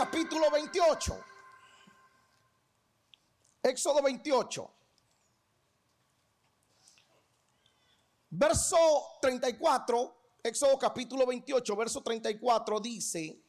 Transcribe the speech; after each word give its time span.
capítulo 0.00 0.50
28. 0.50 1.24
Éxodo 3.62 4.02
28. 4.02 4.70
Verso 8.30 8.76
34, 9.20 10.38
Éxodo 10.42 10.78
capítulo 10.78 11.26
28, 11.26 11.76
verso 11.76 12.00
34 12.00 12.80
dice, 12.80 13.42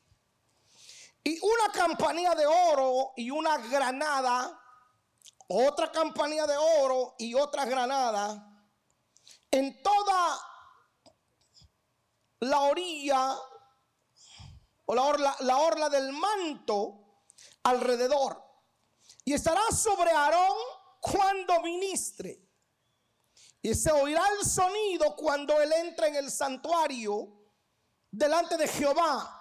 y 1.24 1.40
una 1.40 1.72
campanilla 1.72 2.34
de 2.34 2.46
oro 2.48 3.14
y 3.16 3.30
una 3.30 3.58
granada, 3.58 4.60
otra 5.48 5.92
campanilla 5.92 6.48
de 6.48 6.58
oro 6.58 7.16
y 7.20 7.36
otra 7.36 7.64
granada, 7.66 8.44
en 9.52 9.82
toda 9.84 10.40
la 12.40 12.60
orilla 12.62 13.38
la 14.96 15.04
orla, 15.04 15.36
la 15.42 15.58
orla 15.58 15.90
del 15.90 16.12
manto 16.12 17.24
alrededor. 17.64 18.42
Y 19.24 19.34
estará 19.34 19.62
sobre 19.72 20.12
Aarón 20.12 20.58
cuando 21.00 21.62
ministre. 21.62 22.42
Y 23.62 23.76
se 23.76 23.92
oirá 23.92 24.24
el 24.40 24.46
sonido 24.46 25.16
cuando 25.16 25.62
él 25.62 25.72
entre 25.74 26.08
en 26.08 26.16
el 26.16 26.32
santuario 26.32 27.42
delante 28.10 28.58
de 28.58 28.68
Jehová. 28.68 29.38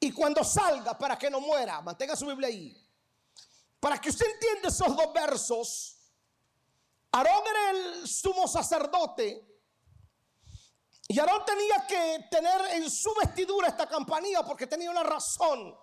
Y 0.00 0.12
cuando 0.12 0.44
salga 0.44 0.96
para 0.96 1.16
que 1.16 1.30
no 1.30 1.40
muera, 1.40 1.80
mantenga 1.80 2.16
su 2.16 2.26
Biblia 2.26 2.48
ahí. 2.48 2.76
Para 3.80 4.00
que 4.00 4.10
usted 4.10 4.26
entienda 4.26 4.68
esos 4.68 4.96
dos 4.96 5.12
versos, 5.12 5.96
Aarón 7.12 7.42
era 7.48 7.70
el 7.70 8.08
sumo 8.08 8.46
sacerdote. 8.46 9.57
Y 11.10 11.18
Aarón 11.18 11.42
tenía 11.46 11.86
que 11.86 12.28
tener 12.30 12.60
en 12.72 12.90
su 12.90 13.14
vestidura 13.14 13.68
esta 13.68 13.88
campanilla 13.88 14.44
porque 14.44 14.66
tenía 14.66 14.90
una 14.90 15.02
razón. 15.02 15.74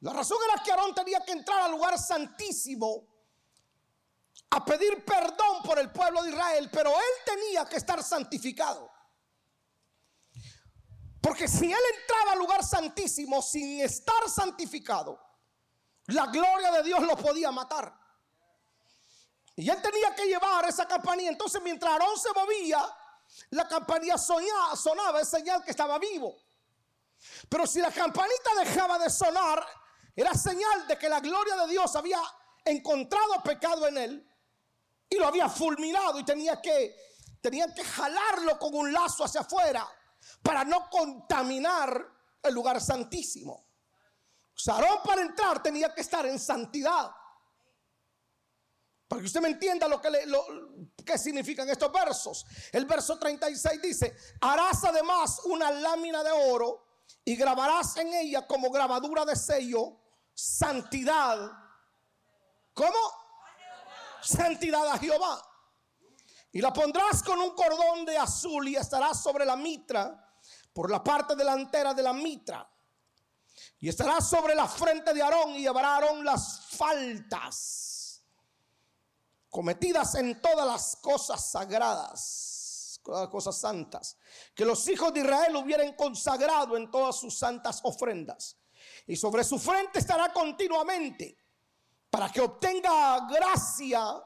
La 0.00 0.12
razón 0.12 0.38
era 0.44 0.60
que 0.60 0.72
Aarón 0.72 0.92
tenía 0.92 1.20
que 1.20 1.30
entrar 1.30 1.60
al 1.62 1.70
lugar 1.70 1.96
santísimo 1.96 3.06
a 4.50 4.64
pedir 4.64 5.04
perdón 5.04 5.62
por 5.64 5.78
el 5.78 5.92
pueblo 5.92 6.24
de 6.24 6.30
Israel, 6.30 6.68
pero 6.72 6.90
él 6.90 7.14
tenía 7.24 7.64
que 7.64 7.76
estar 7.76 8.02
santificado. 8.02 8.90
Porque 11.20 11.46
si 11.46 11.72
él 11.72 11.80
entraba 12.00 12.32
al 12.32 12.38
lugar 12.38 12.64
santísimo 12.64 13.40
sin 13.40 13.80
estar 13.82 14.28
santificado, 14.28 15.16
la 16.06 16.26
gloria 16.26 16.72
de 16.72 16.82
Dios 16.82 17.00
lo 17.02 17.16
podía 17.16 17.52
matar. 17.52 17.96
Y 19.54 19.70
él 19.70 19.80
tenía 19.80 20.12
que 20.16 20.24
llevar 20.24 20.68
esa 20.68 20.88
campanilla. 20.88 21.30
Entonces 21.30 21.62
mientras 21.62 21.92
Aarón 21.92 22.18
se 22.18 22.32
movía, 22.32 22.84
la 23.50 23.68
campanilla 23.68 24.16
sonaba, 24.18 25.20
es 25.20 25.28
señal 25.28 25.64
que 25.64 25.70
estaba 25.70 25.98
vivo. 25.98 26.36
Pero 27.48 27.66
si 27.66 27.80
la 27.80 27.90
campanita 27.90 28.54
dejaba 28.58 28.98
de 28.98 29.10
sonar, 29.10 29.64
era 30.14 30.34
señal 30.34 30.86
de 30.86 30.98
que 30.98 31.08
la 31.08 31.20
gloria 31.20 31.56
de 31.56 31.68
Dios 31.68 31.94
había 31.96 32.20
encontrado 32.64 33.42
pecado 33.42 33.86
en 33.86 33.98
él 33.98 34.30
y 35.08 35.16
lo 35.16 35.26
había 35.26 35.48
fulminado 35.48 36.18
y 36.18 36.24
tenía 36.24 36.60
que, 36.60 36.96
tenía 37.40 37.72
que 37.74 37.84
jalarlo 37.84 38.58
con 38.58 38.74
un 38.74 38.92
lazo 38.92 39.24
hacia 39.24 39.42
afuera 39.42 39.86
para 40.42 40.64
no 40.64 40.88
contaminar 40.90 42.06
el 42.42 42.54
lugar 42.54 42.80
santísimo. 42.80 43.66
O 44.54 45.02
para 45.02 45.22
entrar 45.22 45.62
tenía 45.62 45.94
que 45.94 46.02
estar 46.02 46.24
en 46.26 46.38
santidad. 46.38 47.10
Para 49.12 49.20
que 49.20 49.26
usted 49.26 49.42
me 49.42 49.48
entienda 49.48 49.86
lo 49.88 50.00
que, 50.00 50.08
le, 50.08 50.24
lo, 50.24 50.42
que 51.04 51.18
significan 51.18 51.68
estos 51.68 51.92
versos. 51.92 52.46
El 52.72 52.86
verso 52.86 53.18
36 53.18 53.82
dice, 53.82 54.16
harás 54.40 54.84
además 54.84 55.38
una 55.44 55.70
lámina 55.70 56.24
de 56.24 56.30
oro 56.30 56.86
y 57.22 57.36
grabarás 57.36 57.94
en 57.98 58.10
ella 58.14 58.46
como 58.46 58.70
grabadura 58.70 59.26
de 59.26 59.36
sello 59.36 60.00
santidad. 60.32 61.52
¿Cómo? 62.72 62.96
santidad 64.22 64.86
a 64.88 64.96
Jehová. 64.96 65.42
Y 66.50 66.62
la 66.62 66.72
pondrás 66.72 67.22
con 67.22 67.38
un 67.38 67.54
cordón 67.54 68.06
de 68.06 68.16
azul 68.16 68.66
y 68.66 68.76
estará 68.76 69.12
sobre 69.12 69.44
la 69.44 69.56
mitra, 69.56 70.38
por 70.72 70.90
la 70.90 71.04
parte 71.04 71.36
delantera 71.36 71.92
de 71.92 72.02
la 72.02 72.14
mitra. 72.14 72.66
Y 73.78 73.90
estará 73.90 74.22
sobre 74.22 74.54
la 74.54 74.66
frente 74.66 75.12
de 75.12 75.20
Aarón 75.20 75.50
y 75.50 75.64
llevará 75.64 75.96
Aarón 75.96 76.24
las 76.24 76.64
faltas 76.70 77.92
cometidas 79.52 80.14
en 80.14 80.40
todas 80.40 80.66
las 80.66 80.96
cosas 80.96 81.50
sagradas, 81.50 82.98
todas 83.04 83.20
las 83.20 83.28
cosas 83.28 83.58
santas, 83.58 84.16
que 84.54 84.64
los 84.64 84.88
hijos 84.88 85.12
de 85.12 85.20
Israel 85.20 85.54
hubieran 85.56 85.94
consagrado 85.94 86.74
en 86.74 86.90
todas 86.90 87.16
sus 87.16 87.38
santas 87.38 87.80
ofrendas. 87.84 88.56
Y 89.06 89.14
sobre 89.14 89.44
su 89.44 89.58
frente 89.58 89.98
estará 89.98 90.32
continuamente 90.32 91.36
para 92.08 92.30
que 92.30 92.40
obtenga 92.40 93.26
gracia 93.28 94.24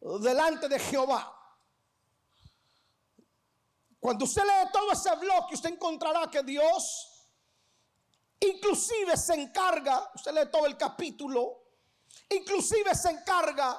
delante 0.00 0.66
de 0.66 0.78
Jehová. 0.78 1.30
Cuando 4.00 4.24
usted 4.24 4.44
lee 4.44 4.70
todo 4.72 4.92
ese 4.92 5.14
bloque, 5.16 5.56
usted 5.56 5.72
encontrará 5.74 6.30
que 6.30 6.42
Dios 6.42 7.28
inclusive 8.40 9.14
se 9.18 9.34
encarga, 9.34 10.10
usted 10.14 10.32
lee 10.32 10.50
todo 10.50 10.64
el 10.64 10.78
capítulo, 10.78 11.64
inclusive 12.30 12.94
se 12.94 13.10
encarga 13.10 13.78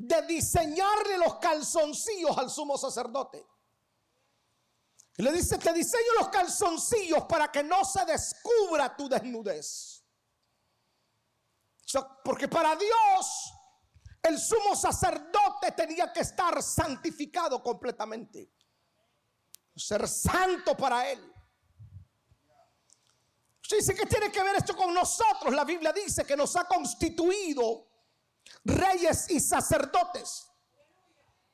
de 0.00 0.22
diseñarle 0.22 1.18
los 1.18 1.36
calzoncillos 1.36 2.36
al 2.38 2.48
sumo 2.48 2.78
sacerdote. 2.78 3.46
Y 5.18 5.22
le 5.22 5.32
dice, 5.32 5.58
te 5.58 5.72
diseño 5.74 6.14
los 6.18 6.28
calzoncillos 6.28 7.24
para 7.24 7.52
que 7.52 7.62
no 7.62 7.84
se 7.84 8.04
descubra 8.06 8.96
tu 8.96 9.08
desnudez. 9.08 10.02
Porque 12.24 12.48
para 12.48 12.74
Dios 12.76 13.52
el 14.22 14.38
sumo 14.38 14.74
sacerdote 14.74 15.72
tenía 15.76 16.10
que 16.10 16.20
estar 16.20 16.62
santificado 16.62 17.62
completamente. 17.62 18.54
Ser 19.76 20.08
santo 20.08 20.74
para 20.76 21.10
él. 21.10 21.30
Dice 23.70 23.94
que 23.94 24.06
tiene 24.06 24.32
que 24.32 24.42
ver 24.42 24.56
esto 24.56 24.74
con 24.74 24.94
nosotros. 24.94 25.54
La 25.54 25.64
Biblia 25.64 25.92
dice 25.92 26.24
que 26.24 26.36
nos 26.36 26.56
ha 26.56 26.64
constituido 26.64 27.89
reyes 28.64 29.30
y 29.30 29.40
sacerdotes. 29.40 30.46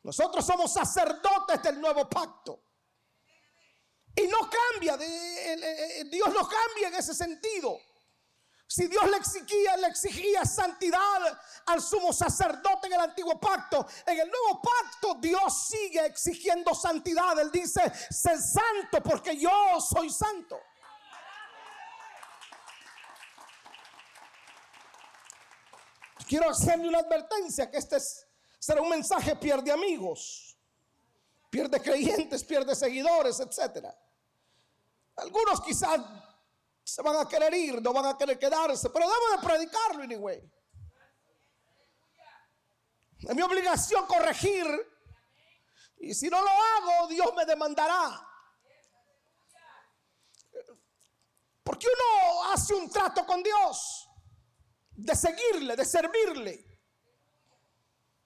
Nosotros 0.02 0.44
somos 0.46 0.72
sacerdotes 0.72 1.62
del 1.62 1.80
nuevo 1.80 2.08
pacto. 2.08 2.62
Y 4.14 4.26
no 4.28 4.38
cambia, 4.48 4.96
Dios 4.96 6.28
no 6.32 6.48
cambia 6.48 6.88
en 6.88 6.94
ese 6.94 7.14
sentido. 7.14 7.78
Si 8.68 8.88
Dios 8.88 9.08
le 9.08 9.16
exigía, 9.18 9.76
le 9.76 9.86
exigía 9.86 10.44
santidad 10.44 11.40
al 11.66 11.80
sumo 11.80 12.12
sacerdote 12.12 12.88
en 12.88 12.94
el 12.94 13.00
antiguo 13.00 13.38
pacto, 13.38 13.86
en 14.06 14.18
el 14.18 14.28
nuevo 14.28 14.60
pacto 14.60 15.14
Dios 15.20 15.68
sigue 15.68 16.04
exigiendo 16.06 16.74
santidad. 16.74 17.38
Él 17.38 17.50
dice, 17.52 17.80
sé 18.10 18.40
santo 18.40 19.02
porque 19.04 19.36
yo 19.36 19.80
soy 19.80 20.10
santo. 20.10 20.60
Quiero 26.26 26.50
hacerle 26.50 26.88
una 26.88 26.98
advertencia 26.98 27.70
que 27.70 27.78
este 27.78 27.98
será 28.58 28.82
un 28.82 28.88
mensaje 28.88 29.36
pierde 29.36 29.70
amigos, 29.70 30.58
pierde 31.48 31.80
creyentes, 31.80 32.42
pierde 32.42 32.74
seguidores, 32.74 33.38
etcétera. 33.38 33.96
Algunos 35.14 35.60
quizás 35.60 36.00
se 36.82 37.00
van 37.00 37.16
a 37.16 37.28
querer 37.28 37.54
ir, 37.54 37.80
no 37.80 37.92
van 37.92 38.06
a 38.06 38.18
querer 38.18 38.38
quedarse, 38.38 38.90
pero 38.90 39.08
debo 39.08 39.40
de 39.40 39.46
predicarlo 39.46 40.02
anyway. 40.02 40.52
Es 43.20 43.34
mi 43.34 43.42
obligación 43.42 44.04
corregir. 44.06 44.66
Y 45.98 46.12
si 46.12 46.28
no 46.28 46.40
lo 46.40 46.50
hago, 46.50 47.08
Dios 47.08 47.32
me 47.34 47.44
demandará. 47.44 48.20
Porque 51.62 51.86
uno 51.86 52.52
hace 52.52 52.74
un 52.74 52.90
trato 52.90 53.24
con 53.24 53.42
Dios 53.42 54.05
de 54.96 55.14
seguirle, 55.14 55.76
de 55.76 55.84
servirle. 55.84 56.66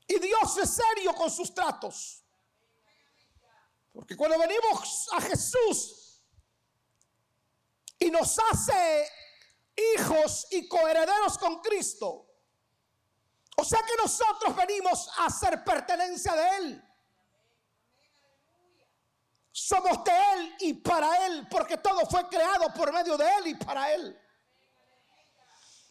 Y 0.07 0.19
Dios 0.19 0.57
es 0.59 0.71
serio 0.71 1.15
con 1.15 1.31
sus 1.31 1.55
tratos. 1.55 2.25
Porque 3.93 4.17
cuando 4.17 4.39
venimos 4.39 5.09
a 5.13 5.21
Jesús, 5.21 6.01
y 8.01 8.11
nos 8.11 8.39
hace 8.39 9.09
hijos 9.95 10.47
y 10.51 10.67
coherederos 10.67 11.39
con 11.39 11.61
Cristo. 11.61 12.27
O 13.57 13.65
sea 13.65 13.83
que 13.83 13.95
nosotros 14.03 14.57
venimos 14.57 15.09
a 15.19 15.29
ser 15.29 15.63
pertenencia 15.63 16.35
de 16.35 16.57
Él. 16.57 16.85
Somos 19.53 20.03
de 20.03 20.13
Él 20.33 20.57
y 20.61 20.75
para 20.75 21.27
Él, 21.27 21.47
porque 21.51 21.77
todo 21.77 22.07
fue 22.07 22.27
creado 22.29 22.73
por 22.73 22.91
medio 22.91 23.19
de 23.19 23.29
Él 23.37 23.49
y 23.49 23.55
para 23.57 23.93
Él. 23.93 24.19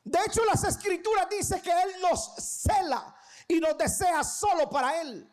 De 0.10 0.20
hecho, 0.26 0.44
las 0.46 0.64
escrituras 0.64 1.28
dicen 1.30 1.62
que 1.62 1.72
Él 1.72 2.02
nos 2.02 2.34
cela 2.36 3.16
y 3.48 3.60
nos 3.60 3.78
desea 3.78 4.24
solo 4.24 4.68
para 4.68 5.00
Él. 5.02 5.32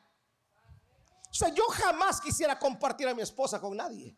O 1.31 1.35
sea, 1.35 1.49
yo 1.49 1.65
jamás 1.69 2.21
quisiera 2.21 2.59
compartir 2.59 3.09
a 3.09 3.15
mi 3.15 3.23
esposa 3.23 3.59
con 3.59 3.75
nadie. 3.75 4.15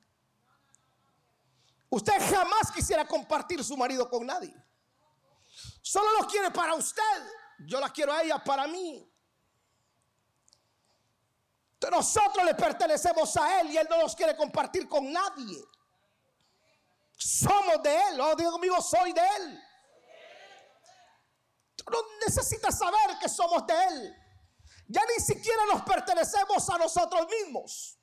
Usted 1.90 2.12
jamás 2.31 2.72
quisiera 2.72 3.06
compartir 3.06 3.62
su 3.62 3.76
marido 3.76 4.08
con 4.10 4.26
nadie. 4.26 4.55
Solo 5.81 6.20
lo 6.20 6.26
quiere 6.26 6.50
para 6.50 6.75
usted. 6.75 7.02
Yo 7.61 7.78
la 7.78 7.90
quiero 7.90 8.12
a 8.12 8.22
ella 8.22 8.43
para 8.43 8.66
mí. 8.66 9.08
Nosotros 11.90 12.44
le 12.44 12.54
pertenecemos 12.54 13.37
a 13.37 13.61
Él 13.61 13.70
y 13.70 13.76
Él 13.76 13.87
no 13.88 13.99
nos 13.99 14.14
quiere 14.16 14.37
compartir 14.37 14.88
con 14.88 15.12
nadie. 15.12 15.64
Somos 17.16 17.81
de 17.82 17.94
Él. 18.08 18.20
Oh, 18.20 18.34
digo 18.34 18.50
conmigo, 18.50 18.82
soy 18.82 19.12
de 19.12 19.22
Él. 19.38 19.67
No 21.90 21.99
necesitas 22.26 22.79
saber 22.79 23.19
que 23.20 23.29
somos 23.29 23.67
de 23.67 23.75
Él. 23.75 24.17
Ya 24.88 25.02
ni 25.17 25.23
siquiera 25.23 25.62
nos 25.73 25.82
pertenecemos 25.82 26.69
a 26.70 26.79
nosotros 26.79 27.26
mismos 27.29 27.99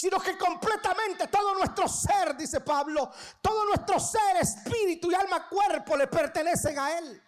sino 0.00 0.18
que 0.18 0.38
completamente 0.38 1.28
todo 1.28 1.52
nuestro 1.56 1.86
ser, 1.86 2.34
dice 2.34 2.62
Pablo, 2.62 3.12
todo 3.42 3.66
nuestro 3.66 4.00
ser, 4.00 4.38
espíritu 4.38 5.10
y 5.10 5.14
alma, 5.14 5.46
cuerpo 5.46 5.94
le 5.94 6.06
pertenecen 6.06 6.78
a 6.78 6.96
Él. 6.96 7.22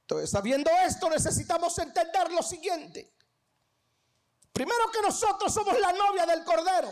Entonces, 0.00 0.30
sabiendo 0.30 0.70
esto, 0.70 1.10
necesitamos 1.10 1.78
entender 1.78 2.32
lo 2.32 2.42
siguiente. 2.42 3.12
Primero 4.54 4.90
que 4.90 5.02
nosotros 5.02 5.52
somos 5.52 5.78
la 5.78 5.92
novia 5.92 6.24
del 6.24 6.42
Cordero. 6.42 6.90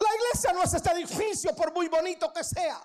La 0.00 0.14
iglesia 0.14 0.52
no 0.52 0.62
es 0.62 0.74
este 0.74 0.90
edificio, 0.90 1.54
por 1.54 1.72
muy 1.72 1.88
bonito 1.88 2.32
que 2.32 2.42
sea. 2.42 2.80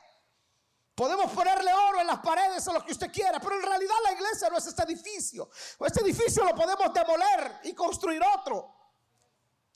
Podemos 0.96 1.32
ponerle 1.32 1.72
oro 1.72 2.02
en 2.02 2.08
las 2.08 2.20
paredes 2.20 2.68
o 2.68 2.74
lo 2.74 2.84
que 2.84 2.92
usted 2.92 3.12
quiera, 3.12 3.40
pero 3.40 3.56
en 3.56 3.62
realidad 3.62 3.96
la 4.04 4.14
iglesia 4.14 4.50
no 4.50 4.58
es 4.58 4.66
este 4.66 4.82
edificio. 4.84 5.50
Este 5.86 6.02
edificio 6.02 6.44
lo 6.44 6.56
podemos 6.56 6.92
demoler 6.92 7.60
y 7.64 7.74
construir 7.74 8.22
otro. 8.36 8.74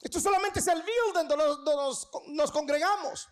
Esto 0.02 0.20
solamente 0.20 0.60
es 0.60 0.68
el 0.68 0.82
building 0.82 1.28
donde 1.28 1.38
nos, 1.38 2.10
nos, 2.30 2.52
congregamos. 2.52 3.30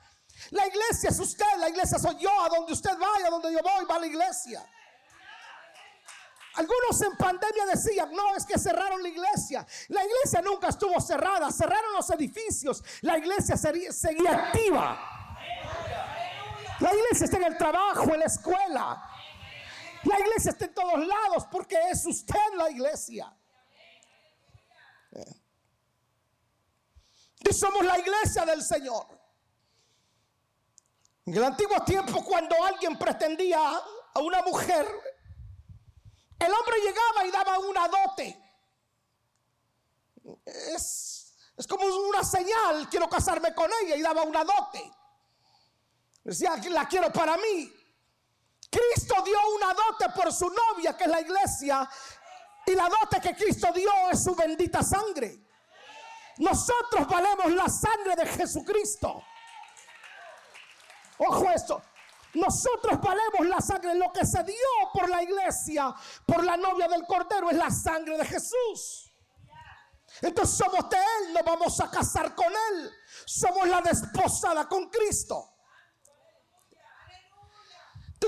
La 0.51 0.67
iglesia 0.67 1.09
es 1.09 1.19
usted, 1.19 1.57
la 1.57 1.69
iglesia 1.69 1.97
soy 1.97 2.17
yo, 2.17 2.29
a 2.43 2.49
donde 2.49 2.73
usted 2.73 2.95
vaya, 2.95 3.25
a 3.25 3.31
donde 3.31 3.51
yo 3.51 3.59
voy, 3.63 3.85
va 3.85 3.97
la 3.97 4.05
iglesia. 4.05 4.63
Algunos 6.55 7.01
en 7.01 7.15
pandemia 7.15 7.65
decían, 7.67 8.11
no, 8.11 8.35
es 8.35 8.45
que 8.45 8.57
cerraron 8.57 9.01
la 9.01 9.09
iglesia. 9.09 9.65
La 9.89 10.03
iglesia 10.03 10.41
nunca 10.41 10.69
estuvo 10.69 10.99
cerrada, 10.99 11.51
cerraron 11.51 11.93
los 11.93 12.09
edificios. 12.09 12.83
La 13.01 13.17
iglesia 13.17 13.55
seguía 13.55 14.31
activa. 14.31 15.37
La 16.79 16.93
iglesia 16.93 17.25
está 17.25 17.37
en 17.37 17.43
el 17.43 17.57
trabajo, 17.57 18.13
en 18.13 18.19
la 18.19 18.25
escuela. 18.25 19.03
La 20.03 20.19
iglesia 20.19 20.51
está 20.51 20.65
en 20.65 20.73
todos 20.73 21.05
lados 21.05 21.45
porque 21.51 21.77
es 21.89 22.05
usted 22.05 22.53
la 22.55 22.69
iglesia. 22.69 23.33
Y 27.39 27.53
somos 27.53 27.85
la 27.85 27.97
iglesia 27.99 28.45
del 28.45 28.61
Señor. 28.63 29.07
En 31.25 31.35
el 31.35 31.43
antiguo 31.43 31.83
tiempo, 31.83 32.23
cuando 32.23 32.55
alguien 32.63 32.97
pretendía 32.97 33.59
a 34.13 34.19
una 34.19 34.41
mujer, 34.41 34.87
el 36.39 36.53
hombre 36.53 36.79
llegaba 36.79 37.25
y 37.25 37.31
daba 37.31 37.59
una 37.59 37.87
dote. 37.87 38.43
Es, 40.45 41.33
es 41.57 41.67
como 41.67 41.85
una 41.85 42.23
señal, 42.23 42.87
quiero 42.89 43.09
casarme 43.09 43.53
con 43.53 43.69
ella 43.83 43.95
y 43.95 44.01
daba 44.01 44.23
una 44.23 44.43
dote. 44.43 44.91
Decía, 46.23 46.55
la 46.69 46.87
quiero 46.87 47.11
para 47.11 47.37
mí. 47.37 47.73
Cristo 48.69 49.15
dio 49.23 49.37
una 49.55 49.73
dote 49.73 50.09
por 50.15 50.31
su 50.31 50.49
novia, 50.49 50.95
que 50.95 51.05
es 51.05 51.09
la 51.09 51.21
iglesia. 51.21 51.89
Y 52.65 52.75
la 52.75 52.87
dote 52.87 53.19
que 53.19 53.35
Cristo 53.35 53.71
dio 53.73 53.91
es 54.11 54.23
su 54.23 54.35
bendita 54.35 54.83
sangre. 54.83 55.39
Nosotros 56.37 57.07
valemos 57.07 57.51
la 57.51 57.67
sangre 57.67 58.15
de 58.15 58.25
Jesucristo. 58.27 59.23
Ojo 61.17 61.49
esto. 61.49 61.81
Nosotros 62.33 62.99
valemos 63.01 63.47
la 63.47 63.61
sangre. 63.61 63.95
Lo 63.95 64.11
que 64.11 64.25
se 64.25 64.43
dio 64.43 64.55
por 64.93 65.09
la 65.09 65.23
iglesia, 65.23 65.93
por 66.25 66.43
la 66.43 66.57
novia 66.57 66.87
del 66.87 67.05
Cordero, 67.05 67.49
es 67.49 67.57
la 67.57 67.71
sangre 67.71 68.17
de 68.17 68.25
Jesús. 68.25 69.11
Entonces 70.21 70.57
somos 70.57 70.89
de 70.89 70.97
Él, 70.97 71.33
nos 71.33 71.43
vamos 71.43 71.79
a 71.79 71.89
casar 71.89 72.35
con 72.35 72.51
Él. 72.51 72.91
Somos 73.25 73.67
la 73.67 73.81
desposada 73.81 74.67
con 74.67 74.89
Cristo 74.89 75.55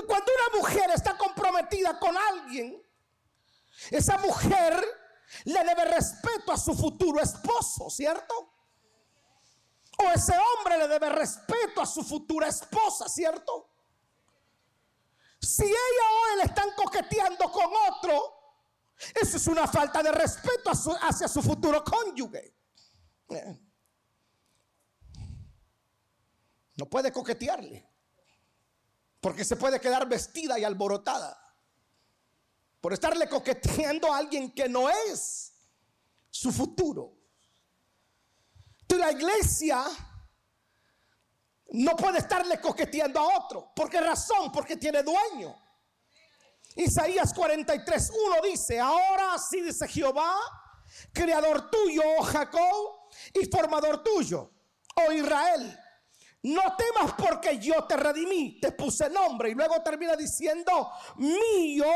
cuando 0.06 0.32
una 0.32 0.58
mujer 0.58 0.90
está 0.90 1.16
comprometida 1.16 1.98
con 1.98 2.16
alguien, 2.16 2.82
esa 3.90 4.18
mujer 4.18 4.84
le 5.44 5.64
debe 5.64 5.84
respeto 5.86 6.52
a 6.52 6.56
su 6.56 6.74
futuro 6.74 7.20
esposo, 7.20 7.90
¿cierto? 7.90 8.34
O 9.98 10.10
ese 10.14 10.34
hombre 10.36 10.78
le 10.78 10.88
debe 10.88 11.08
respeto 11.10 11.80
a 11.80 11.86
su 11.86 12.02
futura 12.02 12.48
esposa, 12.48 13.08
¿cierto? 13.08 13.70
Si 15.42 15.64
ella 15.64 15.74
o 15.74 16.34
él 16.34 16.48
están 16.48 16.68
coqueteando 16.76 17.50
con 17.50 17.70
otro, 17.90 18.32
eso 19.20 19.36
es 19.36 19.46
una 19.48 19.66
falta 19.66 20.02
de 20.02 20.12
respeto 20.12 20.70
hacia 20.70 21.26
su 21.26 21.42
futuro 21.42 21.82
cónyuge. 21.82 22.54
No 26.76 26.86
puede 26.88 27.12
coquetearle. 27.12 27.88
Porque 29.20 29.44
se 29.44 29.56
puede 29.56 29.80
quedar 29.80 30.08
vestida 30.08 30.58
y 30.58 30.64
alborotada 30.64 31.38
por 32.80 32.92
estarle 32.92 33.28
coqueteando 33.28 34.12
a 34.12 34.18
alguien 34.18 34.52
que 34.52 34.68
no 34.68 34.90
es 34.90 35.52
su 36.30 36.50
futuro. 36.50 37.16
Entonces 38.80 39.06
la 39.06 39.12
iglesia 39.12 39.84
no 41.72 41.96
puede 41.96 42.18
estarle 42.18 42.60
coqueteando 42.60 43.18
a 43.20 43.38
otro. 43.38 43.72
¿Por 43.74 43.88
qué 43.88 44.00
razón? 44.00 44.52
Porque 44.52 44.76
tiene 44.76 45.02
dueño. 45.02 45.56
Isaías 46.76 47.32
43, 47.34 48.10
1 48.10 48.36
dice, 48.42 48.80
ahora 48.80 49.38
sí 49.38 49.60
dice 49.60 49.86
Jehová, 49.88 50.34
creador 51.12 51.70
tuyo, 51.70 52.02
oh 52.18 52.22
Jacob, 52.22 53.10
y 53.34 53.46
formador 53.46 54.02
tuyo, 54.02 54.50
oh 54.96 55.12
Israel. 55.12 55.78
No 56.42 56.62
temas 56.76 57.12
porque 57.12 57.58
yo 57.58 57.84
te 57.84 57.96
redimí, 57.96 58.58
te 58.60 58.72
puse 58.72 59.08
nombre. 59.08 59.50
Y 59.50 59.54
luego 59.54 59.80
termina 59.82 60.16
diciendo, 60.16 60.90
mío 61.16 61.86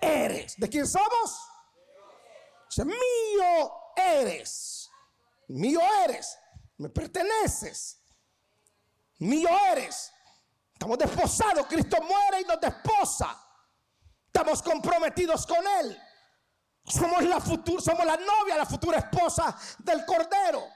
eres. 0.00 0.54
¿De 0.58 0.68
quién 0.68 0.86
somos? 0.86 1.40
Dice, 2.68 2.84
mío 2.84 3.72
eres. 3.96 4.90
Mío 5.48 5.80
eres. 6.04 6.38
Me 6.76 6.90
perteneces. 6.90 8.03
Mío 9.24 9.48
eres. 9.72 10.12
Estamos 10.72 10.98
desposados. 10.98 11.66
Cristo 11.66 11.96
muere 12.02 12.40
y 12.40 12.44
nos 12.44 12.60
desposa. 12.60 13.38
Estamos 14.26 14.62
comprometidos 14.62 15.46
con 15.46 15.64
Él. 15.80 16.00
Somos 16.86 17.22
la, 17.24 17.40
futura, 17.40 17.82
somos 17.82 18.04
la 18.04 18.16
novia, 18.16 18.56
la 18.56 18.66
futura 18.66 18.98
esposa 18.98 19.56
del 19.78 20.04
Cordero 20.04 20.68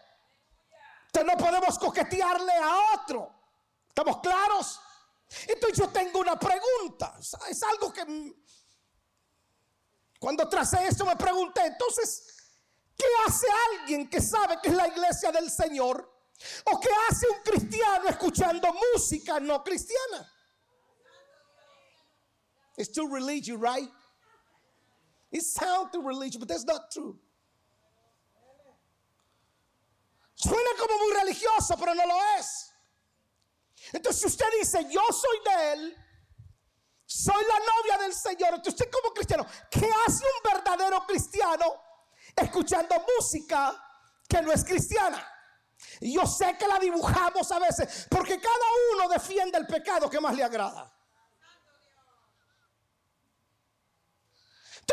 no 1.25 1.37
podemos 1.37 1.79
coquetearle 1.79 2.53
a 2.53 2.95
otro. 2.95 3.35
¿Estamos 3.89 4.19
claros? 4.21 4.81
Entonces 5.47 5.79
yo 5.79 5.89
tengo 5.91 6.21
una 6.21 6.39
pregunta. 6.39 7.17
Es 7.49 7.63
algo 7.63 7.93
que 7.93 8.35
cuando 10.19 10.49
tracé 10.49 10.87
esto 10.87 11.05
me 11.05 11.17
pregunté, 11.17 11.65
entonces, 11.67 12.37
¿qué 12.97 13.07
hace 13.27 13.47
alguien 13.73 14.09
que 14.09 14.21
sabe 14.21 14.59
que 14.63 14.69
es 14.69 14.75
la 14.75 14.89
iglesia 14.89 15.31
del 15.31 15.51
Señor? 15.51 16.18
¿O 16.67 16.79
qué 16.79 16.89
hace 17.09 17.27
un 17.29 17.43
cristiano 17.43 18.09
escuchando 18.09 18.73
música 18.95 19.41
no 19.41 19.63
cristiana? 19.65 20.27
It's 22.77 22.91
too 22.91 23.09
religious, 23.09 23.57
right? 23.57 23.89
It 25.33 25.43
sounds 25.43 25.91
too 25.93 26.01
religious, 26.01 26.39
but 26.39 26.49
that's 26.49 26.65
not 26.65 26.91
true. 26.93 27.19
Suena 30.37 30.79
como 30.79 30.99
muy 30.99 31.13
religioso, 31.15 31.77
pero 31.77 31.95
no 31.95 32.07
lo 32.07 32.21
es. 32.39 32.73
Entonces, 33.93 34.21
si 34.21 34.27
usted 34.27 34.47
dice, 34.61 34.85
yo 34.91 35.03
soy 35.11 35.41
de 35.45 35.73
Él, 35.73 35.97
soy 37.05 37.43
la 37.43 37.59
novia 37.59 37.99
del 38.05 38.15
Señor, 38.15 38.55
entonces 38.55 38.75
usted 38.75 38.91
como 38.91 39.13
cristiano, 39.13 39.45
¿qué 39.71 39.91
hace 40.07 40.25
un 40.25 40.53
verdadero 40.53 41.05
cristiano 41.07 41.65
escuchando 42.37 42.95
música 43.17 43.75
que 44.29 44.41
no 44.41 44.53
es 44.53 44.65
cristiana? 44.65 45.27
Y 46.01 46.15
yo 46.15 46.27
sé 46.27 46.57
que 46.59 46.67
la 46.67 46.79
dibujamos 46.79 47.51
a 47.51 47.59
veces, 47.59 48.07
porque 48.11 48.41
cada 48.41 48.67
uno 48.95 49.09
defiende 49.09 49.59
el 49.59 49.67
pecado 49.67 50.09
que 50.09 50.21
más 50.21 50.35
le 50.35 50.45
agrada. 50.45 50.99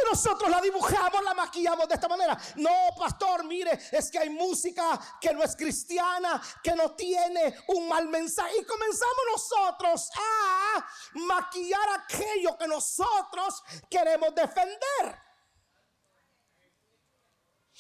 nosotros 0.05 0.50
la 0.50 0.62
dibujamos, 0.62 1.24
la 1.24 1.33
maquillamos 1.33 1.88
de 1.88 1.95
esta 1.95 2.07
manera. 2.07 2.38
No, 2.55 2.71
pastor, 2.97 3.43
mire, 3.43 3.79
es 3.91 4.09
que 4.09 4.19
hay 4.19 4.29
música 4.29 5.00
que 5.19 5.33
no 5.33 5.43
es 5.43 5.55
cristiana, 5.55 6.41
que 6.63 6.75
no 6.75 6.95
tiene 6.95 7.63
un 7.69 7.88
mal 7.88 8.07
mensaje. 8.07 8.59
Y 8.59 8.65
comenzamos 8.65 9.24
nosotros 9.31 10.09
a 10.15 10.85
maquillar 11.13 11.89
aquello 12.01 12.57
que 12.57 12.67
nosotros 12.67 13.63
queremos 13.89 14.33
defender. 14.33 15.21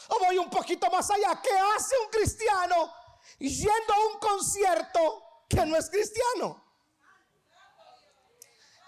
O 0.09 0.19
voy 0.19 0.37
un 0.37 0.49
poquito 0.49 0.89
más 0.89 1.09
allá. 1.09 1.39
¿Qué 1.41 1.57
hace 1.75 1.95
un 2.03 2.09
cristiano 2.09 2.93
yendo 3.39 3.93
a 3.93 4.13
un 4.13 4.19
concierto 4.19 5.45
que 5.49 5.65
no 5.65 5.75
es 5.75 5.89
cristiano? 5.89 6.65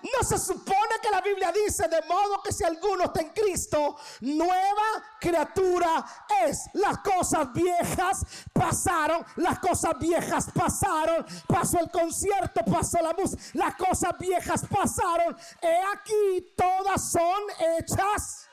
No 0.01 0.24
se 0.24 0.38
supone 0.38 1.00
que 1.01 1.10
la 1.10 1.22
Biblia 1.22 1.51
dice 1.51 1.88
de 1.88 2.01
modo 2.04 2.42
que 2.44 2.51
si 2.51 2.63
alguno 2.63 3.06
está 3.06 3.22
en 3.22 3.30
Cristo, 3.30 3.98
nueva 4.22 5.18
criatura 5.20 6.06
es. 6.46 6.70
Las 6.74 7.00
cosas 7.00 7.51
viejas 7.51 8.24
pasaron, 8.54 9.25
las 9.38 9.58
cosas 9.58 9.94
viejas 10.00 10.50
pasaron, 10.54 11.25
pasó 11.48 11.80
el 11.80 11.89
concierto, 11.89 12.63
pasó 12.63 13.01
la 13.01 13.13
música, 13.13 13.42
las 13.54 13.75
cosas 13.75 14.18
viejas 14.20 14.66
pasaron. 14.70 15.36
He 15.62 15.80
aquí, 15.94 16.54
todas 16.56 17.12
son 17.12 17.44
hechas. 17.80 18.48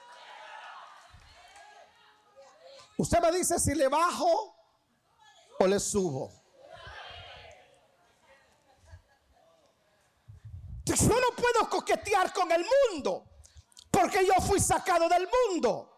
Usted 2.97 3.21
me 3.21 3.33
dice 3.33 3.59
si 3.59 3.75
le 3.75 3.89
bajo 3.89 4.54
o 5.59 5.67
le 5.67 5.81
subo. 5.81 6.33
Yo 10.85 10.95
no 11.09 11.37
puedo 11.37 11.69
coquetear 11.71 12.33
con 12.33 12.51
el 12.53 12.65
mundo 12.93 13.25
porque 13.91 14.27
yo 14.27 14.35
fui 14.43 14.61
sacado 14.61 15.09
del 15.09 15.29
mundo. 15.51 15.91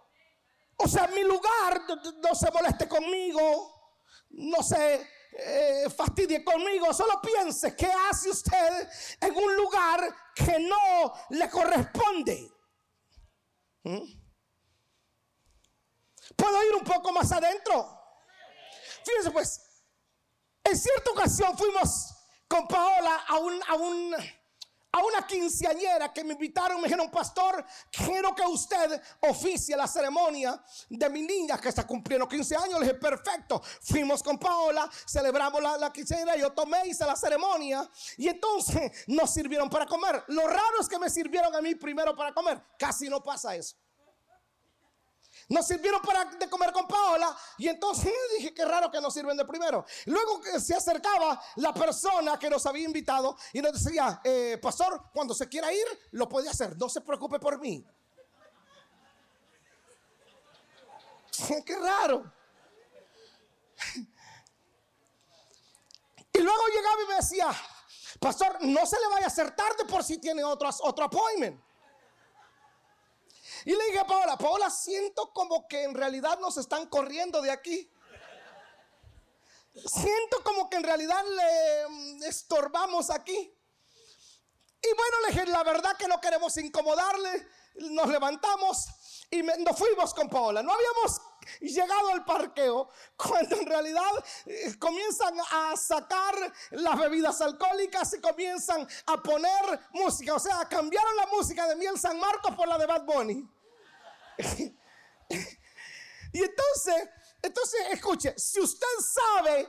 O 0.76 0.86
sea, 0.86 1.06
mi 1.08 1.22
lugar 1.22 1.82
no 2.22 2.34
se 2.34 2.50
moleste 2.50 2.86
conmigo, 2.86 3.96
no 4.30 4.62
se 4.62 5.08
eh, 5.32 5.90
fastidie 5.90 6.44
conmigo, 6.44 6.92
solo 6.92 7.20
piense 7.20 7.74
qué 7.74 7.90
hace 8.10 8.30
usted 8.30 8.88
en 9.20 9.36
un 9.36 9.56
lugar 9.56 10.14
que 10.34 10.58
no 10.58 11.12
le 11.30 11.48
corresponde. 11.50 12.52
¿Mm? 13.84 14.26
¿Puedo 16.36 16.64
ir 16.64 16.74
un 16.74 16.84
poco 16.84 17.12
más 17.12 17.30
adentro? 17.32 17.95
Fíjense 19.06 19.30
pues, 19.30 19.60
en 20.64 20.76
cierta 20.76 21.10
ocasión 21.12 21.56
fuimos 21.56 22.12
con 22.48 22.66
Paola 22.66 23.24
a 23.28 23.38
un, 23.38 23.60
a 23.68 23.74
un 23.74 24.16
a 24.96 25.04
una 25.04 25.26
quinceañera 25.26 26.10
que 26.10 26.24
me 26.24 26.32
invitaron, 26.32 26.80
me 26.80 26.88
dijeron, 26.88 27.10
pastor, 27.10 27.62
quiero 27.90 28.34
que 28.34 28.42
usted 28.46 28.98
oficie 29.28 29.76
la 29.76 29.86
ceremonia 29.86 30.58
de 30.88 31.10
mi 31.10 31.20
niña 31.20 31.58
que 31.60 31.68
está 31.68 31.86
cumpliendo 31.86 32.26
15 32.26 32.56
años. 32.56 32.80
Le 32.80 32.86
dije, 32.86 32.94
perfecto. 32.94 33.62
Fuimos 33.82 34.22
con 34.22 34.38
Paola, 34.38 34.88
celebramos 35.06 35.62
la, 35.62 35.76
la 35.76 35.92
quinceañera, 35.92 36.36
yo 36.36 36.50
tomé, 36.52 36.86
hice 36.86 37.04
la 37.04 37.14
ceremonia 37.14 37.86
y 38.16 38.28
entonces 38.28 38.90
nos 39.08 39.30
sirvieron 39.34 39.68
para 39.68 39.84
comer. 39.84 40.24
Lo 40.28 40.48
raro 40.48 40.80
es 40.80 40.88
que 40.88 40.98
me 40.98 41.10
sirvieron 41.10 41.54
a 41.54 41.60
mí 41.60 41.74
primero 41.74 42.16
para 42.16 42.32
comer. 42.32 42.62
Casi 42.78 43.10
no 43.10 43.22
pasa 43.22 43.54
eso. 43.54 43.76
Nos 45.48 45.66
sirvieron 45.66 46.02
para 46.02 46.24
de 46.24 46.50
comer 46.50 46.72
con 46.72 46.88
Paola 46.88 47.36
y 47.58 47.68
entonces 47.68 48.12
dije, 48.36 48.52
qué 48.52 48.64
raro 48.64 48.90
que 48.90 49.00
nos 49.00 49.14
sirven 49.14 49.36
de 49.36 49.44
primero. 49.44 49.84
Luego 50.06 50.40
se 50.58 50.74
acercaba 50.74 51.40
la 51.56 51.72
persona 51.72 52.38
que 52.38 52.50
nos 52.50 52.66
había 52.66 52.84
invitado 52.84 53.36
y 53.52 53.60
nos 53.60 53.72
decía, 53.72 54.20
eh, 54.24 54.58
pastor, 54.60 55.10
cuando 55.12 55.34
se 55.34 55.48
quiera 55.48 55.72
ir, 55.72 55.86
lo 56.12 56.28
puede 56.28 56.48
hacer, 56.48 56.76
no 56.76 56.88
se 56.88 57.00
preocupe 57.00 57.38
por 57.38 57.60
mí. 57.60 57.86
qué 61.64 61.76
raro. 61.76 62.32
Y 66.32 66.38
luego 66.38 66.62
llegaba 66.74 67.02
y 67.02 67.08
me 67.08 67.14
decía, 67.14 67.48
pastor, 68.20 68.58
no 68.62 68.84
se 68.84 68.98
le 68.98 69.08
vaya 69.08 69.26
a 69.26 69.28
hacer 69.28 69.54
tarde 69.54 69.84
por 69.88 70.02
si 70.02 70.18
tiene 70.18 70.42
otro, 70.44 70.68
otro 70.82 71.04
appointment. 71.04 71.65
Y 73.66 73.74
le 73.74 73.84
dije 73.86 73.98
a 73.98 74.06
Paola, 74.06 74.38
Paola, 74.38 74.70
siento 74.70 75.32
como 75.32 75.66
que 75.66 75.82
en 75.82 75.92
realidad 75.92 76.38
nos 76.38 76.56
están 76.56 76.86
corriendo 76.86 77.42
de 77.42 77.50
aquí. 77.50 77.90
Siento 79.74 80.44
como 80.44 80.70
que 80.70 80.76
en 80.76 80.84
realidad 80.84 81.20
le 81.24 81.88
mm, 81.88 82.22
estorbamos 82.22 83.10
aquí. 83.10 83.34
Y 83.34 84.94
bueno, 84.94 85.16
le 85.22 85.32
dije, 85.32 85.46
la 85.46 85.64
verdad 85.64 85.96
que 85.96 86.06
no 86.06 86.20
queremos 86.20 86.56
incomodarle. 86.58 87.48
Nos 87.90 88.08
levantamos 88.08 88.86
y 89.32 89.42
nos 89.42 89.76
fuimos 89.76 90.14
con 90.14 90.30
Paola. 90.30 90.62
No 90.62 90.72
habíamos 90.72 91.20
llegado 91.60 92.10
al 92.10 92.24
parqueo 92.24 92.88
cuando 93.16 93.56
en 93.56 93.66
realidad 93.66 94.24
eh, 94.46 94.78
comienzan 94.78 95.34
a 95.40 95.76
sacar 95.76 96.34
las 96.70 96.98
bebidas 97.00 97.40
alcohólicas 97.40 98.14
y 98.14 98.20
comienzan 98.20 98.86
a 99.06 99.20
poner 99.20 99.80
música. 99.90 100.34
O 100.36 100.38
sea, 100.38 100.68
cambiaron 100.68 101.16
la 101.16 101.26
música 101.26 101.66
de 101.66 101.74
Miel 101.74 101.98
San 101.98 102.20
Marcos 102.20 102.54
por 102.54 102.68
la 102.68 102.78
de 102.78 102.86
Bad 102.86 103.02
Bunny. 103.04 103.55
y 106.32 106.42
entonces, 106.42 107.08
entonces, 107.42 107.80
escuche, 107.92 108.34
si 108.36 108.60
usted 108.60 108.86
sabe 109.00 109.68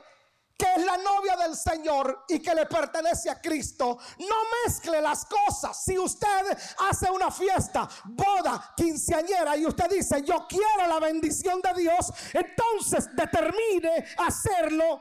que 0.58 0.66
es 0.76 0.84
la 0.84 0.96
novia 0.96 1.36
del 1.36 1.54
Señor 1.56 2.24
y 2.28 2.40
que 2.40 2.52
le 2.52 2.66
pertenece 2.66 3.30
a 3.30 3.40
Cristo, 3.40 3.96
no 4.18 4.36
mezcle 4.64 5.00
las 5.00 5.24
cosas. 5.26 5.84
Si 5.84 5.96
usted 5.96 6.58
hace 6.90 7.08
una 7.10 7.30
fiesta, 7.30 7.88
boda, 8.06 8.74
quinceañera 8.76 9.56
y 9.56 9.66
usted 9.66 9.88
dice, 9.88 10.20
yo 10.22 10.46
quiero 10.48 10.88
la 10.88 10.98
bendición 10.98 11.60
de 11.62 11.80
Dios, 11.80 12.12
entonces 12.32 13.08
determine 13.14 14.04
hacerlo 14.18 15.00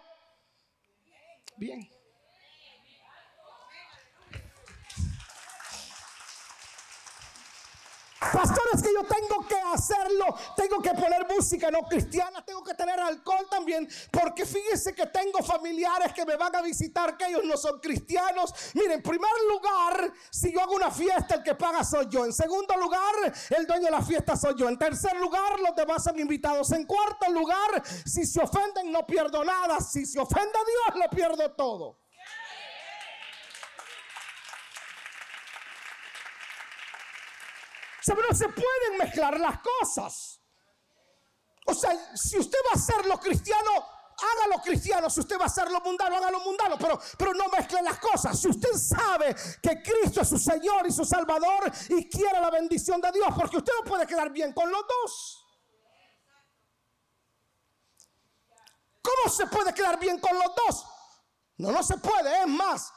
bien. 1.58 1.97
Pastores 8.20 8.82
que 8.82 8.94
yo 8.94 9.04
tengo 9.04 9.48
que 9.48 9.56
hacerlo, 9.74 10.26
tengo 10.56 10.82
que 10.82 10.92
poner 10.92 11.28
música 11.28 11.70
no 11.70 11.82
cristiana, 11.84 12.44
tengo 12.44 12.64
que 12.64 12.74
tener 12.74 13.00
alcohol 13.00 13.46
también, 13.50 13.88
porque 14.12 14.46
fíjense 14.46 14.94
que 14.96 15.06
tengo 15.08 15.44
familiares 15.44 16.14
que 16.14 16.26
me 16.26 16.36
van 16.36 16.56
a 16.56 16.62
visitar 16.62 17.16
que 17.16 17.26
ellos 17.28 17.44
no 17.46 17.56
son 17.58 17.80
cristianos. 17.80 18.54
Miren, 18.74 18.94
en 18.94 19.04
primer 19.04 19.32
lugar, 19.50 20.12
si 20.32 20.52
yo 20.52 20.62
hago 20.62 20.74
una 20.74 20.90
fiesta, 20.90 21.36
el 21.36 21.44
que 21.44 21.54
paga 21.56 21.84
soy 21.84 22.08
yo. 22.10 22.26
En 22.26 22.34
segundo 22.34 22.76
lugar, 22.78 23.14
el 23.50 23.68
dueño 23.68 23.86
de 23.86 23.92
la 23.92 24.02
fiesta 24.02 24.36
soy 24.36 24.56
yo. 24.56 24.68
En 24.68 24.80
tercer 24.80 25.16
lugar, 25.18 25.60
los 25.60 25.76
demás 25.76 26.04
son 26.04 26.20
invitados. 26.20 26.72
En 26.72 26.86
cuarto 26.86 27.30
lugar, 27.32 27.84
si 28.06 28.26
se 28.26 28.42
ofenden, 28.42 28.92
no 28.92 29.06
pierdo 29.06 29.44
nada. 29.44 29.80
Si 29.80 30.06
se 30.06 30.20
ofende 30.20 30.58
a 30.58 30.94
Dios, 30.94 31.04
lo 31.04 31.10
pierdo 31.16 31.52
todo. 31.52 32.00
No 38.16 38.36
se 38.36 38.50
pueden 38.50 38.98
mezclar 39.00 39.40
las 39.40 39.60
cosas. 39.60 40.42
O 41.66 41.74
sea, 41.74 42.16
si 42.16 42.38
usted 42.38 42.60
va 42.70 42.80
a 42.80 42.82
ser 42.82 43.06
lo 43.06 43.20
cristiano, 43.20 43.70
hágalo 44.18 44.62
cristiano. 44.62 45.10
Si 45.10 45.20
usted 45.20 45.40
va 45.40 45.46
a 45.46 45.50
ser 45.50 45.70
lo 45.70 45.82
mundano, 45.82 46.16
hágalo 46.16 46.40
mundano. 46.40 46.78
Pero, 46.78 47.00
pero 47.18 47.34
no 47.34 47.48
mezcle 47.50 47.82
las 47.82 48.00
cosas. 48.00 48.40
Si 48.40 48.48
usted 48.48 48.74
sabe 48.74 49.36
que 49.62 49.82
Cristo 49.82 50.22
es 50.22 50.30
su 50.30 50.38
Señor 50.38 50.88
y 50.88 50.92
su 50.92 51.06
Salvador 51.06 51.72
y 51.90 52.10
quiere 52.10 52.40
la 52.40 52.50
bendición 52.50 53.02
de 53.02 53.12
Dios, 53.12 53.28
porque 53.38 53.58
usted 53.58 53.74
no 53.78 53.90
puede 53.90 54.08
quedar 54.08 54.32
bien 54.32 54.54
con 54.54 54.72
los 54.72 54.82
dos. 54.82 55.44
¿Cómo 59.02 59.34
se 59.34 59.48
puede 59.48 59.74
quedar 59.74 60.00
bien 60.00 60.20
con 60.20 60.38
los 60.38 60.56
dos? 60.56 60.86
No, 61.58 61.72
no 61.72 61.82
se 61.84 61.98
puede. 61.98 62.42
Es 62.42 62.48
más, 62.48 62.94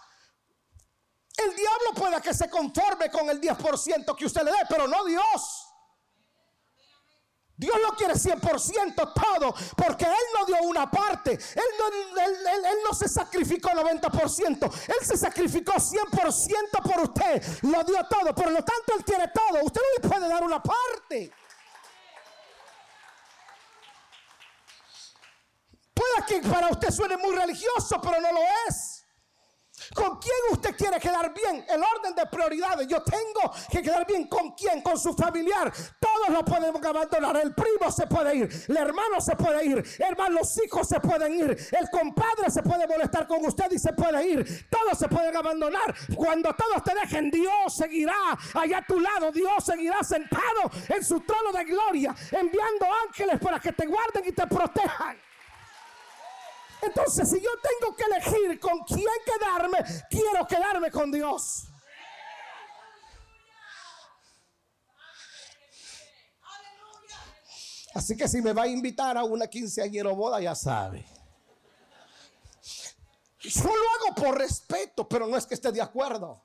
el 1.44 1.56
diablo 1.56 1.94
puede 1.94 2.20
que 2.20 2.34
se 2.34 2.48
conforme 2.48 3.10
con 3.10 3.28
el 3.30 3.40
10% 3.40 4.16
que 4.16 4.26
usted 4.26 4.42
le 4.42 4.52
dé, 4.52 4.58
pero 4.68 4.86
no 4.86 5.04
Dios. 5.04 5.66
Dios 7.60 7.76
lo 7.82 7.94
quiere 7.94 8.14
100% 8.14 9.12
todo, 9.12 9.54
porque 9.76 10.06
Él 10.06 10.26
no 10.34 10.46
dio 10.46 10.62
una 10.62 10.90
parte, 10.90 11.32
Él 11.32 11.64
no, 11.78 12.22
él, 12.22 12.78
no 12.82 12.94
se 12.94 13.06
sacrificó 13.06 13.68
90%, 13.68 14.88
Él 14.88 15.06
se 15.06 15.18
sacrificó 15.18 15.74
100% 15.74 16.82
por 16.82 17.02
usted, 17.02 17.42
lo 17.64 17.84
dio 17.84 18.02
todo, 18.08 18.34
por 18.34 18.50
lo 18.50 18.64
tanto 18.64 18.94
Él 18.96 19.04
tiene 19.04 19.28
todo, 19.28 19.62
usted 19.62 19.80
no 19.82 20.02
le 20.02 20.08
puede 20.08 20.28
dar 20.30 20.42
una 20.42 20.62
parte. 20.62 21.34
Puede 25.92 26.26
que 26.26 26.48
para 26.48 26.68
usted 26.70 26.90
suene 26.90 27.18
muy 27.18 27.36
religioso, 27.36 28.00
pero 28.00 28.22
no 28.22 28.32
lo 28.32 28.40
es. 28.68 28.99
¿Con 29.94 30.18
quién 30.18 30.36
usted 30.52 30.76
quiere 30.76 31.00
quedar 31.00 31.32
bien? 31.34 31.64
El 31.68 31.82
orden 31.82 32.14
de 32.14 32.26
prioridades. 32.26 32.86
Yo 32.86 33.02
tengo 33.02 33.52
que 33.70 33.82
quedar 33.82 34.06
bien 34.06 34.28
con 34.28 34.52
quién, 34.52 34.82
con 34.82 34.98
su 34.98 35.12
familiar. 35.14 35.72
Todos 35.98 36.28
lo 36.28 36.44
podemos 36.44 36.82
abandonar. 36.82 37.36
El 37.38 37.54
primo 37.54 37.90
se 37.90 38.06
puede 38.06 38.36
ir, 38.36 38.64
el 38.68 38.76
hermano 38.76 39.20
se 39.20 39.34
puede 39.34 39.64
ir, 39.66 39.84
hermano, 39.98 40.40
los 40.40 40.64
hijos 40.64 40.86
se 40.88 41.00
pueden 41.00 41.34
ir, 41.34 41.50
el 41.50 41.90
compadre 41.90 42.50
se 42.50 42.62
puede 42.62 42.86
molestar 42.86 43.26
con 43.26 43.44
usted 43.44 43.70
y 43.72 43.78
se 43.78 43.92
puede 43.92 44.28
ir. 44.28 44.68
Todos 44.68 44.98
se 44.98 45.08
pueden 45.08 45.36
abandonar. 45.36 45.94
Cuando 46.14 46.54
todos 46.54 46.84
te 46.84 46.94
dejen, 46.94 47.30
Dios 47.30 47.74
seguirá 47.74 48.38
allá 48.54 48.78
a 48.78 48.86
tu 48.86 49.00
lado. 49.00 49.32
Dios 49.32 49.64
seguirá 49.64 50.02
sentado 50.04 50.70
en 50.88 51.04
su 51.04 51.20
trono 51.20 51.52
de 51.52 51.64
gloria, 51.64 52.14
enviando 52.30 52.86
ángeles 53.08 53.40
para 53.40 53.58
que 53.58 53.72
te 53.72 53.86
guarden 53.86 54.24
y 54.26 54.32
te 54.32 54.46
protejan. 54.46 55.29
Entonces, 56.82 57.28
si 57.28 57.40
yo 57.40 57.50
tengo 57.62 57.94
que 57.94 58.04
elegir 58.04 58.58
con 58.58 58.80
quién 58.84 59.06
quedarme, 59.24 59.78
quiero 60.08 60.46
quedarme 60.46 60.90
con 60.90 61.12
Dios. 61.12 61.64
Así 67.94 68.16
que 68.16 68.28
si 68.28 68.40
me 68.40 68.52
va 68.52 68.62
a 68.62 68.68
invitar 68.68 69.16
a 69.18 69.24
una 69.24 69.46
quinceañera 69.48 70.12
boda, 70.12 70.40
ya 70.40 70.54
sabe. 70.54 71.04
Yo 73.40 73.64
lo 73.64 73.70
hago 73.70 74.14
por 74.14 74.38
respeto, 74.38 75.08
pero 75.08 75.26
no 75.26 75.36
es 75.36 75.46
que 75.46 75.54
esté 75.54 75.72
de 75.72 75.82
acuerdo. 75.82 76.42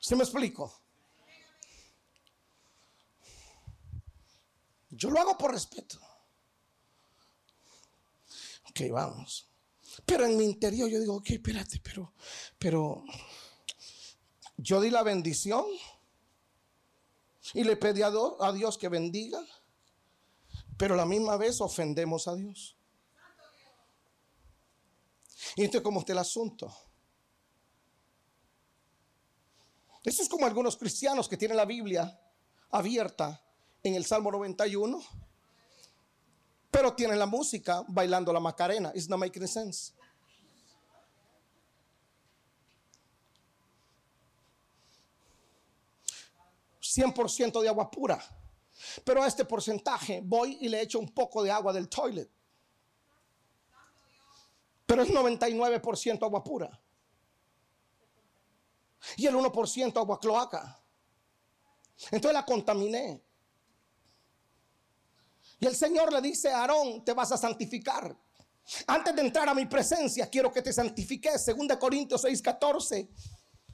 ¿Se 0.00 0.16
me 0.16 0.24
explico? 0.24 0.82
Yo 4.90 5.10
lo 5.10 5.20
hago 5.20 5.38
por 5.38 5.52
respeto. 5.52 5.98
Ok, 8.72 8.90
vamos. 8.90 9.50
Pero 10.06 10.24
en 10.24 10.34
mi 10.38 10.44
interior 10.44 10.88
yo 10.88 10.98
digo, 10.98 11.16
ok, 11.16 11.30
espérate, 11.30 11.78
pero, 11.84 12.14
pero 12.58 13.04
yo 14.56 14.80
di 14.80 14.88
la 14.88 15.02
bendición 15.02 15.66
y 17.52 17.64
le 17.64 17.76
pedí 17.76 18.00
a 18.00 18.52
Dios 18.52 18.78
que 18.78 18.88
bendiga, 18.88 19.44
pero 20.78 20.94
a 20.94 20.96
la 20.96 21.04
misma 21.04 21.36
vez 21.36 21.60
ofendemos 21.60 22.26
a 22.28 22.34
Dios. 22.34 22.78
Y 25.56 25.64
esto 25.64 25.76
es 25.76 25.84
como 25.84 26.00
está 26.00 26.12
el 26.12 26.18
asunto. 26.18 26.74
Eso 30.02 30.22
es 30.22 30.30
como 30.30 30.46
algunos 30.46 30.78
cristianos 30.78 31.28
que 31.28 31.36
tienen 31.36 31.58
la 31.58 31.66
Biblia 31.66 32.18
abierta 32.70 33.44
en 33.82 33.96
el 33.96 34.06
Salmo 34.06 34.32
91, 34.32 35.02
pero 36.72 36.94
tienen 36.94 37.18
la 37.18 37.26
música 37.26 37.84
bailando 37.86 38.32
la 38.32 38.40
Macarena. 38.40 38.90
It's 38.94 39.06
not 39.06 39.20
making 39.20 39.46
sense. 39.46 39.92
¿100% 46.80 47.60
de 47.60 47.68
agua 47.68 47.90
pura. 47.90 48.18
Pero 49.04 49.22
a 49.22 49.26
este 49.26 49.44
porcentaje 49.44 50.22
voy 50.24 50.56
y 50.62 50.70
le 50.70 50.80
echo 50.80 50.98
un 50.98 51.10
poco 51.10 51.42
de 51.42 51.50
agua 51.50 51.74
del 51.74 51.90
toilet. 51.90 52.30
Pero 54.86 55.02
es 55.02 55.10
99% 55.10 56.22
agua 56.22 56.42
pura. 56.42 56.80
Y 59.18 59.26
el 59.26 59.34
1% 59.34 59.96
agua 59.98 60.18
cloaca. 60.18 60.82
Entonces 62.10 62.32
la 62.32 62.46
contaminé. 62.46 63.22
Y 65.62 65.66
el 65.66 65.76
Señor 65.76 66.12
le 66.12 66.20
dice 66.20 66.50
a 66.50 66.62
Aarón, 66.62 67.04
te 67.04 67.12
vas 67.12 67.30
a 67.30 67.36
santificar. 67.36 68.16
Antes 68.84 69.14
de 69.14 69.22
entrar 69.22 69.48
a 69.48 69.54
mi 69.54 69.66
presencia, 69.66 70.28
quiero 70.28 70.52
que 70.52 70.60
te 70.60 70.72
santifiques. 70.72 71.46
2 71.46 71.76
Corintios 71.78 72.22
6, 72.22 72.42
14. 72.42 73.08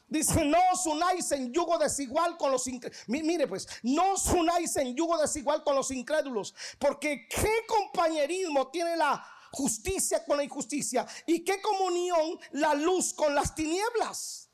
Dice, 0.06 0.44
no 0.44 0.58
os 0.70 0.84
unáis 0.84 1.32
en 1.32 1.50
yugo 1.50 1.78
desigual 1.78 2.36
con 2.36 2.52
los 2.52 2.66
incrédulos. 2.66 3.08
Mire 3.08 3.46
pues, 3.46 3.66
no 3.84 4.12
os 4.12 4.26
unáis 4.26 4.76
en 4.76 4.94
yugo 4.94 5.16
desigual 5.16 5.64
con 5.64 5.76
los 5.76 5.90
incrédulos. 5.90 6.54
Porque 6.78 7.26
qué 7.26 7.64
compañerismo 7.66 8.68
tiene 8.68 8.94
la 8.94 9.26
justicia 9.52 10.22
con 10.26 10.36
la 10.36 10.44
injusticia. 10.44 11.06
Y 11.24 11.42
qué 11.42 11.62
comunión 11.62 12.38
la 12.50 12.74
luz 12.74 13.14
con 13.14 13.34
las 13.34 13.54
tinieblas. 13.54 14.47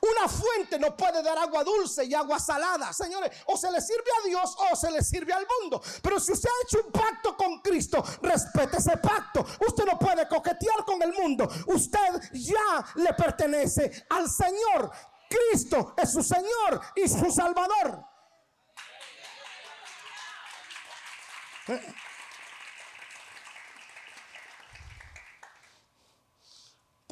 Una 0.00 0.28
fuente 0.28 0.78
no 0.78 0.96
puede 0.96 1.22
dar 1.22 1.38
agua 1.38 1.64
dulce 1.64 2.04
y 2.04 2.14
agua 2.14 2.38
salada. 2.38 2.92
Señores, 2.92 3.30
o 3.46 3.56
se 3.56 3.70
le 3.70 3.80
sirve 3.80 4.10
a 4.20 4.26
Dios 4.26 4.56
o 4.70 4.76
se 4.76 4.90
le 4.90 5.02
sirve 5.02 5.32
al 5.32 5.46
mundo. 5.60 5.82
Pero 6.02 6.18
si 6.18 6.32
usted 6.32 6.48
ha 6.48 6.64
hecho 6.64 6.86
un 6.86 6.92
pacto 6.92 7.36
con 7.36 7.60
Cristo, 7.60 8.02
respete 8.22 8.78
ese 8.78 8.96
pacto. 8.96 9.44
Usted 9.66 9.84
no 9.84 9.98
puede 9.98 10.28
coquetear 10.28 10.84
con 10.84 11.00
el 11.02 11.12
mundo. 11.12 11.48
Usted 11.66 12.20
ya 12.32 12.84
le 12.96 13.12
pertenece 13.14 14.06
al 14.10 14.28
Señor. 14.28 14.90
Cristo 15.28 15.94
es 15.96 16.12
su 16.12 16.22
Señor 16.22 16.80
y 16.96 17.08
su 17.08 17.30
Salvador. 17.30 18.04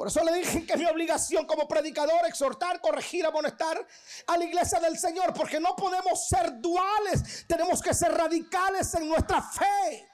Por 0.01 0.09
eso 0.09 0.25
le 0.25 0.33
dije 0.33 0.65
que 0.65 0.73
es 0.73 0.79
mi 0.79 0.87
obligación 0.87 1.45
como 1.45 1.69
predicador 1.69 2.25
exhortar, 2.27 2.81
corregir, 2.81 3.27
amonestar 3.27 3.87
a 4.29 4.39
la 4.39 4.45
iglesia 4.47 4.81
del 4.81 4.99
Señor, 4.99 5.35
porque 5.35 5.61
no 5.61 5.77
podemos 5.77 6.27
ser 6.27 6.59
duales, 6.59 7.45
tenemos 7.47 7.83
que 7.83 7.93
ser 7.93 8.11
radicales 8.11 8.95
en 8.95 9.07
nuestra 9.07 9.43
fe. 9.43 10.09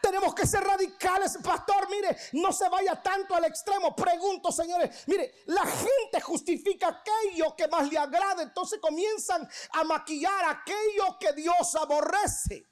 Tenemos 0.00 0.32
que 0.36 0.46
ser 0.46 0.62
radicales, 0.62 1.36
pastor. 1.42 1.90
Mire, 1.90 2.16
no 2.34 2.52
se 2.52 2.68
vaya 2.68 3.02
tanto 3.02 3.34
al 3.34 3.44
extremo. 3.46 3.92
Pregunto, 3.96 4.52
señores. 4.52 5.02
Mire, 5.08 5.34
la 5.46 5.66
gente 5.66 6.20
justifica 6.20 7.02
aquello 7.02 7.56
que 7.56 7.66
más 7.66 7.90
le 7.90 7.98
agrada. 7.98 8.44
Entonces 8.44 8.78
comienzan 8.80 9.48
a 9.72 9.82
maquillar 9.82 10.44
aquello 10.44 11.18
que 11.18 11.32
Dios 11.32 11.74
aborrece. 11.74 12.64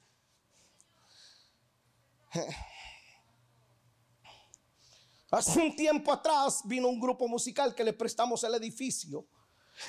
Hace 5.33 5.59
un 5.61 5.75
tiempo 5.75 6.13
atrás 6.13 6.61
vino 6.63 6.87
un 6.87 6.99
grupo 6.99 7.27
musical 7.27 7.73
que 7.73 7.83
le 7.83 7.93
prestamos 7.93 8.43
el 8.43 8.53
edificio 8.53 9.25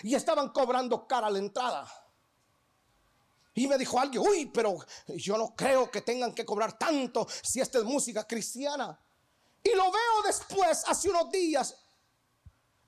y 0.02 0.14
estaban 0.14 0.48
cobrando 0.48 1.06
cara 1.06 1.26
a 1.26 1.30
la 1.30 1.38
entrada. 1.38 1.86
Y 3.52 3.66
me 3.66 3.76
dijo 3.76 4.00
alguien, 4.00 4.26
uy, 4.26 4.46
pero 4.46 4.78
yo 5.08 5.36
no 5.36 5.54
creo 5.54 5.90
que 5.90 6.00
tengan 6.00 6.34
que 6.34 6.46
cobrar 6.46 6.78
tanto 6.78 7.26
si 7.42 7.60
esta 7.60 7.76
es 7.76 7.84
música 7.84 8.26
cristiana. 8.26 8.98
Y 9.62 9.74
lo 9.74 9.84
veo 9.92 10.22
después, 10.24 10.82
hace 10.86 11.10
unos 11.10 11.30
días, 11.30 11.76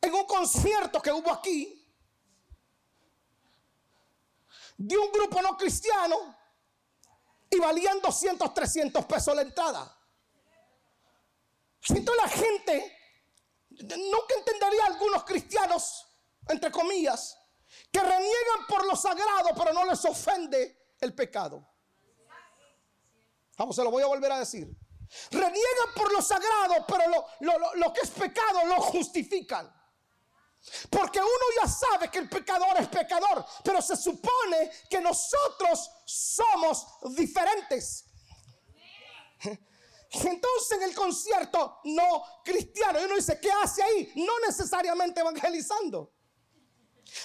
en 0.00 0.14
un 0.14 0.24
concierto 0.24 1.02
que 1.02 1.12
hubo 1.12 1.30
aquí, 1.30 1.86
de 4.78 4.96
un 4.96 5.12
grupo 5.12 5.42
no 5.42 5.58
cristiano 5.58 6.34
y 7.50 7.58
valían 7.58 8.00
200, 8.00 8.54
300 8.54 9.04
pesos 9.04 9.36
la 9.36 9.42
entrada. 9.42 9.95
Siento 11.86 12.12
la 12.16 12.28
gente, 12.28 12.98
nunca 13.70 14.34
entendería 14.36 14.84
a 14.84 14.86
algunos 14.86 15.22
cristianos, 15.22 16.04
entre 16.48 16.72
comillas, 16.72 17.38
que 17.92 18.00
reniegan 18.00 18.66
por 18.68 18.84
lo 18.86 18.96
sagrado, 18.96 19.50
pero 19.56 19.72
no 19.72 19.84
les 19.84 20.04
ofende 20.04 20.94
el 21.00 21.14
pecado. 21.14 21.64
Vamos, 23.56 23.76
se 23.76 23.84
lo 23.84 23.90
voy 23.92 24.02
a 24.02 24.06
volver 24.06 24.32
a 24.32 24.40
decir. 24.40 24.68
Reniegan 25.30 25.94
por 25.94 26.12
lo 26.12 26.20
sagrado, 26.20 26.84
pero 26.88 27.28
lo, 27.40 27.74
lo 27.76 27.92
que 27.92 28.00
es 28.00 28.10
pecado 28.10 28.64
lo 28.66 28.80
justifican. 28.80 29.72
Porque 30.90 31.20
uno 31.20 31.62
ya 31.62 31.68
sabe 31.68 32.10
que 32.10 32.18
el 32.18 32.28
pecador 32.28 32.80
es 32.80 32.88
pecador, 32.88 33.46
pero 33.62 33.80
se 33.80 33.96
supone 33.96 34.72
que 34.90 35.00
nosotros 35.00 35.88
somos 36.04 36.84
diferentes. 37.14 38.06
Entonces 40.10 40.72
en 40.72 40.82
el 40.82 40.94
concierto 40.94 41.80
no 41.84 42.24
cristiano, 42.44 43.00
y 43.00 43.04
uno 43.04 43.16
dice, 43.16 43.38
¿qué 43.40 43.50
hace 43.62 43.82
ahí? 43.82 44.12
No 44.16 44.32
necesariamente 44.46 45.20
evangelizando. 45.20 46.12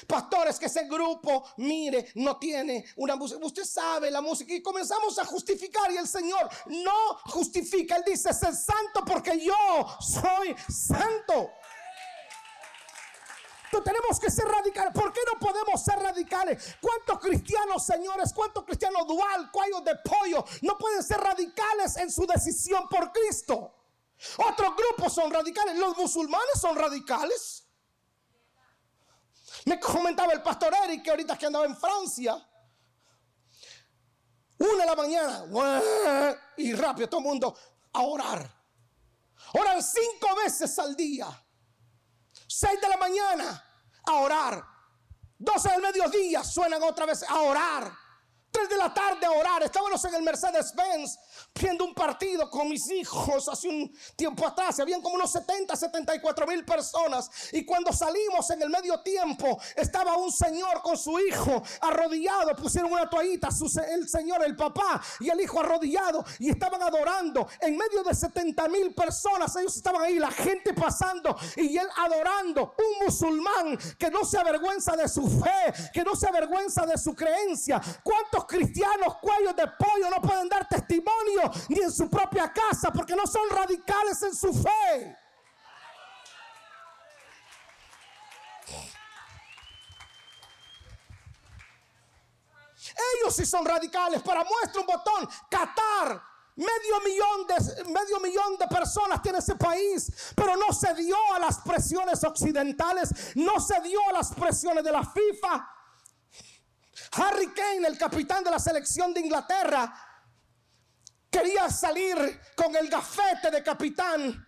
Pastores, 0.08 0.60
que 0.60 0.68
ese 0.68 0.86
grupo, 0.88 1.44
mire, 1.58 2.12
no 2.16 2.38
tiene 2.38 2.86
una 2.98 3.16
música. 3.16 3.44
Usted 3.44 3.66
sabe 3.66 4.12
la 4.12 4.22
música. 4.22 4.54
Y 4.54 4.62
comenzamos 4.62 5.18
a 5.20 5.26
justificar. 5.26 5.92
Y 5.92 5.98
el 5.98 6.08
Señor 6.08 6.50
no 6.68 7.18
justifica. 7.26 7.96
Él 7.98 8.04
dice, 8.06 8.34
ser 8.34 8.56
santo 8.56 9.04
porque 9.06 9.40
yo 9.40 9.54
soy 10.00 10.56
santo 10.70 11.52
tenemos 13.80 14.20
que 14.20 14.30
ser 14.30 14.46
radicales. 14.46 14.94
¿Por 14.94 15.14
qué 15.14 15.22
no 15.32 15.40
podemos 15.40 15.82
ser 15.82 15.98
radicales? 15.98 16.76
¿Cuántos 16.82 17.20
cristianos, 17.20 17.86
señores, 17.86 18.34
cuántos 18.34 18.66
cristianos 18.66 19.08
dual, 19.08 19.50
cuellos 19.52 19.84
de 19.86 19.96
pollo, 20.04 20.44
no 20.64 20.78
pueden 20.78 21.02
ser 21.02 21.22
radicales 21.22 21.96
en 21.98 22.12
su 22.12 22.26
decisión 22.26 22.90
por 22.90 23.12
Cristo? 23.14 23.74
Otros 24.38 24.76
grupos 24.76 25.14
son 25.14 25.32
radicales. 25.32 25.78
Los 25.78 25.98
musulmanes 25.98 26.60
son 26.60 26.76
radicales. 26.76 27.66
Me 29.66 29.80
comentaba 29.80 30.34
el 30.34 30.42
pastor 30.42 30.74
Eric 30.84 31.04
que 31.04 31.12
ahorita 31.12 31.38
que 31.38 31.46
andaba 31.46 31.66
en 31.66 31.78
Francia. 31.78 32.36
Una 34.58 34.78
de 34.78 34.86
la 34.86 34.96
mañana. 34.96 35.46
Y 36.58 36.74
rápido 36.74 37.10
todo 37.10 37.22
el 37.22 37.28
mundo 37.28 37.58
a 37.94 38.02
orar. 38.02 38.62
Oran 39.54 39.82
cinco 39.82 40.36
veces 40.36 40.78
al 40.78 40.96
día. 40.96 41.28
6 42.54 42.82
de 42.82 42.90
la 42.90 42.98
mañana 42.98 43.66
a 44.06 44.14
orar. 44.16 44.66
12 45.40 45.70
del 45.70 45.82
mediodía 45.82 46.44
suenan 46.44 46.84
otra 46.84 47.06
vez 47.06 47.24
a 47.24 47.40
orar. 47.42 47.92
3 48.52 48.70
de 48.70 48.78
la 48.78 48.94
tarde 48.94 49.26
a 49.26 49.32
orar. 49.32 49.64
Estábamos 49.64 50.04
en 50.06 50.16
el 50.16 50.24
Mercedes-Benz 50.24 51.18
viendo 51.54 51.86
un 51.86 51.94
partido 51.94 52.50
con 52.50 52.68
mis 52.70 52.90
hijos 52.92 53.48
hace 53.48 53.68
un 53.68 53.96
tiempo 54.16 54.46
atrás. 54.46 54.80
Habían 54.80 55.02
como 55.02 55.16
unos 55.16 55.32
70, 55.32 55.76
74 55.76 56.48
mil 56.48 56.66
personas. 56.66 57.30
Y 57.54 57.66
cuando 57.66 57.94
salimos 57.94 58.50
en 58.50 58.62
el 58.62 58.70
medio 58.70 59.00
tiempo, 59.02 59.60
estaba 59.76 60.18
un 60.18 60.32
señor 60.32 60.82
con 60.82 60.98
su 60.98 61.18
hijo 61.20 61.64
arrodillado. 61.82 62.56
Pusieron 62.56 62.92
una 62.92 63.10
toallita, 63.10 63.50
el 63.90 64.10
señor, 64.10 64.44
el 64.44 64.56
papá 64.56 65.02
y 65.20 65.30
el 65.30 65.40
hijo 65.40 65.60
arrodillado. 65.60 66.24
Y 66.40 66.50
estaban 66.50 66.82
adorando. 66.82 67.48
En 67.62 67.78
medio 67.78 68.04
de 68.04 68.14
70 68.14 68.68
mil 68.68 68.94
personas, 68.94 69.56
ellos 69.56 69.76
estaban 69.76 70.02
ahí, 70.02 70.20
la 70.20 70.32
gente 70.32 70.74
pasando 70.74 71.38
y 71.56 71.78
él 71.78 71.88
adorando. 71.98 72.76
Un 72.78 73.06
musulmán 73.06 73.78
que 73.98 74.10
no 74.10 74.26
se 74.26 74.38
avergüenza 74.38 74.96
de 74.96 75.08
su 75.08 75.28
fe, 75.28 75.92
que 75.94 76.04
no 76.04 76.16
se 76.16 76.28
avergüenza 76.28 76.86
de 76.86 76.98
su 76.98 77.16
creencia. 77.16 77.82
¿Cuántos 78.04 78.41
Cristianos, 78.46 79.18
cuellos 79.22 79.56
de 79.56 79.68
pollo, 79.68 80.10
no 80.10 80.22
pueden 80.22 80.50
dar 80.50 80.68
testimonio 80.68 81.52
ni 81.70 81.80
en 81.80 81.92
su 81.92 82.10
propia 82.10 82.52
casa 82.52 82.92
porque 82.92 83.16
no 83.16 83.26
son 83.26 83.50
radicales 83.50 84.22
en 84.24 84.36
su 84.36 84.54
fe. 84.54 85.18
Ellos 93.16 93.36
sí 93.36 93.46
son 93.46 93.66
radicales. 93.66 94.22
Para 94.22 94.44
muestra 94.44 94.82
un 94.82 94.88
botón, 94.88 95.30
Qatar. 95.50 96.32
Medio 96.54 97.00
millón, 97.06 97.48
de, 97.48 97.86
medio 97.92 98.20
millón 98.20 98.58
de 98.58 98.68
personas 98.68 99.22
tiene 99.22 99.38
ese 99.38 99.56
país, 99.56 100.34
pero 100.36 100.58
no 100.58 100.74
se 100.74 100.94
dio 100.96 101.16
a 101.34 101.40
las 101.40 101.60
presiones 101.60 102.22
occidentales, 102.26 103.36
no 103.36 103.60
se 103.62 103.80
dio 103.82 104.00
a 104.10 104.14
las 104.14 104.34
presiones 104.34 104.84
de 104.84 104.92
la 104.92 105.02
FIFA. 105.02 105.68
Harry 107.12 107.48
Kane, 107.48 107.88
el 107.88 107.98
capitán 107.98 108.44
de 108.44 108.52
la 108.52 108.60
selección 108.60 109.14
de 109.14 109.20
Inglaterra, 109.20 109.94
quería 111.30 111.70
salir 111.70 112.40
con 112.56 112.76
el 112.76 112.90
gafete 112.90 113.52
de 113.52 113.62
capitán, 113.64 114.48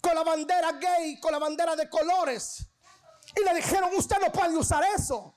con 0.00 0.14
la 0.14 0.24
bandera 0.24 0.72
gay, 0.72 1.20
con 1.20 1.32
la 1.32 1.38
bandera 1.38 1.76
de 1.76 1.88
colores. 1.88 2.66
Y 3.36 3.44
le 3.44 3.54
dijeron, 3.54 3.90
usted 3.96 4.16
no 4.20 4.32
puede 4.32 4.56
usar 4.56 4.82
eso. 4.96 5.36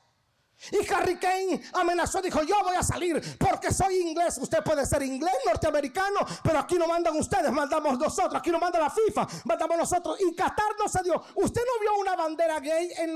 Y 0.71 0.93
Harry 0.93 1.19
Kane 1.19 1.61
amenazó, 1.73 2.21
dijo, 2.21 2.41
yo 2.43 2.55
voy 2.63 2.75
a 2.75 2.83
salir 2.83 3.21
porque 3.37 3.71
soy 3.71 3.97
inglés. 3.97 4.37
Usted 4.37 4.63
puede 4.63 4.85
ser 4.85 5.03
inglés, 5.03 5.33
norteamericano, 5.45 6.19
pero 6.41 6.59
aquí 6.59 6.75
no 6.75 6.87
mandan 6.87 7.17
ustedes, 7.17 7.51
mandamos 7.51 7.99
nosotros. 7.99 8.35
Aquí 8.35 8.49
no 8.49 8.59
manda 8.59 8.79
la 8.79 8.89
FIFA, 8.89 9.27
mandamos 9.43 9.77
nosotros. 9.77 10.17
Y 10.21 10.33
Qatar 10.33 10.75
no 10.79 10.87
se 10.87 11.03
dio. 11.03 11.21
¿Usted 11.35 11.61
no 11.61 11.81
vio 11.81 11.99
una 11.99 12.15
bandera 12.15 12.59
gay 12.59 12.91
en, 12.97 13.15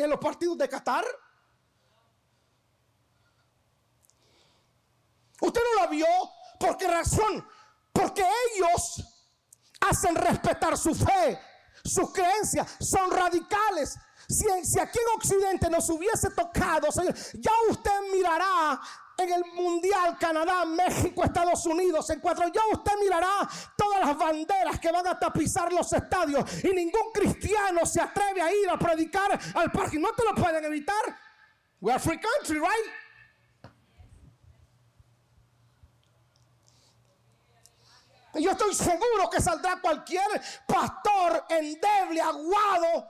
en 0.00 0.10
los 0.10 0.18
partidos 0.18 0.58
de 0.58 0.68
Qatar? 0.68 1.04
¿Usted 5.40 5.60
no 5.60 5.82
la 5.82 5.86
vio? 5.88 6.06
¿Por 6.58 6.76
qué 6.76 6.88
razón? 6.88 7.46
Porque 7.92 8.24
ellos 8.54 9.02
hacen 9.80 10.14
respetar 10.14 10.76
su 10.76 10.94
fe, 10.94 11.40
sus 11.84 12.12
creencias, 12.12 12.76
son 12.80 13.10
radicales. 13.10 13.96
Si, 14.28 14.48
aquí 14.78 14.98
en 14.98 15.16
Occidente 15.16 15.68
nos 15.70 15.88
hubiese 15.88 16.30
tocado, 16.30 16.88
ya 17.34 17.52
usted 17.68 18.00
mirará 18.12 18.80
en 19.16 19.32
el 19.32 19.44
Mundial 19.54 20.16
Canadá, 20.18 20.64
México, 20.64 21.24
Estados 21.24 21.66
Unidos, 21.66 22.08
en 22.10 22.20
cuatro, 22.20 22.46
ya 22.48 22.60
usted 22.72 22.92
mirará 23.02 23.48
todas 23.76 24.00
las 24.00 24.16
banderas 24.16 24.78
que 24.78 24.90
van 24.90 25.06
a 25.06 25.18
tapizar 25.18 25.72
los 25.72 25.92
estadios 25.92 26.64
y 26.64 26.68
ningún 26.68 27.12
cristiano 27.12 27.84
se 27.84 28.00
atreve 28.00 28.40
a 28.40 28.52
ir 28.52 28.68
a 28.70 28.78
predicar 28.78 29.38
al 29.54 29.70
parque. 29.72 29.98
No 29.98 30.12
te 30.12 30.24
lo 30.24 30.34
pueden 30.34 30.64
evitar. 30.64 31.02
We 31.80 31.92
are 31.92 32.00
free 32.00 32.18
country, 32.18 32.60
right? 32.60 32.99
Yo 38.34 38.50
estoy 38.52 38.74
seguro 38.74 39.28
que 39.30 39.40
saldrá 39.40 39.80
cualquier 39.80 40.28
pastor 40.66 41.44
endeble, 41.48 42.20
aguado, 42.20 43.08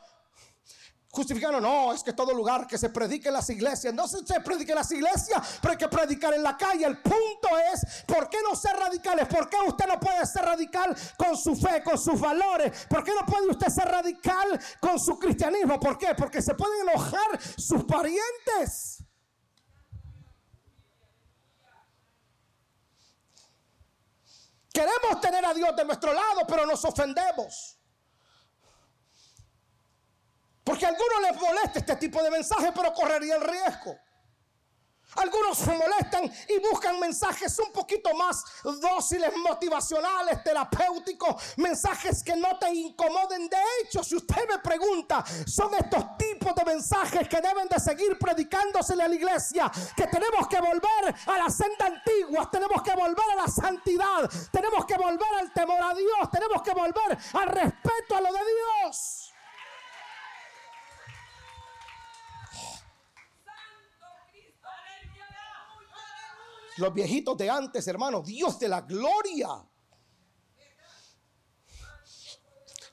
Justificando, 1.12 1.60
no, 1.60 1.92
es 1.92 2.04
que 2.04 2.12
todo 2.12 2.32
lugar 2.32 2.68
que 2.68 2.78
se 2.78 2.88
predique 2.88 3.28
en 3.28 3.34
las 3.34 3.50
iglesias, 3.50 3.92
no 3.92 4.06
se, 4.06 4.24
se 4.24 4.40
predique 4.40 4.70
en 4.70 4.78
las 4.78 4.92
iglesias, 4.92 5.58
pero 5.60 5.72
hay 5.72 5.76
que 5.76 5.88
predicar 5.88 6.32
en 6.34 6.42
la 6.42 6.56
calle. 6.56 6.86
El 6.86 6.98
punto 6.98 7.48
es, 7.72 8.04
¿por 8.06 8.28
qué 8.28 8.38
no 8.48 8.54
ser 8.54 8.76
radicales? 8.76 9.26
¿Por 9.26 9.48
qué 9.48 9.56
usted 9.66 9.86
no 9.88 9.98
puede 9.98 10.24
ser 10.24 10.44
radical 10.44 10.96
con 11.16 11.36
su 11.36 11.56
fe, 11.56 11.82
con 11.82 11.98
sus 11.98 12.20
valores? 12.20 12.86
¿Por 12.88 13.02
qué 13.02 13.12
no 13.12 13.26
puede 13.26 13.48
usted 13.48 13.66
ser 13.66 13.88
radical 13.88 14.60
con 14.78 15.00
su 15.00 15.18
cristianismo? 15.18 15.80
¿Por 15.80 15.98
qué? 15.98 16.14
Porque 16.16 16.40
se 16.40 16.54
pueden 16.54 16.88
enojar 16.88 17.42
sus 17.56 17.82
parientes. 17.84 18.99
Queremos 24.72 25.20
tener 25.20 25.44
a 25.44 25.52
Dios 25.52 25.74
de 25.74 25.84
nuestro 25.84 26.12
lado, 26.12 26.42
pero 26.46 26.64
nos 26.66 26.84
ofendemos. 26.84 27.76
Porque 30.62 30.86
a 30.86 30.88
algunos 30.88 31.22
les 31.22 31.40
molesta 31.40 31.78
este 31.80 31.96
tipo 31.96 32.22
de 32.22 32.30
mensaje, 32.30 32.70
pero 32.72 32.92
correría 32.92 33.36
el 33.36 33.42
riesgo. 33.42 33.98
Algunos 35.16 35.58
se 35.58 35.72
molestan 35.72 36.32
y 36.48 36.58
buscan 36.70 36.98
mensajes 37.00 37.58
un 37.58 37.72
poquito 37.72 38.14
más 38.14 38.44
dóciles, 38.80 39.32
motivacionales, 39.36 40.42
terapéuticos, 40.42 41.42
mensajes 41.56 42.22
que 42.22 42.36
no 42.36 42.58
te 42.58 42.72
incomoden. 42.72 43.48
De 43.48 43.58
hecho, 43.82 44.04
si 44.04 44.16
usted 44.16 44.48
me 44.48 44.58
pregunta, 44.58 45.24
son 45.46 45.74
estos 45.74 46.16
tipos 46.16 46.54
de 46.54 46.64
mensajes 46.64 47.28
que 47.28 47.40
deben 47.40 47.68
de 47.68 47.80
seguir 47.80 48.18
predicándosele 48.18 49.02
a 49.02 49.08
la 49.08 49.14
iglesia, 49.14 49.70
que 49.96 50.06
tenemos 50.06 50.46
que 50.48 50.60
volver 50.60 51.14
a 51.26 51.38
la 51.38 51.50
senda 51.50 51.86
antigua, 51.86 52.48
tenemos 52.50 52.82
que 52.82 52.94
volver 52.94 53.30
a 53.32 53.36
la 53.36 53.48
santidad, 53.48 54.30
tenemos 54.50 54.84
que 54.86 54.96
volver 54.96 55.34
al 55.40 55.52
temor 55.52 55.82
a 55.82 55.94
Dios, 55.94 56.30
tenemos 56.30 56.62
que 56.62 56.72
volver 56.72 57.18
al 57.34 57.48
respeto 57.48 58.16
a 58.16 58.20
lo 58.20 58.32
de 58.32 58.40
Dios. 58.84 59.29
Los 66.80 66.94
viejitos 66.94 67.36
de 67.36 67.50
antes, 67.50 67.86
hermano, 67.86 68.22
Dios 68.22 68.58
de 68.58 68.66
la 68.66 68.80
gloria. 68.80 69.48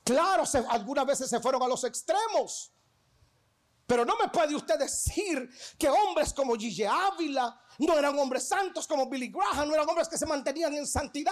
Claro, 0.03 0.43
algunas 0.69 1.05
veces 1.05 1.29
se 1.29 1.39
fueron 1.39 1.63
a 1.63 1.67
los 1.67 1.85
extremos. 1.85 2.73
Pero 3.85 4.03
no 4.03 4.17
me 4.17 4.27
puede 4.27 4.53
usted 4.55 4.77
decir 4.77 5.49
que 5.79 5.87
hombres 5.87 6.33
como 6.33 6.55
Gigi 6.55 6.83
Ávila 6.83 7.61
no 7.79 7.97
eran 7.97 8.19
hombres 8.19 8.45
santos 8.45 8.85
como 8.85 9.07
Billy 9.09 9.29
Graham, 9.29 9.69
no 9.69 9.75
eran 9.75 9.87
hombres 9.87 10.09
que 10.09 10.17
se 10.17 10.25
mantenían 10.25 10.73
en 10.73 10.85
santidad. 10.85 11.31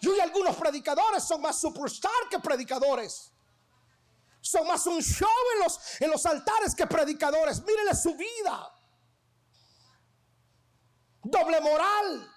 Y 0.00 0.06
hoy 0.06 0.20
algunos 0.20 0.54
predicadores 0.54 1.24
son 1.24 1.40
más 1.40 1.60
superstar 1.60 2.12
que 2.30 2.38
predicadores. 2.38 3.32
Son 4.40 4.64
más 4.68 4.86
un 4.86 5.02
show 5.02 5.28
en 5.54 5.64
los, 5.64 5.80
en 6.00 6.10
los 6.10 6.24
altares 6.24 6.72
que 6.72 6.86
predicadores. 6.86 7.64
Mírenle 7.64 7.96
su 7.96 8.14
vida 8.14 8.75
doble 11.30 11.60
moral. 11.60 12.32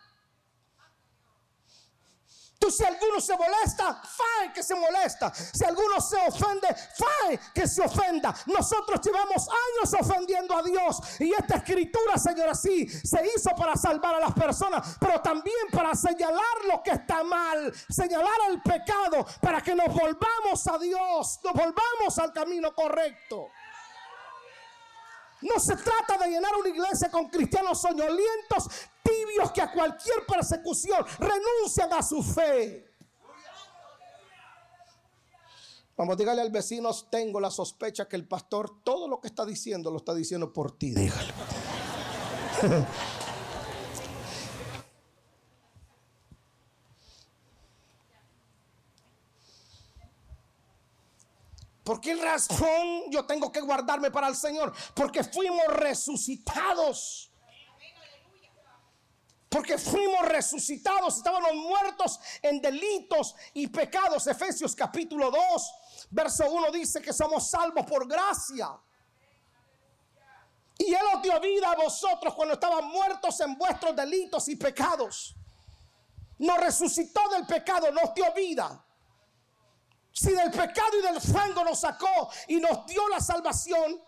Tú 2.60 2.70
si 2.70 2.84
alguno 2.84 3.22
se 3.22 3.38
molesta, 3.38 4.02
fine 4.04 4.54
que 4.54 4.62
se 4.62 4.76
molesta. 4.76 5.34
Si 5.34 5.64
alguno 5.64 6.02
se 6.02 6.18
ofende, 6.28 6.68
fine 6.94 7.40
que 7.56 7.66
se 7.66 7.82
ofenda. 7.82 8.36
Nosotros 8.48 9.00
llevamos 9.02 9.48
años 9.48 9.94
ofendiendo 9.94 10.58
a 10.58 10.62
Dios. 10.62 11.00
Y 11.20 11.32
esta 11.32 11.56
escritura, 11.56 12.18
Señor, 12.18 12.50
así 12.50 12.86
se 12.90 13.26
hizo 13.34 13.52
para 13.56 13.78
salvar 13.78 14.16
a 14.16 14.20
las 14.20 14.34
personas, 14.34 14.98
pero 15.00 15.22
también 15.22 15.68
para 15.72 15.96
señalar 15.96 16.66
lo 16.68 16.84
que 16.84 16.92
está 16.92 17.24
mal, 17.24 17.74
señalar 17.88 18.36
el 18.50 18.62
pecado, 18.62 19.26
para 19.42 19.62
que 19.62 19.74
nos 19.74 19.88
volvamos 19.88 20.68
a 20.68 20.78
Dios, 20.80 21.40
nos 21.42 21.54
volvamos 21.54 22.20
al 22.20 22.34
camino 22.34 22.76
correcto. 22.76 23.48
No 25.42 25.60
se 25.60 25.76
trata 25.76 26.18
de 26.18 26.32
llenar 26.32 26.52
una 26.60 26.70
iglesia 26.70 27.10
con 27.10 27.30
cristianos 27.30 27.82
soñolientos, 27.82 28.68
tibios 29.04 29.52
que 29.52 29.62
a 29.62 29.72
cualquier 29.72 30.26
persecución 30.26 31.06
renuncian 31.20 31.94
a 31.94 32.02
su 32.02 32.22
fe. 32.22 32.90
Vamos, 35.96 36.18
dígale 36.18 36.42
al 36.42 36.50
vecino, 36.50 36.92
tengo 37.10 37.42
la 37.42 37.52
sospecha 37.52 38.08
que 38.08 38.16
el 38.16 38.26
pastor 38.28 38.84
todo 38.84 39.08
lo 39.08 39.20
que 39.20 39.28
está 39.28 39.46
diciendo 39.46 39.92
lo 39.92 39.98
está 39.98 40.14
diciendo 40.14 40.54
por 40.54 40.78
ti. 40.78 40.92
Dígale. 40.92 41.34
¿Por 51.90 52.00
qué 52.00 52.14
razón 52.14 53.10
yo 53.10 53.26
tengo 53.26 53.52
que 53.52 53.62
guardarme 53.62 54.12
para 54.12 54.28
el 54.28 54.36
Señor? 54.36 54.72
Porque 54.94 55.24
fuimos 55.24 55.66
resucitados. 55.70 57.32
Porque 59.50 59.76
fuimos 59.80 60.22
resucitados, 60.28 61.18
estábamos 61.18 61.56
muertos 61.56 62.20
en 62.44 62.62
delitos 62.62 63.34
y 63.56 63.66
pecados. 63.66 64.28
Efesios 64.28 64.76
capítulo 64.76 65.32
2, 65.32 65.74
verso 66.12 66.48
1 66.48 66.72
dice 66.74 67.02
que 67.02 67.12
somos 67.12 67.50
salvos 67.50 67.88
por 67.88 68.08
gracia. 68.08 68.80
Y 70.78 70.94
Él 70.94 71.06
os 71.16 71.24
dio 71.24 71.40
vida 71.40 71.72
a 71.72 71.76
vosotros 71.76 72.36
cuando 72.36 72.54
estaban 72.54 72.86
muertos 72.86 73.40
en 73.40 73.58
vuestros 73.58 73.96
delitos 73.96 74.48
y 74.48 74.58
pecados. 74.58 75.36
Nos 76.38 76.58
resucitó 76.60 77.28
del 77.30 77.48
pecado, 77.48 77.92
nos 77.92 78.14
dio 78.14 78.32
vida. 78.36 78.86
Si 80.12 80.32
del 80.32 80.52
pecado 80.52 80.98
y 81.00 81.02
del 81.02 81.22
fango 81.22 81.64
nos 81.64 81.80
sacó 81.80 82.30
y 82.48 82.58
nos 82.58 82.86
dio 82.86 83.08
la 83.10 83.20
salvación, 83.20 84.02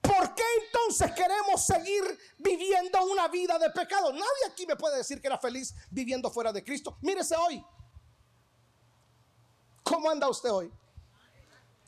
¿por 0.00 0.34
qué 0.34 0.44
entonces 0.64 1.12
queremos 1.12 1.64
seguir 1.64 2.18
viviendo 2.38 3.02
una 3.04 3.28
vida 3.28 3.58
de 3.58 3.70
pecado? 3.70 4.12
Nadie 4.12 4.46
aquí 4.50 4.66
me 4.66 4.76
puede 4.76 4.98
decir 4.98 5.20
que 5.20 5.26
era 5.26 5.38
feliz 5.38 5.74
viviendo 5.90 6.30
fuera 6.30 6.52
de 6.52 6.62
Cristo. 6.62 6.98
Mírese 7.00 7.36
hoy. 7.36 7.64
¿Cómo 9.82 10.10
anda 10.10 10.28
usted 10.28 10.50
hoy? 10.50 10.72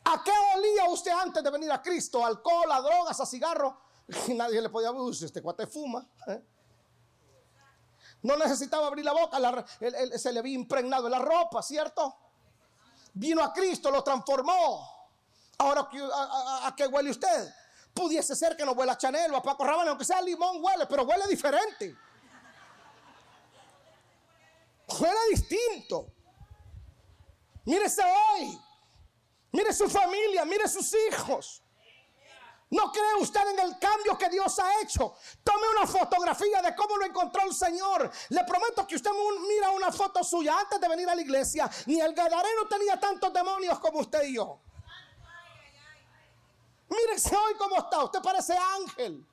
¿A 0.05 0.21
qué 0.23 0.31
olía 0.55 0.89
usted 0.89 1.11
antes 1.11 1.41
de 1.43 1.49
venir 1.49 1.71
a 1.71 1.81
Cristo? 1.81 2.25
¿Alcohol, 2.25 2.69
a 2.71 2.81
drogas, 2.81 3.19
a 3.19 3.25
cigarro? 3.25 3.79
Nadie 4.35 4.61
le 4.61 4.69
podía 4.69 4.91
decir, 4.91 5.27
este 5.27 5.41
cuate 5.41 5.65
fuma. 5.67 6.05
¿eh? 6.27 6.43
No 8.23 8.35
necesitaba 8.37 8.87
abrir 8.87 9.05
la 9.05 9.13
boca, 9.13 9.65
se 10.17 10.31
le 10.31 10.39
había 10.39 10.53
impregnado 10.53 11.05
en 11.05 11.11
la 11.11 11.19
ropa, 11.19 11.61
¿cierto? 11.61 12.17
Vino 13.13 13.43
a 13.43 13.53
Cristo, 13.53 13.91
lo 13.91 14.03
transformó. 14.03 14.89
Ahora, 15.57 15.87
¿a, 16.63 16.73
qué 16.75 16.87
huele 16.87 17.11
usted? 17.11 17.53
Pudiese 17.93 18.35
ser 18.35 18.57
que 18.57 18.65
no 18.65 18.71
huela 18.71 18.93
a 18.93 18.97
Chanel 18.97 19.31
o 19.33 19.37
a 19.37 19.43
Paco 19.43 19.63
Rabanne, 19.63 19.89
aunque 19.89 20.05
sea 20.05 20.21
limón 20.21 20.63
huele, 20.63 20.87
pero 20.87 21.03
huele 21.03 21.27
diferente. 21.27 21.95
Huele 24.87 25.19
distinto. 25.31 26.07
Mírese 27.65 28.01
hoy. 28.01 28.59
Mire 29.51 29.71
su 29.71 29.87
familia, 29.87 30.43
mire 30.45 30.67
sus 30.67 30.93
hijos. 30.93 31.62
¿No 32.73 32.91
cree 32.91 33.13
usted 33.21 33.47
en 33.49 33.59
el 33.59 33.77
cambio 33.77 34.17
que 34.17 34.29
Dios 34.29 34.57
ha 34.57 34.81
hecho? 34.81 35.13
Tome 35.43 35.61
una 35.77 35.85
fotografía 35.85 36.59
de 36.59 36.75
cómo 36.75 36.97
lo 36.97 37.05
encontró 37.05 37.43
el 37.43 37.53
Señor. 37.53 38.11
Le 38.29 38.43
prometo 38.45 38.87
que 38.87 38.95
usted 38.95 39.11
mira 39.47 39.69
una 39.69 39.91
foto 39.91 40.23
suya 40.23 40.57
antes 40.59 40.81
de 40.81 40.87
venir 40.87 41.07
a 41.07 41.13
la 41.13 41.21
iglesia. 41.21 41.69
Ni 41.85 42.01
el 42.01 42.15
Gadareno 42.15 42.65
tenía 42.67 42.99
tantos 42.99 43.31
demonios 43.31 43.77
como 43.77 43.99
usted 43.99 44.23
y 44.23 44.37
yo. 44.37 44.59
Mírese 46.89 47.35
hoy 47.35 47.53
cómo 47.59 47.77
está. 47.77 48.05
Usted 48.05 48.19
parece 48.23 48.57
ángel. 48.57 49.23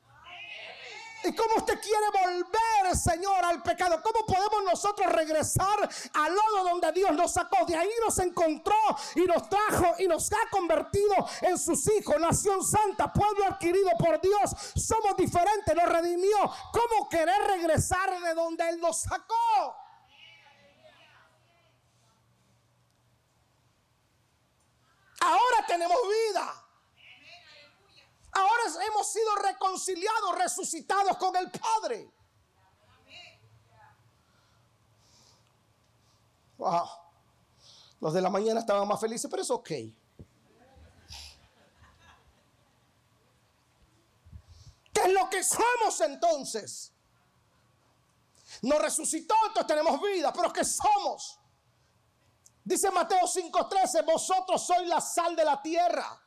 ¿Y 1.22 1.35
cómo 1.35 1.56
usted 1.56 1.78
quiere 1.80 2.06
volver, 2.11 2.96
Señor, 2.96 3.44
al 3.44 3.62
pecado? 3.62 4.00
¿Cómo 4.02 4.24
podemos 4.24 4.64
nosotros 4.64 5.06
regresar 5.12 5.88
al 6.14 6.35
lodo 6.35 6.64
donde 6.70 6.92
Dios 6.92 7.12
nos 7.12 7.33
sacó? 7.33 7.64
De 7.66 7.76
ahí 7.76 7.90
nos 8.04 8.18
encontró 8.18 8.74
y 9.14 9.20
nos 9.22 9.48
trajo 9.48 9.94
y 9.98 10.09
nos 10.09 10.33
ha 10.33 10.48
convertido 10.50 11.14
en 11.42 11.59
sus 11.59 11.87
hijos, 11.92 12.18
nación 12.18 12.64
santa, 12.64 13.12
pueblo 13.12 13.44
adquirido 13.46 13.90
por 13.98 14.20
Dios. 14.20 14.50
Somos 14.74 15.16
diferentes, 15.16 15.74
nos 15.74 15.88
redimió. 15.88 16.38
¿Cómo 16.72 17.09
querer 17.09 17.42
regresar 17.48 18.18
de 18.20 18.35
donde 18.35 18.68
Él 18.70 18.80
nos 18.80 19.02
sacó? 19.02 19.76
Ahora 25.20 25.66
tenemos 25.66 25.98
vida. 26.09 26.59
Ahora 28.32 28.84
hemos 28.86 29.12
sido 29.12 29.34
reconciliados, 29.36 30.38
resucitados 30.38 31.16
con 31.16 31.34
el 31.36 31.50
Padre. 31.50 32.10
Wow. 36.58 36.88
Los 38.00 38.14
de 38.14 38.20
la 38.20 38.30
mañana 38.30 38.60
estaban 38.60 38.86
más 38.86 39.00
felices, 39.00 39.30
pero 39.30 39.42
es 39.42 39.50
ok. 39.50 39.68
¿Qué 44.92 45.06
es 45.06 45.12
lo 45.12 45.28
que 45.30 45.42
somos 45.42 46.00
entonces? 46.00 46.92
Nos 48.62 48.78
resucitó, 48.80 49.34
entonces 49.46 49.66
tenemos 49.66 50.00
vida, 50.02 50.32
pero 50.32 50.52
¿qué 50.52 50.64
somos? 50.64 51.38
Dice 52.62 52.90
Mateo 52.90 53.26
5:13, 53.26 54.04
vosotros 54.04 54.66
sois 54.66 54.86
la 54.86 55.00
sal 55.00 55.34
de 55.34 55.44
la 55.44 55.60
tierra. 55.62 56.20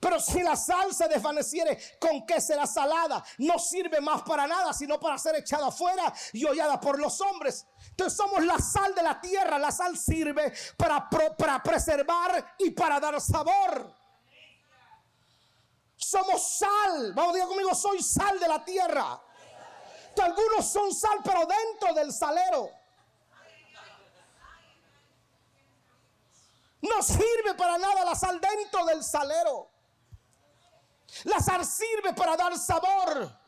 Pero 0.00 0.20
si 0.20 0.42
la 0.42 0.56
sal 0.56 0.94
se 0.94 1.08
desvaneciere, 1.08 1.78
¿con 1.98 2.24
qué 2.26 2.40
será 2.40 2.66
salada? 2.66 3.24
No 3.38 3.58
sirve 3.58 4.00
más 4.00 4.22
para 4.22 4.46
nada, 4.46 4.72
sino 4.72 4.98
para 4.98 5.18
ser 5.18 5.36
echada 5.36 5.68
afuera 5.68 6.12
y 6.32 6.44
hollada 6.44 6.80
por 6.80 6.98
los 6.98 7.20
hombres. 7.20 7.66
Entonces 7.90 8.16
somos 8.16 8.44
la 8.44 8.58
sal 8.58 8.94
de 8.94 9.02
la 9.02 9.20
tierra. 9.20 9.58
La 9.58 9.70
sal 9.70 9.96
sirve 9.98 10.52
para, 10.76 11.08
para 11.10 11.62
preservar 11.62 12.54
y 12.58 12.70
para 12.70 13.00
dar 13.00 13.20
sabor. 13.20 13.94
Somos 15.96 16.58
sal. 16.58 17.12
Vamos, 17.14 17.34
diga 17.34 17.46
conmigo, 17.46 17.74
soy 17.74 18.02
sal 18.02 18.38
de 18.38 18.48
la 18.48 18.64
tierra. 18.64 19.20
Algunos 20.20 20.70
son 20.70 20.94
sal, 20.94 21.18
pero 21.24 21.46
dentro 21.46 21.94
del 21.94 22.12
salero. 22.12 22.81
No 26.82 27.00
sirve 27.02 27.54
para 27.56 27.78
nada 27.78 28.04
la 28.04 28.14
sal 28.14 28.40
dentro 28.40 28.84
del 28.84 29.02
salero. 29.04 29.70
La 31.24 31.38
sal 31.38 31.64
sirve 31.64 32.12
para 32.12 32.36
dar 32.36 32.58
sabor. 32.58 33.42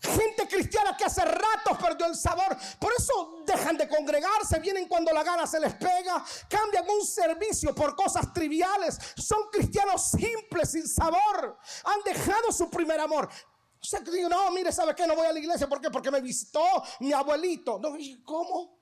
Gente 0.00 0.46
cristiana 0.48 0.96
que 0.96 1.04
hace 1.04 1.24
rato 1.24 1.76
perdió 1.80 2.06
el 2.06 2.16
sabor. 2.16 2.56
Por 2.80 2.92
eso 2.96 3.42
dejan 3.44 3.76
de 3.76 3.88
congregarse, 3.88 4.58
vienen 4.60 4.88
cuando 4.88 5.12
la 5.12 5.22
gana 5.22 5.46
se 5.46 5.58
les 5.58 5.74
pega, 5.74 6.24
cambian 6.48 6.88
un 6.88 7.04
servicio 7.04 7.74
por 7.74 7.94
cosas 7.96 8.32
triviales. 8.32 8.98
Son 9.16 9.48
cristianos 9.50 10.10
simples, 10.10 10.70
sin 10.70 10.88
sabor. 10.88 11.58
Han 11.84 12.02
dejado 12.04 12.52
su 12.52 12.70
primer 12.70 13.00
amor. 13.00 13.28
O 13.80 13.84
sea, 13.84 14.00
que 14.00 14.10
digo, 14.10 14.28
no, 14.28 14.50
mire, 14.50 14.72
¿sabe 14.72 14.94
qué? 14.94 15.06
No 15.06 15.14
voy 15.14 15.26
a 15.26 15.32
la 15.32 15.38
iglesia. 15.38 15.68
¿Por 15.68 15.80
qué? 15.80 15.90
Porque 15.90 16.10
me 16.10 16.20
visitó 16.20 16.64
mi 17.00 17.12
abuelito. 17.12 17.78
No, 17.78 17.96
¿Cómo? 18.24 18.75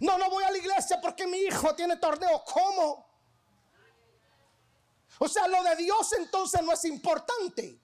No, 0.00 0.18
no 0.18 0.30
voy 0.30 0.44
a 0.44 0.50
la 0.50 0.58
iglesia 0.58 1.00
porque 1.00 1.26
mi 1.26 1.38
hijo 1.38 1.74
tiene 1.74 1.96
torneo. 1.96 2.42
¿Cómo? 2.44 3.06
O 5.18 5.28
sea, 5.28 5.48
lo 5.48 5.62
de 5.62 5.76
Dios 5.76 6.12
entonces 6.12 6.62
no 6.62 6.72
es 6.72 6.84
importante. 6.84 7.80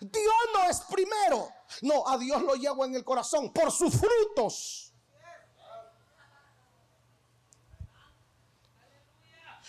Dios 0.00 0.34
no 0.52 0.64
es 0.64 0.80
primero. 0.82 1.48
No, 1.82 2.06
a 2.06 2.18
Dios 2.18 2.42
lo 2.42 2.54
llevo 2.54 2.84
en 2.84 2.94
el 2.94 3.04
corazón 3.04 3.52
por 3.52 3.70
sus 3.70 3.94
frutos. 3.94 4.92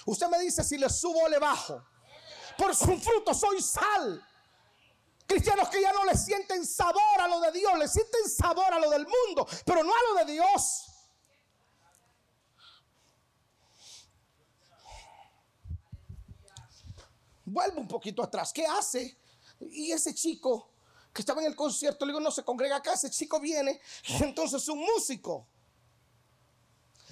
Usted 0.05 0.27
me 0.27 0.39
dice 0.39 0.63
si 0.63 0.77
le 0.77 0.89
subo 0.89 1.23
o 1.23 1.29
le 1.29 1.39
bajo. 1.39 1.84
Por 2.58 2.75
sus 2.75 3.03
frutos 3.03 3.39
soy 3.39 3.62
sal. 3.62 4.25
Cristianos 5.25 5.69
que 5.69 5.81
ya 5.81 5.91
no 5.91 6.05
le 6.05 6.15
sienten 6.15 6.65
sabor 6.65 7.19
a 7.19 7.27
lo 7.27 7.39
de 7.39 7.51
Dios, 7.51 7.77
le 7.77 7.88
sienten 7.88 8.29
sabor 8.29 8.71
a 8.71 8.79
lo 8.79 8.89
del 8.91 9.08
mundo, 9.08 9.47
pero 9.65 9.84
no 9.84 9.91
a 9.91 10.13
lo 10.13 10.25
de 10.25 10.34
Dios. 10.34 10.94
Vuelvo 17.55 17.79
un 17.79 17.87
poquito 17.87 18.21
atrás. 18.21 18.51
¿Qué 18.51 18.65
hace? 18.65 19.17
Y 19.61 19.91
ese 19.91 20.13
chico 20.13 20.71
que 21.13 21.21
estaba 21.21 21.39
en 21.41 21.47
el 21.47 21.55
concierto, 21.55 22.05
le 22.05 22.11
digo, 22.11 22.19
no 22.19 22.29
se 22.29 22.43
congrega 22.43 22.75
acá, 22.75 22.93
ese 22.93 23.09
chico 23.09 23.39
viene, 23.39 23.79
y 24.09 24.15
entonces 24.23 24.61
es 24.61 24.67
un 24.67 24.79
músico. 24.79 25.47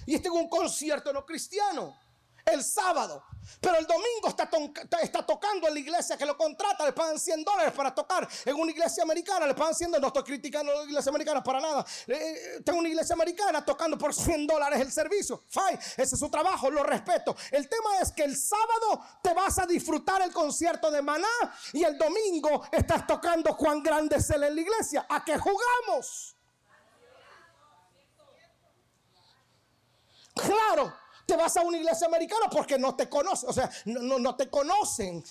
Y 0.06 0.14
este 0.14 0.28
es 0.28 0.34
un 0.34 0.48
concierto 0.50 1.12
no 1.12 1.24
cristiano 1.24 1.96
el 2.44 2.62
sábado. 2.62 3.24
Pero 3.60 3.76
el 3.76 3.86
domingo 3.86 4.28
está, 4.28 5.26
tocando 5.26 5.68
en 5.68 5.74
la 5.74 5.80
iglesia 5.80 6.16
que 6.16 6.26
lo 6.26 6.36
contrata, 6.36 6.84
le 6.84 6.92
pagan 6.92 7.18
100 7.18 7.44
dólares 7.44 7.72
para 7.72 7.94
tocar 7.94 8.28
en 8.44 8.54
una 8.54 8.70
iglesia 8.70 9.02
americana, 9.02 9.46
le 9.46 9.54
pagan 9.54 9.74
100 9.74 9.90
dólares, 9.90 10.02
no 10.02 10.08
estoy 10.08 10.22
criticando 10.24 10.72
a 10.72 10.76
la 10.76 10.84
iglesia 10.84 11.10
americana 11.10 11.42
para 11.42 11.60
nada. 11.60 11.84
Eh, 12.06 12.60
tengo 12.64 12.78
una 12.78 12.88
iglesia 12.88 13.14
americana 13.14 13.64
tocando 13.64 13.98
por 13.98 14.14
100 14.14 14.46
dólares 14.46 14.80
el 14.80 14.92
servicio. 14.92 15.42
Fine, 15.48 15.78
ese 15.96 16.14
es 16.14 16.18
su 16.18 16.30
trabajo, 16.30 16.70
lo 16.70 16.82
respeto. 16.82 17.36
El 17.50 17.68
tema 17.68 17.98
es 18.00 18.12
que 18.12 18.24
el 18.24 18.36
sábado 18.36 19.02
te 19.22 19.32
vas 19.34 19.58
a 19.58 19.66
disfrutar 19.66 20.22
el 20.22 20.32
concierto 20.32 20.90
de 20.90 21.02
Maná 21.02 21.26
y 21.72 21.84
el 21.84 21.96
domingo 21.98 22.66
estás 22.72 23.06
tocando 23.06 23.52
Juan 23.54 23.82
Grande 23.82 24.16
es 24.16 24.30
en 24.30 24.40
la 24.40 24.48
iglesia. 24.48 25.06
¿A 25.08 25.24
qué 25.24 25.38
jugamos? 25.38 26.36
Claro, 30.34 30.92
te 31.26 31.36
vas 31.36 31.56
a 31.56 31.62
una 31.62 31.76
iglesia 31.76 32.06
americana 32.06 32.48
porque 32.50 32.78
no 32.78 32.94
te 32.94 33.08
conocen, 33.08 33.48
o 33.48 33.52
sea, 33.52 33.70
no, 33.86 34.18
no, 34.18 34.36
te 34.36 34.48
conocen. 34.50 35.22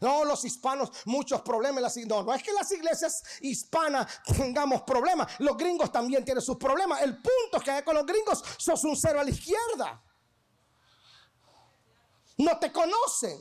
No, 0.00 0.24
los 0.24 0.42
hispanos, 0.44 0.90
muchos 1.04 1.42
problemas. 1.42 1.96
No, 2.06 2.22
no 2.22 2.32
es 2.32 2.42
que 2.42 2.52
las 2.52 2.70
iglesias 2.72 3.22
hispanas 3.40 4.20
tengamos 4.36 4.82
problemas. 4.82 5.30
Los 5.40 5.56
gringos 5.56 5.92
también 5.92 6.24
tienen 6.24 6.42
sus 6.42 6.56
problemas. 6.56 7.02
El 7.02 7.16
punto 7.16 7.58
es 7.58 7.62
que 7.62 7.84
con 7.84 7.94
los 7.94 8.06
gringos 8.06 8.42
sos 8.56 8.82
un 8.84 8.96
cero 8.96 9.20
a 9.20 9.24
la 9.24 9.30
izquierda. 9.30 10.02
No 12.38 12.58
te 12.58 12.72
conocen. 12.72 13.38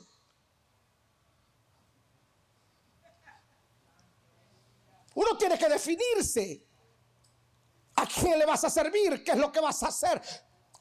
Uno 5.16 5.38
tiene 5.38 5.58
que 5.58 5.70
definirse. 5.70 6.66
¿A 7.96 8.06
quién 8.06 8.40
le 8.40 8.46
vas 8.46 8.64
a 8.64 8.70
servir? 8.70 9.24
¿Qué 9.24 9.32
es 9.32 9.38
lo 9.38 9.52
que 9.52 9.60
vas 9.60 9.84
a 9.84 9.88
hacer? 9.88 10.22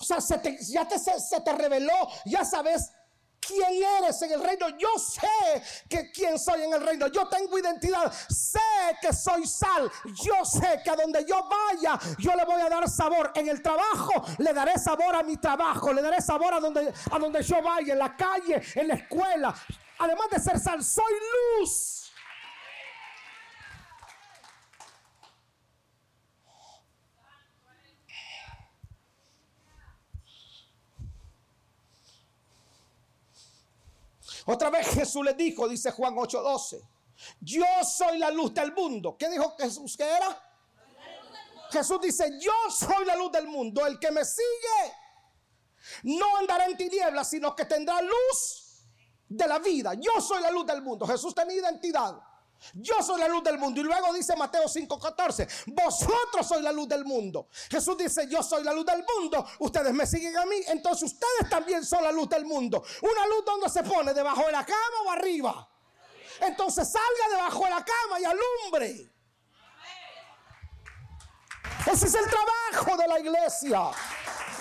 O 0.01 0.05
sea, 0.05 0.19
ya 0.19 0.89
te, 0.89 0.99
se, 0.99 1.41
te 1.45 1.53
reveló, 1.53 2.09
ya 2.25 2.43
sabes 2.43 2.91
quién 3.39 3.83
eres 3.99 4.23
en 4.23 4.33
el 4.33 4.43
reino. 4.43 4.69
Yo 4.79 4.89
sé 4.99 5.63
que 5.89 6.11
quién 6.11 6.39
soy 6.39 6.63
en 6.63 6.73
el 6.73 6.83
reino. 6.83 7.09
Yo 7.09 7.29
tengo 7.29 7.59
identidad. 7.59 8.11
Sé 8.29 8.59
que 9.03 9.13
soy 9.13 9.47
sal. 9.47 9.91
Yo 10.25 10.43
sé 10.45 10.81
que 10.83 10.91
a 10.91 10.97
donde 10.97 11.25
yo 11.27 11.47
vaya, 11.49 11.99
yo 12.19 12.35
le 12.35 12.45
voy 12.47 12.63
a 12.63 12.71
dar 12.71 12.89
sabor. 12.89 13.31
En 13.35 13.49
el 13.49 13.63
trabajo 13.63 14.25
le 14.39 14.55
daré 14.55 14.79
sabor 14.79 15.15
a 15.15 15.23
mi 15.23 15.37
trabajo. 15.37 15.93
Le 15.93 16.01
daré 16.01 16.23
sabor 16.23 16.55
a 16.55 16.61
donde, 16.61 16.93
a 17.11 17.19
donde 17.19 17.43
yo 17.43 17.63
vaya. 17.63 17.93
En 17.93 17.99
la 17.99 18.17
calle, 18.17 18.63
en 18.75 18.89
la 18.89 18.95
escuela. 18.95 19.55
Además 19.99 20.31
de 20.31 20.41
ser 20.41 20.59
sal, 20.59 20.83
soy 20.83 21.13
luz. 21.61 22.00
Otra 34.51 34.69
vez 34.69 34.89
Jesús 34.89 35.25
le 35.25 35.35
dijo, 35.35 35.69
dice 35.69 35.93
Juan 35.93 36.15
8:12, 36.17 36.83
yo 37.41 37.65
soy 37.85 38.19
la 38.19 38.31
luz 38.31 38.53
del 38.53 38.73
mundo. 38.73 39.17
¿Qué 39.17 39.29
dijo 39.29 39.55
Jesús 39.57 39.97
que 39.97 40.03
era? 40.03 40.43
Jesús 41.71 42.01
dice, 42.01 42.33
yo 42.41 42.53
soy 42.69 43.05
la 43.05 43.15
luz 43.15 43.31
del 43.31 43.47
mundo. 43.47 43.87
El 43.87 44.01
que 44.01 44.11
me 44.11 44.25
sigue 44.25 44.93
no 46.03 46.37
andará 46.39 46.67
en 46.67 46.77
tinieblas, 46.77 47.31
sino 47.31 47.55
que 47.55 47.65
tendrá 47.65 48.03
luz 48.03 48.83
de 49.29 49.47
la 49.47 49.61
vida. 49.61 49.95
Yo 49.95 50.21
soy 50.21 50.43
la 50.43 50.51
luz 50.51 50.67
del 50.67 50.83
mundo. 50.83 51.07
Jesús 51.07 51.33
tenía 51.33 51.57
identidad. 51.57 52.19
Yo 52.75 53.03
soy 53.03 53.21
la 53.21 53.29
luz 53.29 53.43
del 53.43 53.59
mundo. 53.59 53.81
Y 53.81 53.85
luego 53.85 54.13
dice 54.13 54.37
Mateo 54.37 54.65
5:14, 54.65 55.49
vosotros 55.67 56.47
sois 56.47 56.63
la 56.63 56.73
luz 56.73 56.89
del 56.89 57.05
mundo. 57.05 57.49
Jesús 57.71 57.97
dice, 57.97 58.29
yo 58.29 58.43
soy 58.43 58.63
la 58.63 58.73
luz 58.73 58.87
del 58.87 59.05
mundo. 59.17 59.47
Ustedes 59.59 59.93
me 59.93 60.07
siguen 60.07 60.37
a 60.37 60.47
mí. 60.47 60.57
Entonces 60.69 61.13
ustedes 61.13 61.51
también 61.51 61.85
son 61.85 62.03
la 62.03 62.13
luz 62.13 62.29
del 62.29 62.45
mundo. 62.45 62.83
Una 63.03 63.27
luz 63.27 63.45
donde 63.45 63.69
se 63.69 63.83
pone, 63.83 64.15
debajo 64.15 64.45
de 64.47 64.53
la 64.53 64.65
cama 64.65 65.03
o 65.07 65.11
arriba. 65.11 65.69
Entonces 66.41 66.91
salga 66.91 67.37
debajo 67.37 67.65
de 67.65 67.71
la 67.71 67.85
cama 67.85 68.21
y 68.21 68.25
alumbre. 68.25 69.13
Ese 71.87 72.07
es 72.07 72.15
el 72.15 72.27
trabajo 72.29 72.97
de 72.97 73.09
la 73.09 73.21
iglesia. 73.21 73.91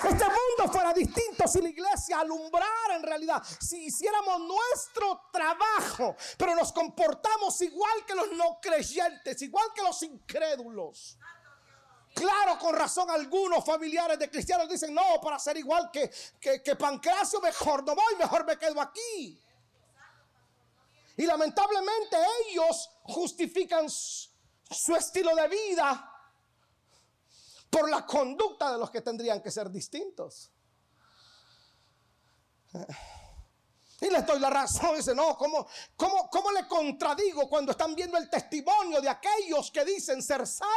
Este 0.03 0.25
mundo 0.25 0.71
fuera 0.71 0.93
distinto 0.93 1.47
si 1.47 1.61
la 1.61 1.69
iglesia 1.69 2.19
alumbrara 2.19 2.95
en 2.95 3.03
realidad, 3.03 3.43
si 3.59 3.85
hiciéramos 3.85 4.39
nuestro 4.39 5.23
trabajo, 5.31 6.15
pero 6.37 6.55
nos 6.55 6.71
comportamos 6.71 7.59
igual 7.61 8.05
que 8.05 8.15
los 8.15 8.31
no 8.31 8.59
creyentes, 8.61 9.41
igual 9.41 9.67
que 9.75 9.81
los 9.81 10.01
incrédulos. 10.03 11.17
Claro, 12.13 12.57
con 12.57 12.75
razón 12.75 13.09
algunos 13.09 13.63
familiares 13.63 14.17
de 14.17 14.29
cristianos 14.29 14.69
dicen, 14.69 14.93
no, 14.93 15.19
para 15.21 15.37
ser 15.37 15.57
igual 15.57 15.91
que, 15.91 16.09
que, 16.39 16.75
Pancracio, 16.75 17.39
mejor 17.41 17.85
no 17.85 17.93
voy, 17.93 18.15
mejor 18.17 18.45
me 18.45 18.57
quedo 18.57 18.81
aquí. 18.81 19.41
Y 21.17 21.25
lamentablemente 21.25 22.17
ellos 22.47 22.89
justifican 23.03 23.89
su 23.89 24.95
estilo 24.95 25.35
de 25.35 25.47
vida 25.49 26.08
por 27.69 27.89
la 27.89 28.05
conducta 28.05 28.71
de 28.71 28.77
los 28.77 28.89
que 28.89 29.01
tendrían 29.01 29.41
que 29.41 29.51
ser 29.51 29.69
distintos. 29.69 30.51
Y 34.01 34.09
les 34.09 34.25
doy 34.25 34.39
la 34.39 34.49
razón. 34.49 34.95
Dice, 34.95 35.13
no, 35.13 35.37
¿cómo, 35.37 35.67
cómo, 35.95 36.29
¿cómo 36.29 36.51
le 36.51 36.67
contradigo 36.67 37.49
cuando 37.49 37.71
están 37.71 37.95
viendo 37.95 38.17
el 38.17 38.29
testimonio 38.29 39.01
de 39.01 39.09
aquellos 39.09 39.71
que 39.71 39.83
dicen 39.83 40.23
ser 40.23 40.47
sal 40.47 40.67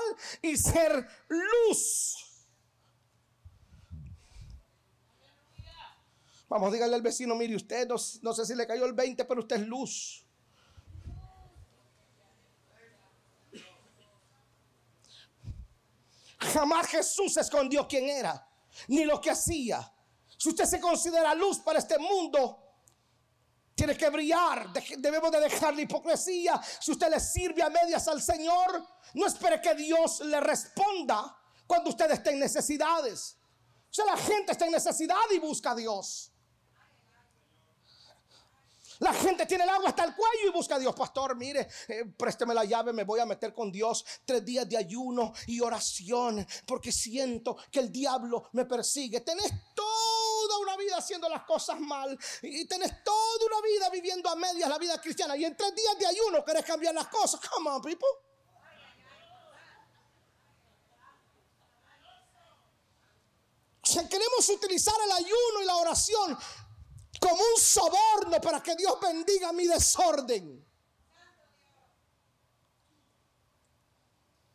y 0.40 0.56
ser 0.56 1.08
luz? 1.28 2.16
Vamos, 6.48 6.72
dígale 6.72 6.94
al 6.96 7.02
vecino, 7.02 7.34
mire 7.34 7.56
usted, 7.56 7.88
no, 7.88 7.96
no 8.20 8.34
sé 8.34 8.44
si 8.44 8.54
le 8.54 8.66
cayó 8.66 8.84
el 8.84 8.92
20, 8.92 9.24
pero 9.24 9.40
usted 9.40 9.56
es 9.56 9.66
luz. 9.66 10.21
Jamás 16.52 16.86
Jesús 16.88 17.36
escondió 17.36 17.86
quién 17.86 18.08
era, 18.08 18.48
ni 18.88 19.04
lo 19.04 19.20
que 19.20 19.30
hacía. 19.30 19.92
Si 20.36 20.48
usted 20.48 20.64
se 20.64 20.80
considera 20.80 21.34
luz 21.34 21.60
para 21.60 21.78
este 21.78 21.98
mundo, 21.98 22.58
tiene 23.74 23.96
que 23.96 24.10
brillar. 24.10 24.72
Debemos 24.98 25.30
de 25.30 25.40
dejar 25.40 25.74
la 25.74 25.82
hipocresía. 25.82 26.60
Si 26.80 26.92
usted 26.92 27.10
le 27.10 27.20
sirve 27.20 27.62
a 27.62 27.70
medias 27.70 28.06
al 28.08 28.20
Señor, 28.20 28.86
no 29.14 29.26
espere 29.26 29.60
que 29.60 29.74
Dios 29.74 30.20
le 30.20 30.40
responda 30.40 31.36
cuando 31.66 31.90
usted 31.90 32.10
esté 32.10 32.32
en 32.32 32.40
necesidades. 32.40 33.36
O 33.90 33.94
sea, 33.94 34.04
la 34.06 34.16
gente 34.16 34.52
está 34.52 34.66
en 34.66 34.72
necesidad 34.72 35.16
y 35.34 35.38
busca 35.38 35.72
a 35.72 35.74
Dios. 35.74 36.31
La 39.02 39.12
gente 39.12 39.46
tiene 39.46 39.64
el 39.64 39.70
agua 39.70 39.88
hasta 39.88 40.04
el 40.04 40.14
cuello 40.14 40.48
y 40.48 40.50
busca 40.52 40.76
a 40.76 40.78
Dios. 40.78 40.94
Pastor, 40.94 41.34
mire, 41.34 41.68
eh, 41.88 42.04
présteme 42.16 42.54
la 42.54 42.64
llave, 42.64 42.92
me 42.92 43.02
voy 43.02 43.18
a 43.18 43.26
meter 43.26 43.52
con 43.52 43.72
Dios. 43.72 44.04
Tres 44.24 44.44
días 44.44 44.68
de 44.68 44.76
ayuno 44.76 45.32
y 45.48 45.60
oración 45.60 46.46
porque 46.64 46.92
siento 46.92 47.56
que 47.68 47.80
el 47.80 47.90
diablo 47.90 48.48
me 48.52 48.64
persigue. 48.64 49.20
Tenés 49.22 49.52
toda 49.74 50.58
una 50.60 50.76
vida 50.76 50.98
haciendo 50.98 51.28
las 51.28 51.42
cosas 51.42 51.80
mal 51.80 52.16
y 52.42 52.64
tenés 52.66 53.02
toda 53.02 53.46
una 53.46 53.60
vida 53.66 53.90
viviendo 53.90 54.30
a 54.30 54.36
medias 54.36 54.68
la 54.68 54.78
vida 54.78 55.00
cristiana. 55.00 55.36
Y 55.36 55.46
en 55.46 55.56
tres 55.56 55.74
días 55.74 55.98
de 55.98 56.06
ayuno 56.06 56.44
querés 56.44 56.64
cambiar 56.64 56.94
las 56.94 57.08
cosas. 57.08 57.40
Come 57.50 57.70
on, 57.70 57.82
people. 57.82 58.06
queremos 64.08 64.48
utilizar 64.48 64.94
el 65.04 65.12
ayuno 65.12 65.62
y 65.62 65.64
la 65.64 65.76
oración 65.76 66.38
como 67.22 67.40
un 67.40 67.60
soborno 67.60 68.40
para 68.40 68.60
que 68.60 68.74
Dios 68.74 68.98
bendiga 69.00 69.52
mi 69.52 69.64
desorden. 69.68 70.66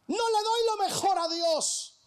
No 0.08 0.30
le 0.30 0.43
doy 0.43 0.65
lo 0.65 0.77
mejor 0.84 1.17
a 1.17 1.27
Dios. 1.30 1.97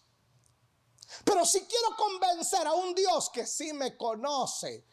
Pero 1.25 1.47
si 1.47 1.63
quiero 1.63 1.97
convencer 1.97 2.67
a 2.67 2.75
un 2.75 2.95
Dios 2.95 3.31
que 3.31 3.47
sí 3.47 3.73
me 3.73 3.97
conoce, 3.97 4.85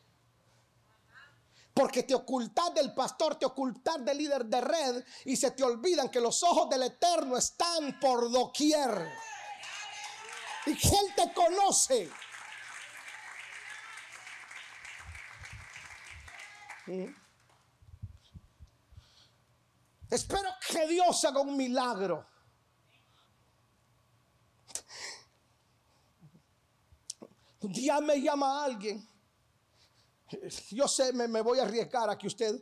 porque 1.74 2.04
te 2.04 2.16
ocultas 2.16 2.74
del 2.74 2.94
pastor, 2.94 3.36
te 3.36 3.46
ocultas 3.46 4.04
del 4.04 4.18
líder 4.18 4.46
de 4.46 4.62
red 4.62 5.04
y 5.26 5.36
se 5.36 5.52
te 5.52 5.64
olvidan 5.64 6.10
que 6.10 6.22
los 6.22 6.42
ojos 6.44 6.70
del 6.70 6.84
Eterno 6.84 7.38
están 7.38 8.00
por 8.00 8.32
doquier. 8.32 9.12
Y 10.66 10.76
que 10.76 10.88
Él 10.88 11.14
te 11.16 11.34
conoce. 11.34 12.10
Espero 20.10 20.50
que 20.70 20.88
Dios 20.88 21.26
haga 21.26 21.42
un 21.42 21.58
milagro. 21.58 22.26
Un 27.62 27.74
día 27.74 28.00
me 28.00 28.22
llama 28.22 28.64
alguien. 28.64 29.06
Yo 30.72 30.88
sé, 30.88 31.12
me, 31.14 31.42
voy 31.42 31.60
a 31.60 31.64
arriesgar 31.64 32.10
a 32.10 32.18
que 32.18 32.28
usted 32.28 32.56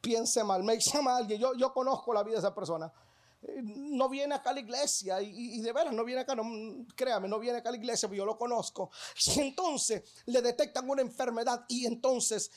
piense 0.00 0.44
mal. 0.44 0.62
Me 0.62 0.78
llama 0.78 1.16
alguien. 1.16 1.40
Yo, 1.40 1.72
conozco 1.72 2.12
la 2.12 2.22
vida 2.22 2.34
de 2.34 2.40
esa 2.40 2.54
persona. 2.54 2.92
No 3.64 4.08
viene 4.08 4.36
acá 4.36 4.50
a 4.50 4.52
la 4.52 4.60
iglesia 4.60 5.20
y, 5.20 5.60
de 5.60 5.72
veras 5.72 5.92
no 5.92 6.04
viene 6.04 6.20
acá, 6.20 6.36
créame, 6.94 7.26
no 7.26 7.40
viene 7.40 7.58
acá 7.58 7.70
a 7.70 7.72
la 7.72 7.78
iglesia, 7.78 8.06
porque 8.06 8.18
yo 8.18 8.24
lo 8.24 8.38
conozco. 8.38 8.90
Y 9.34 9.40
entonces 9.40 10.22
le 10.26 10.40
detectan 10.40 10.88
una 10.88 11.02
enfermedad 11.02 11.64
y 11.68 11.86
entonces 11.86 12.52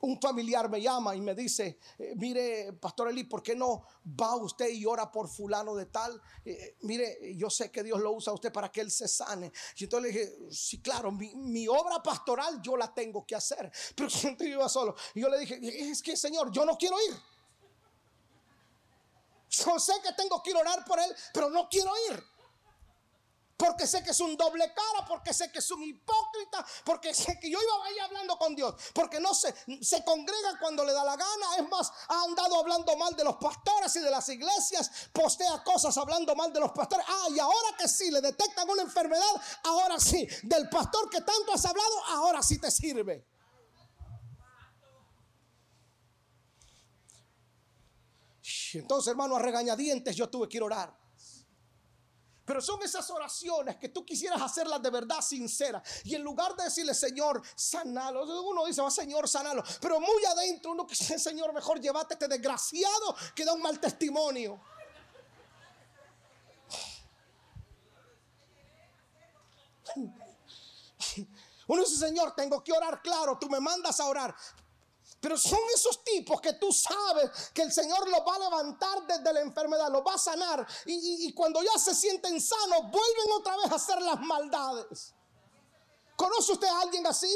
un 0.00 0.20
familiar 0.20 0.68
me 0.68 0.80
llama 0.80 1.14
y 1.14 1.20
me 1.20 1.34
dice, 1.34 1.78
eh, 1.98 2.14
mire, 2.16 2.72
Pastor 2.74 3.08
Eli, 3.08 3.24
¿por 3.24 3.42
qué 3.42 3.56
no 3.56 3.82
va 4.20 4.36
usted 4.36 4.68
y 4.68 4.84
ora 4.84 5.10
por 5.10 5.28
fulano 5.28 5.74
de 5.74 5.86
tal? 5.86 6.20
Eh, 6.44 6.76
mire, 6.82 7.34
yo 7.36 7.48
sé 7.48 7.70
que 7.70 7.82
Dios 7.82 7.98
lo 8.00 8.12
usa 8.12 8.30
a 8.30 8.34
usted 8.34 8.52
para 8.52 8.70
que 8.70 8.82
él 8.82 8.90
se 8.90 9.08
sane. 9.08 9.50
Y 9.76 9.84
entonces 9.84 10.12
le 10.12 10.18
dije, 10.18 10.38
sí, 10.50 10.82
claro, 10.82 11.10
mi, 11.10 11.66
obra 11.68 12.02
pastoral 12.02 12.60
yo 12.62 12.76
la 12.76 12.92
tengo 12.92 13.26
que 13.26 13.34
hacer. 13.34 13.70
Pero 13.96 14.08
yo 14.08 14.44
iba 14.44 14.68
solo. 14.68 14.94
Y 15.14 15.20
yo 15.20 15.28
le 15.28 15.38
dije, 15.38 15.58
es 15.90 16.02
que 16.02 16.16
Señor, 16.16 16.50
yo 16.50 16.64
no 16.64 16.76
quiero 16.76 16.96
ir. 17.08 17.16
Yo 19.48 19.78
sé 19.80 19.94
que 20.02 20.12
tengo 20.12 20.42
que 20.42 20.50
ir 20.50 20.56
a 20.56 20.60
orar 20.60 20.84
por 20.84 21.00
él, 21.00 21.12
pero 21.34 21.50
no 21.50 21.68
quiero 21.68 21.90
ir 22.08 22.22
porque 23.60 23.86
sé 23.86 24.02
que 24.02 24.12
es 24.12 24.20
un 24.20 24.38
doble 24.38 24.72
cara, 24.72 25.06
porque 25.06 25.34
sé 25.34 25.52
que 25.52 25.58
es 25.58 25.70
un 25.70 25.82
hipócrita, 25.82 26.64
porque 26.82 27.12
sé 27.22 27.38
que 27.38 27.50
yo 27.50 27.58
iba 27.62 27.84
ahí 27.84 27.98
hablando 27.98 28.38
con 28.38 28.56
Dios, 28.56 28.74
porque 28.94 29.20
no 29.20 29.34
se, 29.34 29.54
se 29.82 30.02
congrega 30.02 30.58
cuando 30.58 30.82
le 30.82 30.94
da 30.94 31.04
la 31.04 31.14
gana, 31.14 31.56
es 31.58 31.68
más, 31.68 31.92
ha 32.08 32.22
andado 32.22 32.58
hablando 32.58 32.96
mal 32.96 33.14
de 33.14 33.22
los 33.22 33.36
pastores 33.36 33.94
y 33.96 34.00
de 34.00 34.10
las 34.10 34.26
iglesias, 34.30 34.90
postea 35.12 35.62
cosas 35.62 35.96
hablando 35.98 36.34
mal 36.34 36.50
de 36.54 36.60
los 36.60 36.72
pastores, 36.72 37.04
ah, 37.06 37.26
y 37.30 37.38
ahora 37.38 37.76
que 37.78 37.86
sí, 37.86 38.10
le 38.10 38.22
detectan 38.22 38.68
una 38.68 38.80
enfermedad, 38.80 39.42
ahora 39.64 40.00
sí, 40.00 40.26
del 40.42 40.70
pastor 40.70 41.10
que 41.10 41.20
tanto 41.20 41.52
has 41.52 41.64
hablado, 41.66 42.04
ahora 42.06 42.42
sí 42.42 42.58
te 42.58 42.70
sirve. 42.70 43.26
Entonces, 48.72 49.10
hermano, 49.10 49.36
a 49.36 49.38
regañadientes 49.40 50.16
yo 50.16 50.30
tuve 50.30 50.48
que 50.48 50.56
ir 50.56 50.62
a 50.62 50.66
orar. 50.66 50.99
Pero 52.50 52.60
son 52.60 52.82
esas 52.82 53.08
oraciones 53.10 53.76
que 53.76 53.90
tú 53.90 54.04
quisieras 54.04 54.42
hacerlas 54.42 54.82
de 54.82 54.90
verdad 54.90 55.20
sincera. 55.20 55.80
Y 56.02 56.16
en 56.16 56.22
lugar 56.22 56.56
de 56.56 56.64
decirle, 56.64 56.94
Señor, 56.94 57.40
sanalo. 57.54 58.24
Uno 58.42 58.66
dice, 58.66 58.82
va, 58.82 58.90
Señor, 58.90 59.28
sanalo. 59.28 59.62
Pero 59.80 60.00
muy 60.00 60.24
adentro 60.24 60.72
uno 60.72 60.84
dice, 60.84 61.16
Señor, 61.16 61.52
mejor 61.52 61.80
llévate 61.80 62.14
este 62.14 62.26
desgraciado 62.26 63.14
que 63.36 63.44
da 63.44 63.52
un 63.52 63.62
mal 63.62 63.78
testimonio. 63.78 64.60
Uno 71.68 71.84
dice, 71.84 71.98
Señor, 71.98 72.34
tengo 72.34 72.64
que 72.64 72.72
orar, 72.72 73.00
claro, 73.00 73.38
tú 73.38 73.48
me 73.48 73.60
mandas 73.60 74.00
a 74.00 74.06
orar. 74.06 74.34
Pero 75.20 75.36
son 75.36 75.58
esos 75.74 76.02
tipos 76.02 76.40
que 76.40 76.54
tú 76.54 76.72
sabes 76.72 77.50
que 77.52 77.62
el 77.62 77.72
Señor 77.72 78.08
los 78.08 78.20
va 78.20 78.36
a 78.36 78.38
levantar 78.38 79.06
desde 79.06 79.32
la 79.32 79.40
enfermedad, 79.40 79.90
los 79.90 80.02
va 80.02 80.14
a 80.14 80.18
sanar. 80.18 80.66
Y, 80.86 81.32
cuando 81.34 81.62
ya 81.62 81.78
se 81.78 81.94
sienten 81.94 82.40
sanos, 82.40 82.82
vuelven 82.90 83.32
otra 83.34 83.56
vez 83.58 83.70
a 83.70 83.74
hacer 83.74 84.00
las 84.00 84.18
maldades. 84.20 85.14
¿Conoce 86.16 86.52
usted 86.52 86.68
a 86.68 86.80
alguien 86.80 87.06
así? 87.06 87.34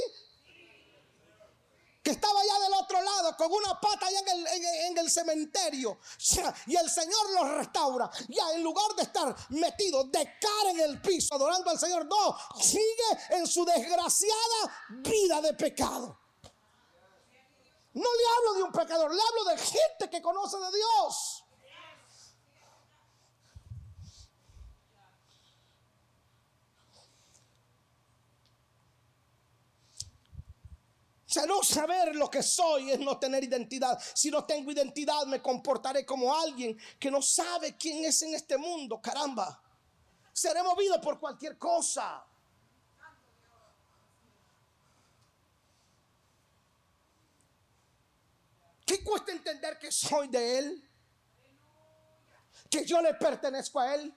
Que 2.03 2.11
estaba 2.11 2.39
allá 2.41 2.59
del 2.61 2.75
otro 2.75 3.01
lado 3.03 3.37
con 3.37 3.53
una 3.53 3.81
pata 3.81 4.07
allá 4.07 4.21
en 4.21 4.29
el, 4.29 4.47
en 4.47 4.99
el 4.99 5.11
cementerio. 5.11 5.99
Y 6.67 6.77
el 6.77 6.91
Señor 6.91 7.31
los 7.35 7.51
restaura. 7.51 8.11
Ya 8.29 8.51
en 8.53 8.63
lugar 8.63 8.95
de 8.97 9.03
estar 9.03 9.35
metido 9.51 10.05
de 10.05 10.39
cara 10.41 10.71
en 10.71 10.81
el 10.81 11.03
piso 11.03 11.35
adorando 11.35 11.71
al 11.71 11.79
Señor, 11.79 12.07
no, 12.07 12.37
sigue 12.63 13.19
en 13.31 13.47
su 13.47 13.63
desgraciada 13.65 14.89
vida 14.91 15.43
de 15.43 15.53
pecado. 15.53 16.24
No 17.95 18.03
le 18.03 18.25
hablo 18.37 18.55
de 18.55 18.63
un 18.65 18.73
pecador, 18.73 19.15
le 19.15 19.21
hablo 19.21 19.45
de 19.51 19.59
gente 19.59 20.11
que 20.11 20.21
conoce 20.21 20.59
de 20.59 20.71
Dios. 20.77 21.45
no 31.47 31.63
saber 31.63 32.15
lo 32.15 32.31
que 32.31 32.43
soy 32.43 32.93
es 32.93 33.01
no 33.01 33.19
tener 33.19 33.45
identidad. 33.45 34.01
Si 34.15 34.31
no 34.31 34.45
tengo 34.45 34.71
identidad, 34.71 35.27
me 35.27 35.43
comportaré 35.43 36.05
como 36.05 36.35
alguien 36.35 36.79
que 36.99 37.11
no 37.11 37.21
sabe 37.23 37.77
quién 37.77 38.05
es 38.05 38.23
en 38.23 38.35
este 38.35 38.57
mundo. 38.57 39.01
Caramba, 39.01 39.61
seré 40.33 40.63
movido 40.63 41.01
por 41.01 41.19
cualquier 41.19 41.59
cosa. 41.59 42.25
¿Qué 48.85 49.03
cuesta 49.03 49.33
entender 49.33 49.79
que 49.79 49.91
soy 49.91 50.29
de 50.29 50.59
Él? 50.59 50.91
Que 52.71 52.85
yo 52.85 53.01
le 53.01 53.15
pertenezco 53.15 53.81
a 53.81 53.95
Él. 53.95 54.15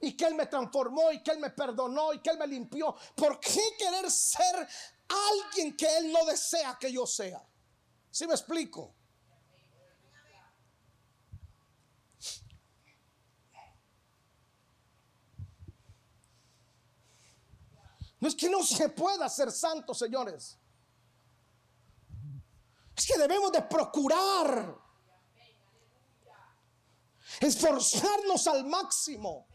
Y 0.00 0.16
que 0.16 0.24
Él 0.24 0.34
me 0.34 0.46
transformó 0.46 1.12
y 1.12 1.22
que 1.22 1.32
Él 1.32 1.38
me 1.38 1.50
perdonó 1.50 2.14
y 2.14 2.20
que 2.20 2.30
Él 2.30 2.38
me 2.38 2.46
limpió. 2.46 2.96
¿Por 3.14 3.38
qué 3.38 3.60
querer 3.78 4.10
ser 4.10 4.66
alguien 5.10 5.76
que 5.76 5.86
Él 5.98 6.12
no 6.12 6.24
desea 6.24 6.76
que 6.78 6.92
yo 6.92 7.06
sea. 7.06 7.42
¿Sí 8.10 8.26
me 8.26 8.34
explico? 8.34 8.94
No 18.20 18.28
es 18.28 18.34
que 18.34 18.50
no 18.50 18.62
se 18.62 18.88
pueda 18.90 19.28
ser 19.30 19.50
santo, 19.50 19.94
señores. 19.94 20.59
Es 23.00 23.06
que 23.06 23.16
debemos 23.16 23.50
de 23.50 23.62
procurar 23.62 24.78
esforzarnos 27.40 28.46
al 28.46 28.66
máximo. 28.66 29.48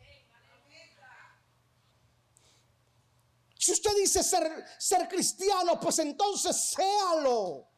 Si 3.60 3.72
usted 3.72 3.96
dice 3.98 4.24
ser, 4.24 4.66
ser 4.80 5.08
cristiano, 5.08 5.80
pues 5.80 6.00
entonces 6.00 6.56
séalo. 6.72 7.70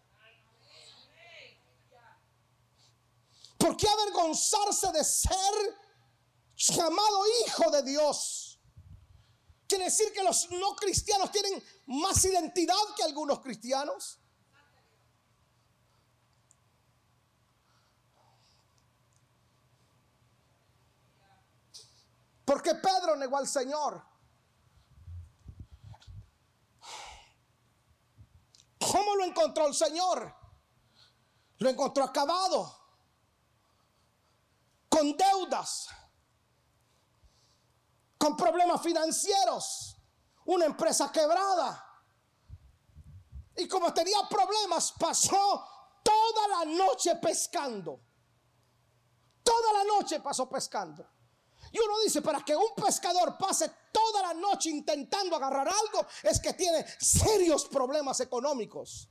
¿Por 3.57 3.75
qué 3.75 3.89
avergonzarse 3.89 4.89
de 4.93 5.03
ser 5.03 5.75
llamado 6.55 7.23
hijo 7.45 7.71
de 7.71 7.83
Dios? 7.83 8.61
Quiere 9.67 9.83
decir 9.83 10.13
que 10.13 10.23
los 10.23 10.49
no 10.49 10.77
cristianos 10.77 11.29
tienen 11.29 11.61
más 11.87 12.23
identidad 12.23 12.95
que 12.95 13.03
algunos 13.03 13.41
cristianos. 13.41 14.21
Porque 22.47 22.75
Pedro 22.75 23.17
negó 23.17 23.35
al 23.35 23.45
Señor. 23.45 24.01
¿Cómo 28.79 29.15
lo 29.17 29.25
encontró 29.25 29.67
el 29.67 29.73
Señor? 29.73 30.33
Lo 31.57 31.69
encontró 31.69 32.05
acabado, 32.05 32.73
con 34.87 35.17
deudas, 35.17 35.89
con 38.17 38.37
problemas 38.37 38.81
financieros, 38.81 39.97
una 40.45 40.67
empresa 40.67 41.11
quebrada. 41.11 41.83
Y 43.57 43.67
como 43.67 43.93
tenía 43.93 44.19
problemas, 44.29 44.93
pasó 44.93 45.67
toda 46.01 46.47
la 46.47 46.65
noche 46.71 47.13
pescando. 47.17 47.99
Toda 49.43 49.73
la 49.73 49.83
noche 49.83 50.21
pasó 50.21 50.47
pescando. 50.47 51.16
Y 51.71 51.79
uno 51.79 51.99
dice, 52.03 52.21
para 52.21 52.43
que 52.43 52.55
un 52.55 52.73
pescador 52.75 53.37
pase 53.37 53.69
toda 53.91 54.21
la 54.21 54.33
noche 54.33 54.69
intentando 54.69 55.35
agarrar 55.35 55.67
algo, 55.67 56.07
es 56.23 56.39
que 56.39 56.53
tiene 56.53 56.85
serios 56.99 57.65
problemas 57.65 58.19
económicos. 58.19 59.09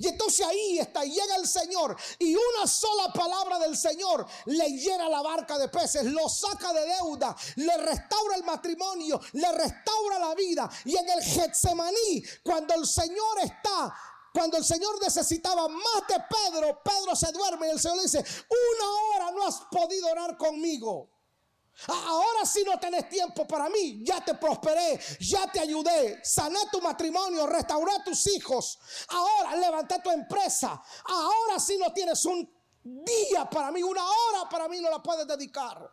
Y 0.00 0.08
entonces 0.08 0.46
ahí 0.46 0.78
está, 0.78 1.04
llega 1.04 1.36
el 1.36 1.46
Señor 1.46 1.94
y 2.18 2.34
una 2.34 2.66
sola 2.66 3.12
palabra 3.12 3.58
del 3.58 3.76
Señor 3.76 4.26
le 4.46 4.70
llena 4.70 5.10
la 5.10 5.20
barca 5.20 5.58
de 5.58 5.68
peces, 5.68 6.04
lo 6.06 6.26
saca 6.26 6.72
de 6.72 6.86
deuda, 6.86 7.36
le 7.56 7.76
restaura 7.76 8.36
el 8.36 8.44
matrimonio, 8.44 9.20
le 9.32 9.52
restaura 9.52 10.18
la 10.18 10.34
vida. 10.34 10.70
Y 10.86 10.96
en 10.96 11.06
el 11.06 11.22
Getsemaní, 11.22 12.24
cuando 12.42 12.72
el 12.76 12.86
Señor 12.86 13.40
está 13.44 13.94
cuando 14.32 14.56
el 14.56 14.64
Señor 14.64 15.00
necesitaba 15.02 15.68
más 15.68 16.06
de 16.08 16.16
Pedro, 16.28 16.80
Pedro 16.82 17.16
se 17.16 17.32
duerme 17.32 17.68
y 17.68 17.70
el 17.70 17.80
Señor 17.80 17.96
le 17.96 18.02
dice, 18.04 18.18
una 18.18 18.90
hora 19.02 19.30
no 19.32 19.46
has 19.46 19.60
podido 19.70 20.08
orar 20.08 20.36
conmigo. 20.36 21.10
Ahora 21.88 22.44
si 22.44 22.62
no 22.62 22.78
tenés 22.78 23.08
tiempo 23.08 23.46
para 23.46 23.68
mí, 23.68 24.04
ya 24.04 24.22
te 24.22 24.34
prosperé, 24.34 25.00
ya 25.20 25.50
te 25.50 25.60
ayudé, 25.60 26.20
sané 26.22 26.58
tu 26.70 26.80
matrimonio, 26.80 27.46
restauré 27.46 27.92
tus 28.04 28.26
hijos. 28.26 28.78
Ahora 29.08 29.56
levanté 29.56 29.98
tu 30.00 30.10
empresa. 30.10 30.80
Ahora 31.06 31.58
si 31.58 31.78
no 31.78 31.92
tienes 31.92 32.24
un 32.26 32.48
día 32.82 33.48
para 33.48 33.70
mí, 33.70 33.82
una 33.82 34.04
hora 34.04 34.48
para 34.48 34.68
mí 34.68 34.80
no 34.80 34.90
la 34.90 35.02
puedes 35.02 35.26
dedicar. 35.26 35.90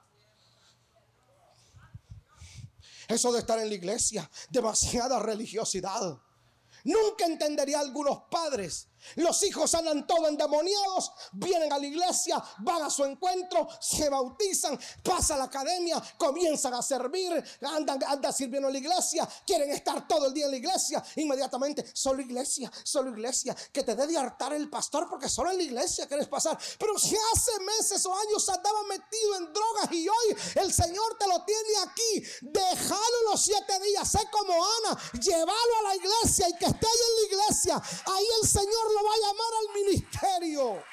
Eso 3.07 3.31
de 3.31 3.39
estar 3.39 3.57
en 3.59 3.69
la 3.69 3.75
iglesia, 3.75 4.29
demasiada 4.49 5.19
religiosidad. 5.19 6.19
Nunca 6.88 7.25
entendería 7.25 7.81
algunos 7.81 8.17
padres 8.31 8.88
los 9.16 9.43
hijos 9.43 9.74
andan 9.76 10.08
todos 10.08 10.30
endemoniados, 10.30 11.12
vienen 11.34 11.72
a 11.72 11.78
la 11.78 11.86
iglesia, 11.86 12.43
van 12.60 12.84
a 12.84 12.89
su 12.89 13.05
encuentro, 13.05 13.68
se 13.80 14.10
bautizan, 14.10 14.80
pasan 15.03 15.38
a 15.38 15.39
la 15.39 15.45
academia, 15.45 16.01
comienzan 16.18 16.74
a 16.74 16.82
servir, 16.82 17.43
andan, 17.62 18.03
andan 18.03 18.34
sirviendo 18.34 18.70
en 18.70 18.74
la 18.74 18.80
iglesia, 18.80 19.28
quieren 19.45 19.70
estar 19.72 20.08
todo 20.08 20.28
el 20.28 20.34
día 20.34 20.45
en 20.45 20.51
la 20.51 20.58
iglesia, 20.58 21.03
inmediatamente, 21.16 21.86
solo 21.93 22.22
iglesia, 22.22 22.72
solo 22.84 23.12
iglesia, 23.12 23.55
que 23.72 23.84
te 23.84 23.95
de 24.05 24.18
hartar 24.18 24.53
el 24.53 24.70
pastor 24.70 25.08
porque 25.10 25.30
solo 25.30 25.49
en 25.51 25.58
la 25.58 25.64
iglesia 25.64 26.08
quieres 26.08 26.28
pasar. 26.28 26.58
Pero 26.78 26.99
si 26.99 27.16
hace 27.34 27.51
meses 27.62 28.05
o 28.05 28.14
años 28.14 28.47
andaba 28.49 28.84
metido 28.84 29.36
en 29.38 29.53
drogas 29.53 29.91
y 29.91 30.08
hoy 30.08 30.38
el 30.55 30.72
Señor 30.72 31.18
te 31.18 31.28
lo 31.28 31.43
tiene 31.43 31.70
aquí, 31.84 32.24
déjalo 32.41 33.32
los 33.32 33.41
siete 33.41 33.80
días, 33.80 34.10
sé 34.12 34.20
como 34.32 34.53
Ana, 34.53 34.99
llévalo 35.14 35.78
a 35.80 35.84
la 35.89 35.95
iglesia 35.95 36.49
y 36.49 36.58
que 36.58 36.66
esté 36.66 36.88
ahí 36.88 36.99
en 37.08 37.16
la 37.16 37.43
iglesia, 37.43 37.82
ahí 38.05 38.26
el 38.41 38.47
Señor 38.47 38.96
va 38.97 39.11
a 39.13 39.19
llamar 39.19 39.53
al 39.61 39.73
ministerio. 39.83 40.83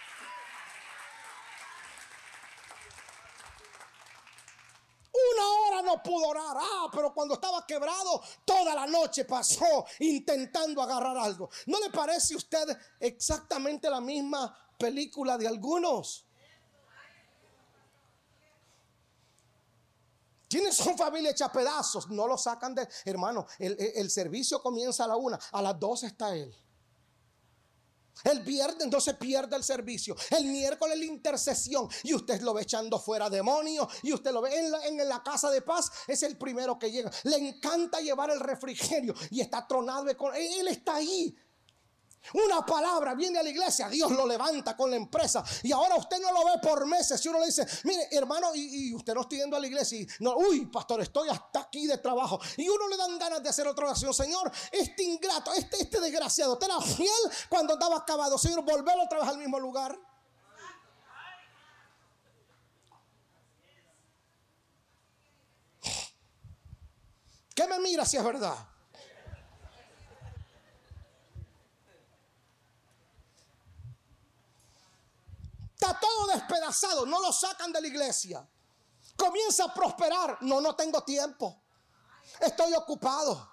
Una 5.14 5.46
hora 5.46 5.82
no 5.82 6.02
pudo 6.02 6.28
orar. 6.28 6.57
Ah, 6.59 6.88
pero 6.92 7.14
cuando 7.14 7.34
estaba 7.34 7.64
quebrado, 7.64 8.20
toda 8.44 8.74
la 8.74 8.86
noche 8.86 9.24
pasó 9.24 9.86
intentando 10.00 10.82
agarrar 10.82 11.16
algo. 11.16 11.48
¿No 11.66 11.78
le 11.78 11.90
parece 11.90 12.34
a 12.34 12.36
usted 12.36 12.76
exactamente 12.98 13.88
la 13.88 14.00
misma 14.00 14.57
película 14.76 15.38
de 15.38 15.46
algunos? 15.46 16.26
Tiene 20.48 20.72
su 20.72 20.96
familia 20.96 21.30
hecha 21.30 21.50
pedazos, 21.50 22.09
no 22.11 22.26
lo 22.28 22.36
sacan 22.36 22.74
de. 22.74 22.88
Hermano, 23.05 23.46
el, 23.59 23.76
el 23.78 24.11
servicio 24.11 24.62
comienza 24.62 25.05
a 25.05 25.09
la 25.09 25.16
una, 25.16 25.38
a 25.52 25.62
las 25.62 25.78
dos 25.78 26.02
está 26.05 26.34
él. 26.34 26.55
El 28.25 28.41
viernes 28.41 28.83
entonces 28.83 29.14
pierde 29.14 29.55
el 29.55 29.62
servicio. 29.62 30.16
El 30.31 30.47
miércoles 30.47 30.99
la 30.99 31.05
intercesión. 31.05 31.89
Y 32.03 32.14
usted 32.14 32.41
lo 32.41 32.55
ve 32.55 32.62
echando 32.62 32.99
fuera 32.99 33.31
demonios. 33.31 33.87
Y 34.03 34.12
usted 34.12 34.33
lo 34.33 34.41
ve 34.41 34.59
en 34.59 34.70
la, 34.70 34.87
en 34.87 35.09
la, 35.09 35.22
casa 35.22 35.51
de 35.51 35.62
paz. 35.62 35.91
Es 36.07 36.22
el 36.22 36.37
primero 36.37 36.79
que 36.79 36.91
llega. 36.91 37.11
Le 37.25 37.37
encanta 37.37 38.01
llevar 38.01 38.31
el 38.31 38.41
refrigerio. 38.41 39.14
Y 39.31 39.41
está 39.41 39.66
tronado. 39.66 40.07
Él 40.09 40.68
está 40.68 40.97
ahí. 40.97 41.37
Una 42.33 42.64
palabra 42.64 43.14
viene 43.14 43.39
a 43.39 43.43
la 43.43 43.51
iglesia, 43.51 43.89
Dios 43.89 44.11
lo 44.11 44.27
levanta 44.27 44.75
con 44.77 44.91
la 44.91 44.97
empresa 44.97 45.45
y 45.62 45.72
ahora 45.72 45.97
usted 45.97 46.18
no 46.20 46.33
lo 46.33 46.45
ve 46.47 46.53
por 46.62 46.87
meses. 46.87 47.25
Y 47.25 47.29
uno 47.29 47.39
le 47.39 47.47
dice, 47.47 47.66
mire, 47.85 48.09
hermano, 48.12 48.55
y, 48.55 48.95
usted 48.95 49.14
no 49.14 49.22
está 49.22 49.37
yendo 49.37 49.57
a 49.57 49.61
la 49.61 49.66
iglesia 49.66 50.01
y 50.01 50.07
no, 50.20 50.37
uy, 50.37 50.66
pastor, 50.66 51.03
estoy 51.03 51.29
hasta 51.29 51.61
aquí 51.61 51.87
de 51.87 51.99
trabajo. 51.99 52.41
Y 52.57 52.68
uno 52.68 52.89
le 52.89 52.97
dan 52.97 53.18
ganas 53.18 53.43
de 53.43 53.51
hacer 53.51 53.66
otra 53.66 53.87
oración, 53.87 54.14
Señor, 54.14 54.51
este 54.72 55.03
ingrato, 55.03 55.53
este, 55.53 55.83
este 55.83 56.01
desgraciado, 56.01 56.57
te 56.57 56.64
era 56.64 56.81
fiel 56.81 57.09
cuando 57.49 57.75
estaba 57.75 57.99
acabado, 57.99 58.39
Señor, 58.39 58.64
volverlo 58.64 59.05
otra 59.05 59.20
vez 59.20 59.29
al 59.29 59.39
mismo 59.39 59.61
lugar. 59.61 59.99
¿Qué 67.55 67.68
me 67.68 67.79
mira 67.79 68.05
si 68.05 68.16
es 68.16 68.25
verdad? 68.25 68.74
Está 75.85 76.01
todo 76.01 76.26
despedazado, 76.28 77.05
no 77.05 77.20
lo 77.20 77.30
sacan 77.30 77.70
de 77.70 77.78
la 77.78 77.87
iglesia. 77.87 78.49
Comienza 79.16 79.64
a 79.64 79.74
prosperar, 79.74 80.39
no, 80.41 80.59
no 80.59 80.74
tengo 80.74 81.05
tiempo. 81.05 81.62
Estoy 82.41 82.72
ocupado. 82.72 83.51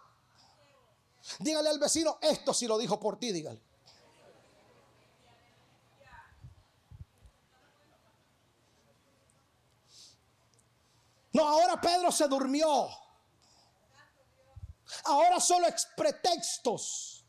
Dígale 1.39 1.69
al 1.69 1.77
vecino, 1.77 2.19
esto 2.21 2.53
si 2.53 2.67
lo 2.67 2.77
dijo 2.77 2.97
por 2.97 3.19
ti, 3.19 3.34
dígale. 3.34 3.61
No, 11.34 11.49
ahora 11.49 11.82
Pedro 11.82 12.13
se 12.13 12.29
durmió. 12.29 12.89
Ahora 15.03 15.38
solo 15.41 15.67
es 15.67 15.86
pretextos. 15.97 17.25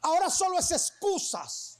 Ahora 0.00 0.30
solo 0.30 0.58
es 0.58 0.70
excusas. 0.70 1.75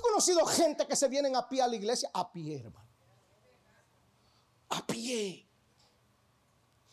He 0.00 0.02
conocido 0.02 0.44
gente 0.46 0.86
que 0.86 0.96
se 0.96 1.08
vienen 1.08 1.36
a 1.36 1.48
pie 1.48 1.62
a 1.62 1.68
la 1.68 1.76
iglesia, 1.76 2.10
a 2.12 2.30
pie, 2.32 2.60
hermano. 2.60 2.88
A 4.70 4.86
pie. 4.86 5.48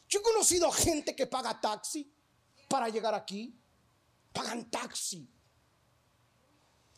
Yo 0.08 0.20
he 0.20 0.24
conocido 0.24 0.72
gente 0.72 1.16
que 1.16 1.28
paga 1.28 1.60
taxi 1.60 2.12
para 2.68 2.90
llegar 2.90 3.14
aquí. 3.14 3.60
Pagan 4.34 4.70
taxi. 4.70 5.30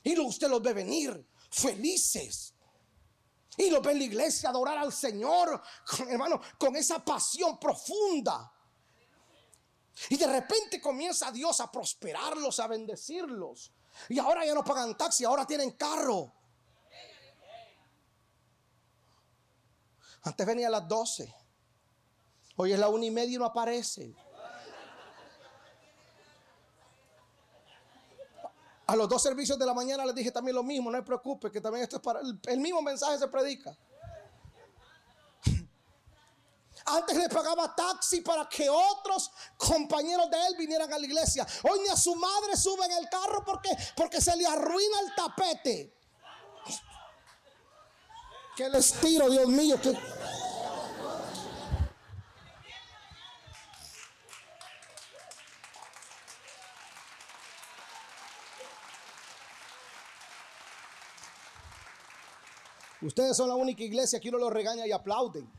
Y 0.04 0.20
usted 0.20 0.50
los 0.50 0.62
ve 0.62 0.74
venir 0.74 1.28
felices. 1.50 2.54
Y 3.58 3.70
lo 3.70 3.82
ve 3.82 3.92
en 3.92 4.00
la 4.00 4.04
iglesia 4.06 4.50
adorar 4.50 4.78
al 4.78 4.94
Señor, 4.94 5.62
hermano, 6.08 6.40
con 6.58 6.76
esa 6.76 7.04
pasión 7.04 7.60
profunda. 7.60 8.52
Y 10.10 10.16
de 10.16 10.28
repente 10.28 10.80
comienza 10.80 11.32
Dios 11.32 11.60
a 11.60 11.70
prosperarlos, 11.70 12.60
a 12.60 12.68
bendecirlos. 12.68 13.74
Y 14.08 14.20
ahora 14.20 14.46
ya 14.46 14.54
no 14.54 14.64
pagan 14.64 14.96
taxi, 14.98 15.26
ahora 15.26 15.46
tienen 15.46 15.72
carro. 15.72 16.34
Antes 20.24 20.46
venía 20.46 20.68
a 20.68 20.72
las 20.72 20.88
12. 20.88 21.34
Hoy 22.58 22.74
es 22.74 22.80
la 22.80 22.90
una 22.90 23.06
y 23.06 23.12
media 23.12 23.36
y 23.36 23.38
no 23.38 23.46
aparece. 23.46 24.16
A 28.86 28.96
los 28.96 29.08
dos 29.08 29.22
servicios 29.22 29.58
de 29.60 29.66
la 29.68 29.74
mañana 29.74 30.04
les 30.04 30.16
dije 30.16 30.32
también 30.32 30.56
lo 30.56 30.64
mismo, 30.64 30.90
no 30.90 30.98
se 30.98 31.04
preocupe, 31.04 31.52
que 31.52 31.62
también 31.62 31.84
esto 31.84 31.98
es 31.98 32.02
para 32.02 32.22
el, 32.22 32.60
mismo 32.60 32.82
mensaje 32.82 33.20
se 33.20 33.28
predica. 33.28 33.78
Antes 36.92 37.16
le 37.18 37.30
pagaba 37.30 37.76
taxi 37.76 38.22
para 38.22 38.50
que 38.50 38.68
otros 38.68 39.32
compañeros 39.58 40.30
de 40.32 40.38
él 40.48 40.56
vinieran 40.58 40.92
a 40.92 40.98
la 40.98 41.06
iglesia. 41.06 41.46
Hoy 41.64 41.82
ni 41.82 41.90
a 41.90 41.96
su 41.96 42.16
madre 42.16 42.58
sube 42.58 42.84
en 42.86 42.94
el 42.94 43.10
carro 43.10 43.44
porque, 43.46 43.70
porque 43.96 44.20
se 44.20 44.36
le 44.36 44.48
arruina 44.48 45.00
el 45.02 45.16
tapete. 45.16 45.94
¿Qué 48.56 48.70
les 48.70 48.92
tiro, 48.94 49.30
Dios 49.30 49.48
mío? 49.48 49.80
Que... 49.80 49.96
Ustedes 63.02 63.38
son 63.38 63.48
la 63.48 63.56
única 63.56 63.84
iglesia 63.84 64.20
que 64.20 64.30
uno 64.30 64.40
los 64.40 64.52
regaña 64.52 64.86
y 64.86 64.92
aplauden. 64.92 65.50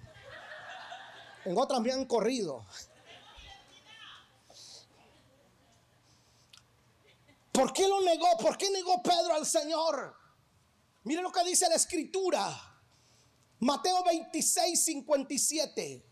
En 1.45 1.57
otras 1.57 1.80
me 1.80 1.93
han 1.93 2.05
corrido. 2.05 2.66
¿Por 7.53 7.72
qué 7.72 7.88
lo 7.88 8.01
negó? 8.01 8.26
¿Por 8.38 8.57
qué 8.57 8.70
negó 8.70 9.03
Pedro 9.03 9.34
al 9.34 9.47
Señor? 9.47 10.16
Miren 11.05 11.24
lo 11.24 11.32
que 11.32 11.45
dice 11.45 11.68
la 11.68 11.74
escritura. 11.74 12.70
Mateo 13.59 14.03
26, 14.05 14.84
57. 14.84 16.07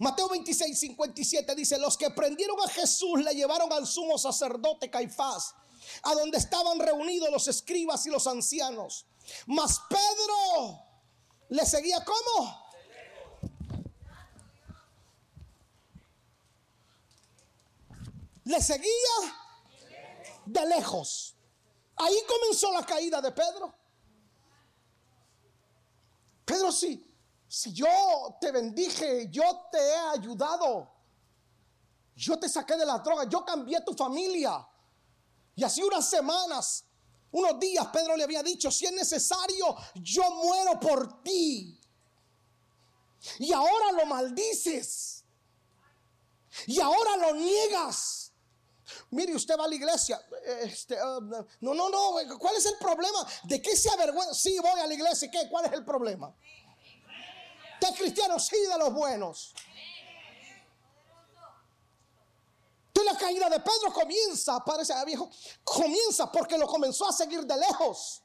Mateo 0.00 0.28
26, 0.28 0.78
57 0.78 1.54
dice, 1.54 1.78
los 1.78 1.96
que 1.96 2.10
prendieron 2.10 2.56
a 2.64 2.68
Jesús 2.68 3.22
le 3.22 3.34
llevaron 3.34 3.72
al 3.72 3.86
sumo 3.86 4.18
sacerdote 4.18 4.90
Caifás, 4.90 5.54
a 6.02 6.14
donde 6.14 6.38
estaban 6.38 6.78
reunidos 6.78 7.30
los 7.30 7.46
escribas 7.46 8.04
y 8.06 8.10
los 8.10 8.26
ancianos. 8.26 9.06
Mas 9.46 9.80
Pedro 9.88 10.80
le 11.50 11.64
seguía 11.64 12.04
como. 12.04 12.65
Le 18.46 18.60
seguía 18.60 18.90
de 20.44 20.66
lejos. 20.66 21.36
Ahí 21.96 22.16
comenzó 22.28 22.72
la 22.72 22.84
caída 22.84 23.20
de 23.20 23.30
Pedro. 23.30 23.74
Pedro, 26.44 26.72
si, 26.72 27.04
si 27.48 27.72
yo 27.72 28.36
te 28.40 28.50
bendije, 28.52 29.28
yo 29.30 29.68
te 29.70 29.78
he 29.78 29.96
ayudado, 29.96 30.92
yo 32.14 32.38
te 32.38 32.48
saqué 32.48 32.76
de 32.76 32.86
la 32.86 32.98
droga, 32.98 33.24
yo 33.28 33.44
cambié 33.44 33.80
tu 33.84 33.94
familia. 33.94 34.66
Y 35.54 35.64
así 35.64 35.82
unas 35.82 36.08
semanas 36.08 36.86
unos 37.36 37.58
días 37.58 37.86
Pedro 37.88 38.16
le 38.16 38.24
había 38.24 38.42
dicho, 38.42 38.70
si 38.70 38.86
es 38.86 38.92
necesario, 38.92 39.76
yo 39.96 40.22
muero 40.30 40.80
por 40.80 41.22
ti. 41.22 41.78
Y 43.38 43.52
ahora 43.52 43.92
lo 43.92 44.06
maldices. 44.06 45.24
Y 46.66 46.80
ahora 46.80 47.16
lo 47.16 47.34
niegas. 47.34 48.25
Mire, 49.10 49.34
usted 49.34 49.56
va 49.58 49.64
a 49.64 49.68
la 49.68 49.74
iglesia. 49.74 50.20
Este, 50.62 50.94
uh, 50.94 51.20
no, 51.60 51.74
no, 51.74 51.88
no. 51.88 52.38
¿Cuál 52.38 52.56
es 52.56 52.66
el 52.66 52.76
problema? 52.78 53.26
¿De 53.44 53.62
qué 53.62 53.76
se 53.76 53.90
avergüenza? 53.90 54.34
Sí, 54.34 54.58
voy 54.58 54.80
a 54.80 54.86
la 54.86 54.94
iglesia. 54.94 55.30
¿Qué? 55.30 55.48
¿Cuál 55.48 55.66
es 55.66 55.72
el 55.72 55.84
problema? 55.84 56.34
¿De 57.80 57.94
cristiano? 57.96 58.38
Sí, 58.38 58.56
de 58.56 58.78
los 58.78 58.92
buenos. 58.92 59.54
la 63.06 63.16
caída 63.16 63.48
de 63.48 63.60
Pedro 63.60 63.92
comienza, 63.92 64.62
parece 64.64 64.92
ah, 64.92 65.04
viejo, 65.04 65.30
comienza 65.62 66.30
porque 66.30 66.58
lo 66.58 66.66
comenzó 66.66 67.08
a 67.08 67.12
seguir 67.12 67.44
de 67.46 67.56
lejos. 67.56 68.22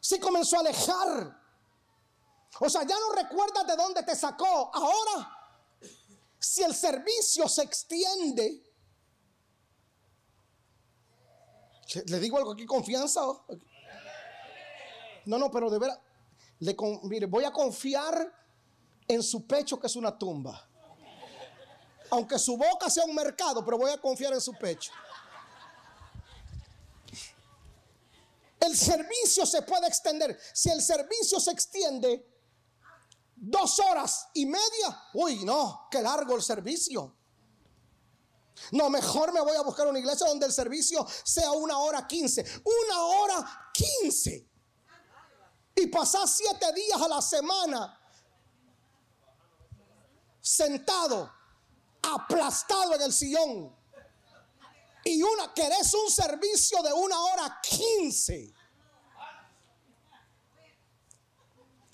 Se 0.00 0.18
comenzó 0.18 0.56
a 0.56 0.60
alejar. 0.60 1.40
O 2.58 2.68
sea, 2.68 2.82
ya 2.82 2.98
no 2.98 3.12
recuerdas 3.12 3.66
de 3.66 3.76
dónde 3.76 4.02
te 4.02 4.16
sacó. 4.16 4.70
Ahora, 4.74 5.38
si 6.38 6.62
el 6.62 6.74
servicio 6.74 7.48
se 7.48 7.62
extiende, 7.62 8.71
le 12.06 12.20
digo 12.20 12.38
algo 12.38 12.52
aquí, 12.52 12.66
confianza. 12.66 13.20
No, 15.24 15.38
no, 15.38 15.50
pero 15.50 15.70
de 15.70 15.78
verdad, 15.78 16.00
le, 16.60 16.76
mire, 17.04 17.26
voy 17.26 17.44
a 17.44 17.52
confiar 17.52 18.32
en 19.08 19.22
su 19.22 19.46
pecho 19.46 19.78
que 19.78 19.86
es 19.86 19.96
una 19.96 20.16
tumba. 20.16 20.68
Aunque 22.10 22.38
su 22.38 22.56
boca 22.56 22.90
sea 22.90 23.04
un 23.04 23.14
mercado, 23.14 23.64
pero 23.64 23.78
voy 23.78 23.90
a 23.90 23.98
confiar 23.98 24.32
en 24.32 24.40
su 24.40 24.52
pecho. 24.54 24.92
El 28.60 28.76
servicio 28.76 29.44
se 29.44 29.62
puede 29.62 29.88
extender. 29.88 30.38
Si 30.52 30.70
el 30.70 30.80
servicio 30.80 31.40
se 31.40 31.50
extiende 31.50 32.24
dos 33.34 33.80
horas 33.80 34.28
y 34.34 34.46
media, 34.46 35.08
uy, 35.14 35.44
no, 35.44 35.88
qué 35.90 36.00
largo 36.00 36.36
el 36.36 36.42
servicio. 36.42 37.16
No, 38.70 38.88
mejor 38.88 39.32
me 39.32 39.40
voy 39.40 39.56
a 39.56 39.62
buscar 39.62 39.86
una 39.86 39.98
iglesia 39.98 40.26
donde 40.26 40.46
el 40.46 40.52
servicio 40.52 41.06
sea 41.24 41.50
una 41.52 41.78
hora 41.78 42.06
quince. 42.06 42.44
Una 42.64 43.02
hora 43.02 43.70
quince. 43.72 44.48
Y 45.74 45.86
pasar 45.88 46.28
siete 46.28 46.72
días 46.72 47.00
a 47.00 47.08
la 47.08 47.20
semana 47.20 47.98
sentado 50.40 51.32
aplastado 52.02 52.94
en 52.94 53.02
el 53.02 53.12
sillón. 53.12 53.76
Y 55.04 55.22
una, 55.22 55.52
querés 55.52 55.94
un 55.94 56.10
servicio 56.10 56.82
de 56.82 56.92
una 56.92 57.20
hora 57.20 57.60
quince. 57.62 58.54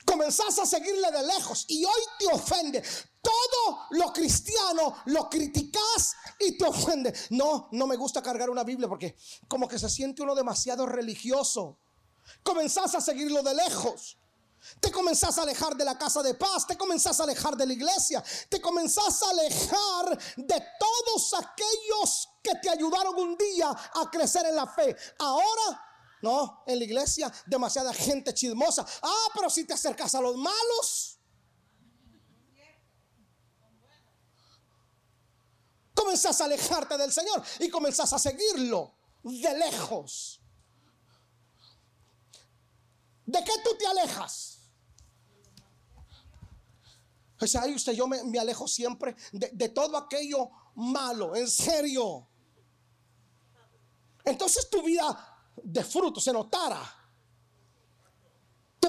Comenzás 0.05 0.59
a 0.59 0.67
seguirle 0.67 1.11
de 1.11 1.23
lejos 1.23 1.65
y 1.69 1.85
hoy 1.85 2.01
te 2.19 2.27
ofende. 2.27 2.83
Todo 3.21 3.87
lo 3.91 4.13
cristiano 4.13 4.97
lo 5.07 5.29
criticas 5.29 6.15
y 6.39 6.57
te 6.57 6.65
ofende. 6.65 7.13
No, 7.31 7.69
no 7.73 7.87
me 7.87 7.97
gusta 7.97 8.23
cargar 8.23 8.51
una 8.51 8.65
Biblia 8.65 8.89
porque 8.89 9.17
como 9.49 9.67
que 9.67 9.79
se 9.79 9.89
siente 9.89 10.23
uno 10.23 10.35
demasiado 10.35 10.87
religioso. 10.87 11.79
Comenzás 12.43 12.95
a 12.95 13.01
seguirlo 13.01 13.43
de 13.43 13.55
lejos. 13.55 14.19
Te 14.81 14.91
comenzás 14.91 15.39
a 15.39 15.43
alejar 15.43 15.77
de 15.77 15.85
la 15.85 15.97
casa 15.97 16.23
de 16.23 16.35
paz, 16.35 16.67
te 16.67 16.77
comenzás 16.77 17.21
a 17.21 17.23
alejar 17.23 17.57
de 17.57 17.65
la 17.65 17.73
iglesia, 17.73 18.23
te 18.49 18.61
comenzás 18.61 19.23
a 19.23 19.31
alejar 19.31 20.19
de 20.37 20.65
todos 20.81 21.35
aquellos 21.35 22.29
que 22.43 22.55
te 22.61 22.69
ayudaron 22.69 23.15
un 23.17 23.37
día 23.37 23.71
a 23.71 24.11
crecer 24.11 24.47
en 24.47 24.57
la 24.57 24.67
fe. 24.67 24.97
Ahora, 25.21 25.81
no, 26.23 26.65
en 26.67 26.79
la 26.79 26.85
iglesia 26.85 27.33
demasiada 27.47 27.93
gente 27.95 28.35
chismosa. 28.35 28.85
Ah, 29.03 29.29
pero 29.35 29.49
si 29.49 29.65
te 29.65 29.75
acercas 29.75 30.15
a 30.15 30.21
los 30.21 30.37
malos. 30.37 31.18
Comenzás 35.99 36.41
a 36.41 36.45
alejarte 36.45 36.97
del 36.97 37.13
Señor 37.13 37.43
y 37.59 37.69
comenzás 37.69 38.13
a 38.13 38.19
seguirlo 38.19 38.95
de 39.23 39.59
lejos. 39.59 40.41
¿De 43.27 43.45
qué 43.45 43.53
tú 43.65 43.77
te 43.77 43.87
alejas? 43.87 44.59
O 47.41 47.47
sea, 47.47 47.63
ahí 47.63 47.75
usted, 47.75 47.93
yo 47.93 48.07
me, 48.07 48.39
alejo 48.39 48.67
siempre 48.67 49.15
de, 49.33 49.51
de 49.53 49.69
todo 49.69 49.97
aquello 49.97 50.51
malo, 50.75 51.37
en 51.37 51.49
serio. 51.49 52.29
Entonces 54.25 54.69
tu 54.71 54.83
vida 54.83 55.07
de 55.63 55.85
fruto 55.85 56.21
se 56.21 56.33
notara. 56.33 56.83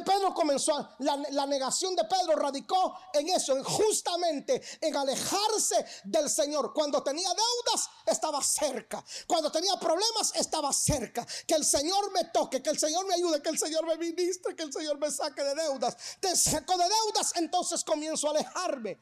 Pedro 0.09 0.33
comenzó, 0.33 0.95
la, 0.99 1.17
la, 1.29 1.45
negación 1.45 1.95
de 1.95 2.03
Pedro 2.05 2.35
radicó 2.35 2.97
en 3.13 3.29
eso, 3.29 3.55
en 3.55 3.63
justamente 3.63 4.59
en 4.81 4.97
alejarse 4.97 5.85
del 6.03 6.27
Señor. 6.27 6.73
Cuando 6.73 7.03
tenía 7.03 7.29
deudas, 7.29 7.87
estaba 8.07 8.41
cerca. 8.41 9.05
Cuando 9.27 9.51
tenía 9.51 9.75
problemas, 9.79 10.31
estaba 10.33 10.73
cerca. 10.73 11.27
Que 11.45 11.53
el 11.53 11.63
Señor 11.63 12.11
me 12.11 12.25
toque, 12.25 12.63
que 12.63 12.71
el 12.71 12.79
Señor 12.79 13.05
me 13.05 13.13
ayude, 13.13 13.39
que 13.39 13.49
el 13.49 13.59
Señor 13.59 13.85
me 13.85 13.97
ministre, 13.97 14.55
que 14.55 14.63
el 14.63 14.73
Señor 14.73 14.97
me 14.97 15.11
saque 15.11 15.43
de 15.43 15.53
deudas. 15.53 15.95
Te 16.19 16.35
saco 16.35 16.75
de 16.75 16.85
deudas, 16.85 17.33
entonces 17.35 17.83
comienzo 17.83 18.29
a 18.29 18.31
alejarme. 18.31 18.99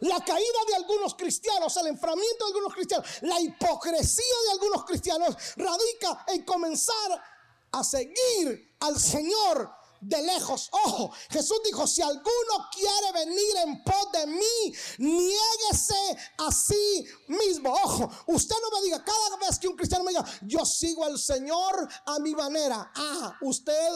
La 0.00 0.18
caída 0.18 0.58
de 0.66 0.74
algunos 0.74 1.14
cristianos, 1.14 1.76
el 1.76 1.86
enfriamiento 1.86 2.44
de 2.44 2.48
algunos 2.48 2.74
cristianos, 2.74 3.06
la 3.20 3.40
hipocresía 3.40 4.36
de 4.46 4.50
algunos 4.50 4.84
cristianos 4.84 5.36
radica 5.54 6.24
en 6.26 6.44
comenzar 6.44 7.22
a 7.70 7.84
seguir 7.84 8.76
al 8.80 8.98
Señor 8.98 9.75
de 10.00 10.22
lejos. 10.22 10.68
Ojo, 10.84 11.12
Jesús 11.30 11.60
dijo, 11.64 11.86
si 11.86 12.02
alguno 12.02 12.68
quiere 12.72 13.12
venir 13.12 13.56
en 13.64 13.82
pos 13.82 14.12
de 14.12 14.26
mí, 14.26 14.74
niéguese 14.98 16.16
a 16.38 16.52
sí 16.52 17.06
mismo. 17.28 17.72
Ojo, 17.72 18.10
usted 18.26 18.56
no 18.62 18.76
me 18.76 18.84
diga 18.84 19.04
cada 19.04 19.36
vez 19.38 19.58
que 19.58 19.68
un 19.68 19.76
cristiano 19.76 20.04
me 20.04 20.12
diga, 20.12 20.24
yo 20.42 20.64
sigo 20.64 21.04
al 21.04 21.18
Señor 21.18 21.88
a 22.06 22.18
mi 22.18 22.34
manera. 22.34 22.92
Ah, 22.94 23.36
usted 23.42 23.90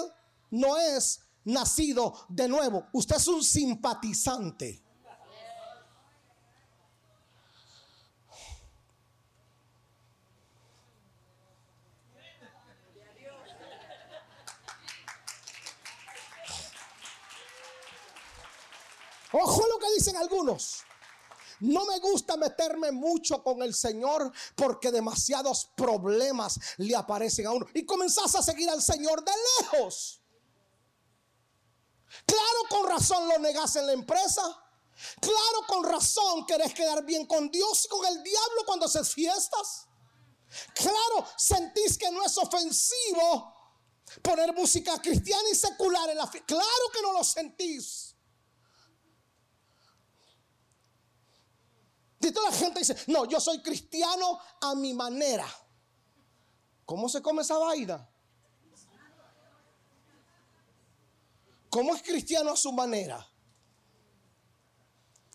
no 0.51 0.77
es 0.77 1.21
nacido 1.45 2.27
de 2.29 2.49
nuevo, 2.49 2.87
usted 2.93 3.17
es 3.17 3.29
un 3.29 3.43
simpatizante. 3.43 4.90
Ojo 19.33 19.67
lo 19.67 19.79
que 19.79 19.93
dicen 19.95 20.17
algunos. 20.17 20.83
No 21.61 21.85
me 21.85 21.99
gusta 21.99 22.37
meterme 22.37 22.91
mucho 22.91 23.43
con 23.43 23.63
el 23.63 23.75
Señor 23.75 24.33
porque 24.55 24.91
demasiados 24.91 25.71
problemas 25.77 26.59
le 26.79 26.97
aparecen 26.97 27.47
a 27.47 27.53
uno. 27.53 27.67
Y 27.75 27.85
comenzás 27.85 28.35
a 28.35 28.43
seguir 28.43 28.69
al 28.71 28.83
Señor 28.83 29.23
de 29.25 29.33
lejos. 29.61 30.23
Claro, 32.27 32.59
con 32.69 32.89
razón 32.89 33.29
lo 33.29 33.39
negás 33.39 33.77
en 33.77 33.87
la 33.87 33.93
empresa. 33.93 34.43
Claro, 35.21 35.67
con 35.67 35.85
razón 35.85 36.47
querés 36.47 36.75
quedar 36.75 37.05
bien 37.05 37.27
con 37.27 37.51
Dios 37.51 37.85
y 37.85 37.89
con 37.89 38.05
el 38.07 38.23
diablo 38.23 38.65
cuando 38.67 38.87
haces 38.87 39.13
fiestas. 39.13 39.87
Claro, 40.75 41.27
sentís 41.37 41.97
que 41.97 42.11
no 42.11 42.25
es 42.25 42.37
ofensivo 42.39 43.55
poner 44.23 44.53
música 44.53 45.01
cristiana 45.01 45.49
y 45.51 45.55
secular 45.55 46.11
en 46.11 46.17
la 46.17 46.27
fiesta. 46.27 46.47
Claro 46.47 46.91
que 46.93 47.03
no 47.03 47.13
lo 47.13 47.23
sentís. 47.23 48.10
Y 52.21 52.31
toda 52.33 52.51
la 52.51 52.57
gente 52.57 52.81
dice, 52.81 52.97
no, 53.07 53.25
yo 53.25 53.41
soy 53.41 53.63
cristiano 53.63 54.39
a 54.61 54.75
mi 54.75 54.93
manera. 54.93 55.47
¿Cómo 56.85 57.09
se 57.09 57.23
come 57.23 57.43
esa 57.43 57.57
vaina? 57.57 58.07
¿Cómo 61.71 61.95
es 61.95 62.03
cristiano 62.03 62.53
a 62.53 62.57
su 62.57 62.73
manera? 62.73 63.27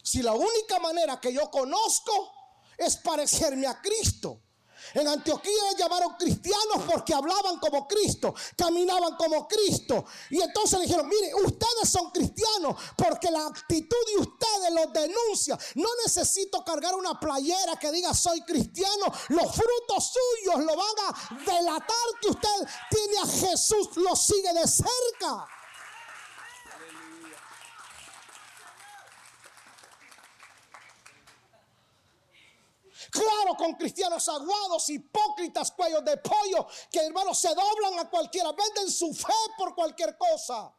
Si 0.03 0.21
la 0.21 0.33
única 0.33 0.79
manera 0.79 1.19
que 1.19 1.33
yo 1.33 1.49
conozco 1.49 2.31
es 2.77 2.97
parecerme 2.97 3.65
a 3.65 3.81
Cristo. 3.81 4.44
En 4.93 5.07
Antioquía 5.07 5.51
llamaron 5.77 6.15
cristianos 6.17 6.83
porque 6.89 7.13
hablaban 7.13 7.59
como 7.59 7.87
Cristo, 7.87 8.33
caminaban 8.55 9.15
como 9.15 9.47
Cristo. 9.47 10.05
Y 10.29 10.41
entonces 10.41 10.79
le 10.79 10.85
dijeron, 10.85 11.07
mire, 11.07 11.33
ustedes 11.35 11.89
son 11.89 12.11
cristianos 12.11 12.75
porque 12.97 13.31
la 13.31 13.47
actitud 13.47 13.97
de 14.13 14.21
ustedes 14.21 14.73
los 14.73 14.93
denuncia. 14.93 15.57
No 15.75 15.89
necesito 16.05 16.63
cargar 16.63 16.95
una 16.95 17.19
playera 17.19 17.77
que 17.79 17.91
diga 17.91 18.13
soy 18.13 18.41
cristiano. 18.41 19.05
Los 19.29 19.55
frutos 19.55 20.13
suyos 20.13 20.63
lo 20.63 20.75
van 20.75 20.95
a 21.07 21.39
delatar 21.45 22.07
que 22.21 22.29
usted 22.29 22.67
tiene 22.89 23.17
a 23.19 23.25
Jesús, 23.25 23.89
lo 23.95 24.15
sigue 24.15 24.53
de 24.53 24.67
cerca. 24.67 25.47
Claro, 33.15 33.55
con 33.57 33.75
cristianos 33.75 34.27
aguados, 34.27 34.89
hipócritas, 34.89 35.71
cuellos 35.71 36.03
de 36.03 36.17
pollo, 36.17 36.67
que 36.91 36.99
hermanos 36.99 37.39
se 37.39 37.47
doblan 37.47 37.97
a 37.99 38.09
cualquiera, 38.09 38.51
venden 38.51 38.91
su 38.91 39.13
fe 39.13 39.33
por 39.57 39.73
cualquier 39.73 40.17
cosa. 40.17 40.73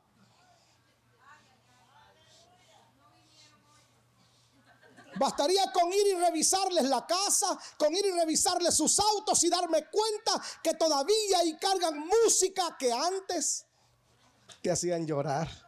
Bastaría 5.18 5.72
con 5.72 5.91
ir 5.91 6.09
y 6.09 6.14
revisarles 6.14 6.84
la 6.84 7.07
casa, 7.07 7.59
con 7.78 7.97
ir 7.97 8.05
y 8.05 8.11
revisarles 8.11 8.74
sus 8.74 9.01
autos 9.01 9.43
y 9.45 9.49
darme 9.49 9.87
cuenta 9.89 10.32
que 10.62 10.74
todavía 10.74 11.39
ahí 11.39 11.57
cargan 11.57 12.07
música 12.07 12.76
que 12.78 12.93
antes 12.93 13.64
te 14.61 14.70
hacían 14.70 15.07
llorar. 15.07 15.66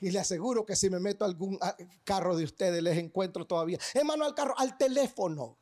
Y 0.00 0.10
le 0.10 0.18
aseguro 0.18 0.64
que 0.64 0.74
si 0.76 0.88
me 0.88 0.98
meto 0.98 1.24
a 1.24 1.28
algún 1.28 1.58
carro 2.04 2.34
de 2.34 2.44
ustedes, 2.44 2.82
les 2.82 2.96
encuentro 2.96 3.46
todavía. 3.46 3.78
Hermano, 3.92 4.24
al 4.24 4.34
carro, 4.34 4.54
al 4.58 4.78
teléfono. 4.78 5.58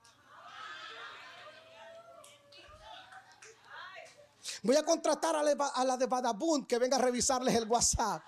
Voy 4.62 4.76
a 4.76 4.84
contratar 4.84 5.34
a 5.36 5.42
la, 5.42 5.96
de 5.96 6.06
Badabun 6.06 6.66
que 6.66 6.78
venga 6.78 6.96
a 6.96 7.00
revisarles 7.00 7.54
el 7.54 7.68
WhatsApp. 7.68 8.22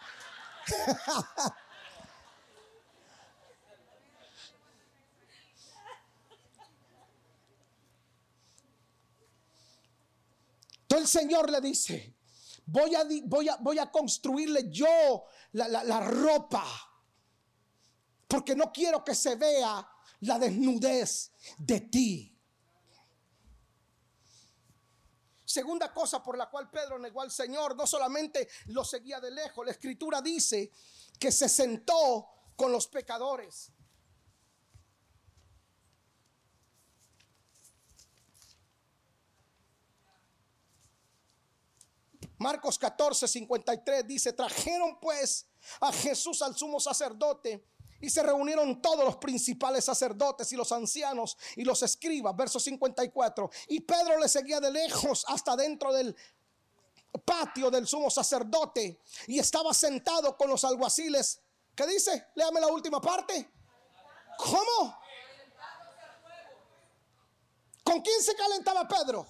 Entonces 10.83 11.15
el 11.15 11.21
Señor 11.21 11.51
le 11.51 11.61
dice, 11.61 12.15
Voy 12.67 12.95
a, 13.79 13.91
construirle 13.91 14.71
yo 14.71 15.25
la, 15.53 15.69
la 15.69 16.01
ropa. 16.01 16.65
Porque 18.29 18.55
no 18.55 18.73
quiero 18.73 19.05
que 19.05 19.15
se 19.15 19.35
vea 19.35 19.89
la 20.21 20.39
desnudez 20.39 21.33
de 21.59 21.81
ti. 21.81 22.41
Segunda 25.51 25.93
cosa 25.93 26.23
por 26.23 26.39
la 26.39 26.49
cual 26.49 26.71
Pedro 26.71 26.97
negó 26.97 27.23
al 27.23 27.33
Señor, 27.33 27.75
no 27.75 27.85
solamente 27.85 28.49
lo 28.67 28.85
seguía 28.85 29.19
de 29.19 29.33
lejos, 29.33 29.67
la 29.67 29.73
escritura 29.73 30.23
dice 30.23 30.71
que 31.19 31.33
se 31.33 31.49
sentó 31.49 32.29
con 32.55 32.71
los 32.71 32.87
pecadores. 32.87 33.73
Marcos 42.41 42.79
14, 42.79 43.29
53 43.29 44.07
dice, 44.07 44.33
trajeron 44.33 44.99
pues 44.99 45.47
a 45.79 45.93
Jesús 45.93 46.41
al 46.41 46.57
sumo 46.57 46.81
sacerdote 46.81 47.63
y 48.01 48.09
se 48.09 48.23
reunieron 48.23 48.81
todos 48.81 49.05
los 49.05 49.17
principales 49.17 49.85
sacerdotes 49.85 50.51
y 50.51 50.57
los 50.57 50.73
ancianos 50.73 51.37
y 51.55 51.65
los 51.65 51.83
escribas, 51.83 52.35
verso 52.35 52.59
54. 52.59 53.51
Y 53.69 53.81
Pedro 53.81 54.19
le 54.19 54.27
seguía 54.27 54.59
de 54.59 54.71
lejos 54.71 55.23
hasta 55.29 55.55
dentro 55.55 55.93
del 55.93 56.17
patio 57.27 57.71
del 57.71 57.87
sumo 57.87 58.09
sacerdote 58.09 59.03
y 59.27 59.39
estaba 59.39 59.75
sentado 59.75 60.35
con 60.39 60.49
los 60.49 60.65
alguaciles. 60.65 61.43
¿Qué 61.75 61.87
dice? 61.87 62.29
Léame 62.37 62.59
la 62.61 62.69
última 62.69 63.03
parte. 63.03 63.53
¿Cómo? 64.39 64.99
¿Con 67.85 68.01
quién 68.01 68.23
se 68.23 68.35
calentaba 68.35 68.89
Pedro? 68.89 69.27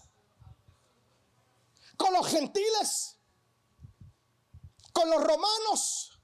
Con 2.00 2.14
los 2.14 2.26
gentiles, 2.28 3.18
con 4.90 5.10
los 5.10 5.22
romanos, 5.22 6.18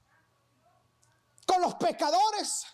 con 1.45 1.61
los 1.61 1.75
pecadores. 1.75 2.65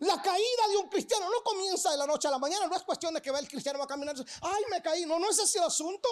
La 0.00 0.20
caída 0.20 0.68
de 0.68 0.78
un 0.78 0.88
cristiano 0.88 1.30
no 1.30 1.40
comienza 1.44 1.92
de 1.92 1.96
la 1.96 2.08
noche 2.08 2.26
a 2.26 2.32
la 2.32 2.38
mañana, 2.38 2.66
no 2.66 2.74
es 2.74 2.82
cuestión 2.82 3.14
de 3.14 3.22
que 3.22 3.30
va 3.30 3.38
el 3.38 3.48
cristiano 3.48 3.78
va 3.78 3.84
a 3.84 3.88
caminar, 3.88 4.16
ay, 4.42 4.62
me 4.68 4.82
caí, 4.82 5.06
no, 5.06 5.20
no 5.20 5.30
es 5.30 5.38
ese 5.38 5.58
el 5.58 5.64
asunto. 5.64 6.08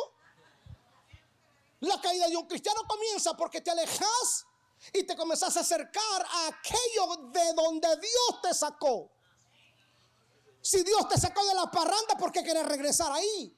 La 1.80 2.00
caída 2.00 2.28
de 2.28 2.36
un 2.36 2.46
cristiano 2.46 2.82
comienza 2.86 3.36
porque 3.36 3.60
te 3.60 3.72
alejas 3.72 4.46
y 4.92 5.02
te 5.02 5.16
comenzás 5.16 5.56
a 5.56 5.60
acercar 5.60 6.24
a 6.30 6.46
aquello 6.46 7.30
de 7.32 7.52
donde 7.52 7.88
Dios 7.96 8.42
te 8.42 8.54
sacó. 8.54 9.10
Si 10.60 10.84
Dios 10.84 11.08
te 11.08 11.18
sacó 11.18 11.44
de 11.46 11.54
la 11.54 11.68
parranda, 11.68 12.16
¿por 12.16 12.30
qué 12.30 12.44
quieres 12.44 12.64
regresar 12.64 13.10
ahí? 13.10 13.55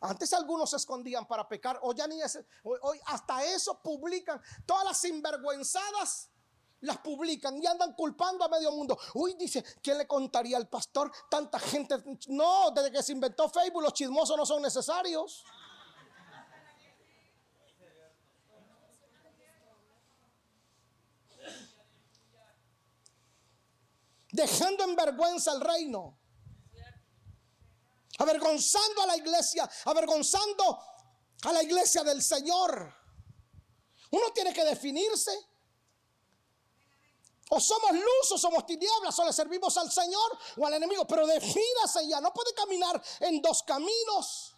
Antes 0.00 0.32
algunos 0.32 0.70
se 0.70 0.76
escondían 0.76 1.26
para 1.26 1.48
pecar, 1.48 1.78
hoy 1.82 1.96
ya 1.96 2.06
ni 2.06 2.20
hasta 2.22 3.44
eso 3.44 3.80
publican, 3.82 4.40
todas 4.64 4.84
las 4.84 5.00
sinvergüenzadas 5.00 6.30
las 6.80 6.98
publican 6.98 7.60
y 7.60 7.66
andan 7.66 7.94
culpando 7.94 8.44
a 8.44 8.48
medio 8.48 8.70
mundo. 8.70 8.98
Uy, 9.14 9.34
dice, 9.34 9.64
¿quién 9.82 9.98
le 9.98 10.06
contaría 10.06 10.56
al 10.56 10.68
pastor? 10.68 11.10
Tanta 11.28 11.58
gente. 11.58 11.96
No, 12.28 12.70
desde 12.70 12.92
que 12.92 13.02
se 13.02 13.12
inventó 13.12 13.48
Facebook, 13.48 13.82
los 13.82 13.92
chismosos 13.92 14.36
no 14.36 14.46
son 14.46 14.62
necesarios. 14.62 15.44
Dejando 24.30 24.84
en 24.84 24.94
vergüenza 24.94 25.52
el 25.52 25.60
reino. 25.60 26.17
Avergonzando 28.18 29.02
a 29.02 29.06
la 29.06 29.16
iglesia, 29.16 29.68
avergonzando 29.84 30.82
a 31.44 31.52
la 31.52 31.62
iglesia 31.62 32.02
del 32.02 32.22
Señor. 32.22 32.94
Uno 34.10 34.32
tiene 34.32 34.52
que 34.52 34.64
definirse. 34.64 35.32
O 37.50 37.60
somos 37.60 37.92
luz 37.92 38.32
o 38.32 38.38
somos 38.38 38.66
tinieblas, 38.66 39.18
o 39.18 39.24
le 39.24 39.32
servimos 39.32 39.76
al 39.78 39.90
Señor 39.90 40.38
o 40.56 40.66
al 40.66 40.74
enemigo. 40.74 41.06
Pero 41.06 41.26
defínase 41.26 42.06
ya, 42.06 42.20
no 42.20 42.32
puede 42.32 42.52
caminar 42.54 43.02
en 43.20 43.40
dos 43.40 43.62
caminos. 43.62 44.54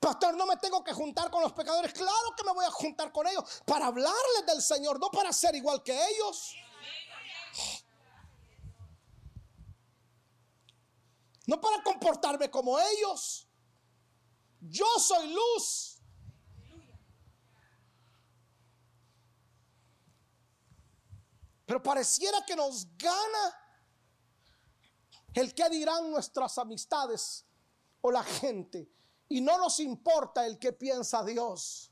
Pastor, 0.00 0.34
no 0.34 0.46
me 0.46 0.56
tengo 0.56 0.82
que 0.82 0.94
juntar 0.94 1.30
con 1.30 1.42
los 1.42 1.52
pecadores. 1.52 1.92
Claro 1.92 2.34
que 2.34 2.42
me 2.42 2.52
voy 2.52 2.64
a 2.64 2.70
juntar 2.70 3.12
con 3.12 3.26
ellos 3.26 3.44
para 3.66 3.86
hablarles 3.86 4.46
del 4.46 4.62
Señor, 4.62 4.98
no 4.98 5.10
para 5.10 5.30
ser 5.30 5.54
igual 5.54 5.82
que 5.82 5.92
ellos. 5.92 6.54
No 11.50 11.60
para 11.60 11.82
comportarme 11.82 12.48
como 12.48 12.78
ellos. 12.78 13.48
Yo 14.60 14.86
soy 15.00 15.32
luz. 15.32 16.00
Pero 21.66 21.82
pareciera 21.82 22.44
que 22.46 22.54
nos 22.54 22.86
gana 22.96 23.58
el 25.34 25.52
que 25.52 25.68
dirán 25.70 26.08
nuestras 26.12 26.56
amistades 26.56 27.44
o 28.00 28.12
la 28.12 28.22
gente. 28.22 28.88
Y 29.28 29.40
no 29.40 29.58
nos 29.58 29.80
importa 29.80 30.46
el 30.46 30.56
que 30.56 30.72
piensa 30.72 31.24
Dios. 31.24 31.90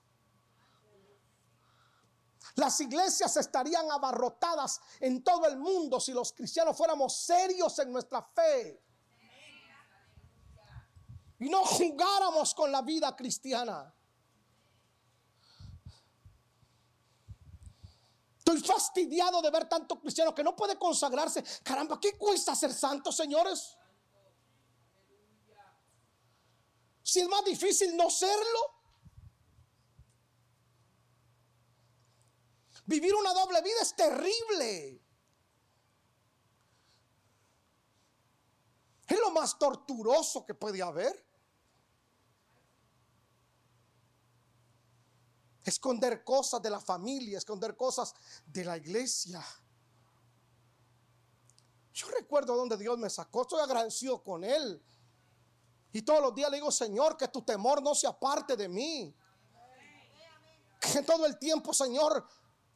Las 2.54 2.80
iglesias 2.80 3.36
estarían 3.36 3.90
abarrotadas 3.90 4.80
en 5.00 5.24
todo 5.24 5.48
el 5.48 5.56
mundo 5.56 5.98
si 5.98 6.12
los 6.12 6.32
cristianos 6.32 6.76
fuéramos 6.76 7.16
serios 7.16 7.76
en 7.80 7.90
nuestra 7.90 8.22
fe. 8.22 8.84
Y 11.38 11.48
no 11.48 11.64
jugáramos 11.64 12.54
con 12.54 12.72
la 12.72 12.82
vida 12.82 13.14
cristiana. 13.14 13.94
Estoy 18.38 18.60
fastidiado 18.60 19.42
de 19.42 19.50
ver 19.50 19.68
tanto 19.68 20.00
cristiano 20.00 20.34
que 20.34 20.42
no 20.42 20.56
puede 20.56 20.78
consagrarse. 20.78 21.44
Caramba, 21.62 22.00
¿qué 22.00 22.16
cuesta 22.16 22.54
ser 22.54 22.72
santo, 22.72 23.12
señores? 23.12 23.76
Si 27.02 27.20
es 27.20 27.28
más 27.28 27.44
difícil 27.44 27.96
no 27.96 28.10
serlo. 28.10 28.78
Vivir 32.86 33.14
una 33.14 33.34
doble 33.34 33.60
vida 33.60 33.82
es 33.82 33.94
terrible. 33.94 35.02
Es 39.06 39.20
lo 39.20 39.30
más 39.30 39.58
torturoso 39.58 40.44
que 40.46 40.54
puede 40.54 40.82
haber. 40.82 41.27
Esconder 45.68 46.24
cosas 46.24 46.60
de 46.62 46.70
la 46.70 46.80
familia, 46.80 47.38
esconder 47.38 47.76
cosas 47.76 48.14
de 48.46 48.64
la 48.64 48.76
iglesia. 48.76 49.44
Yo 51.92 52.08
recuerdo 52.08 52.56
donde 52.56 52.76
Dios 52.76 52.96
me 52.98 53.10
sacó, 53.10 53.42
estoy 53.42 53.60
agradecido 53.60 54.22
con 54.22 54.44
Él. 54.44 54.82
Y 55.92 56.02
todos 56.02 56.20
los 56.20 56.34
días 56.34 56.50
le 56.50 56.58
digo, 56.58 56.70
Señor, 56.70 57.16
que 57.16 57.28
tu 57.28 57.42
temor 57.42 57.82
no 57.82 57.94
se 57.94 58.06
aparte 58.06 58.56
de 58.56 58.68
mí. 58.68 59.14
Que 60.80 61.02
todo 61.02 61.26
el 61.26 61.38
tiempo, 61.38 61.72
Señor, 61.74 62.24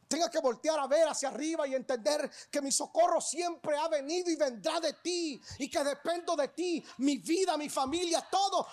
tenga 0.08 0.28
que 0.28 0.40
voltear 0.40 0.78
a 0.78 0.86
ver 0.86 1.08
hacia 1.08 1.28
arriba 1.28 1.66
y 1.66 1.74
entender 1.74 2.30
que 2.50 2.60
mi 2.60 2.70
socorro 2.70 3.20
siempre 3.20 3.76
ha 3.78 3.88
venido 3.88 4.30
y 4.30 4.36
vendrá 4.36 4.78
de 4.80 4.92
ti 4.94 5.40
y 5.58 5.70
que 5.70 5.82
dependo 5.82 6.36
de 6.36 6.48
ti, 6.48 6.84
mi 6.98 7.16
vida, 7.16 7.56
mi 7.56 7.68
familia, 7.68 8.26
todo 8.30 8.66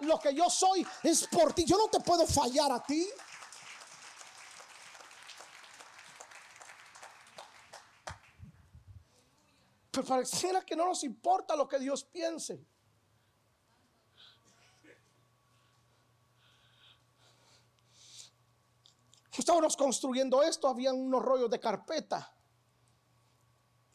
lo 0.00 0.18
que 0.18 0.34
yo 0.34 0.48
soy 0.48 0.86
es 1.02 1.26
por 1.26 1.52
ti. 1.52 1.64
Yo 1.64 1.76
no 1.76 1.88
te 1.88 2.00
puedo 2.00 2.26
fallar 2.26 2.72
a 2.72 2.82
ti. 2.82 3.06
Pero 9.98 10.06
pareciera 10.06 10.64
que 10.64 10.76
no 10.76 10.86
nos 10.86 11.02
importa 11.02 11.56
lo 11.56 11.66
que 11.66 11.76
Dios 11.76 12.04
piense. 12.04 12.64
Estábamos 19.36 19.76
construyendo 19.76 20.40
esto, 20.40 20.68
había 20.68 20.92
unos 20.92 21.20
rollos 21.20 21.50
de 21.50 21.58
carpeta. 21.58 22.32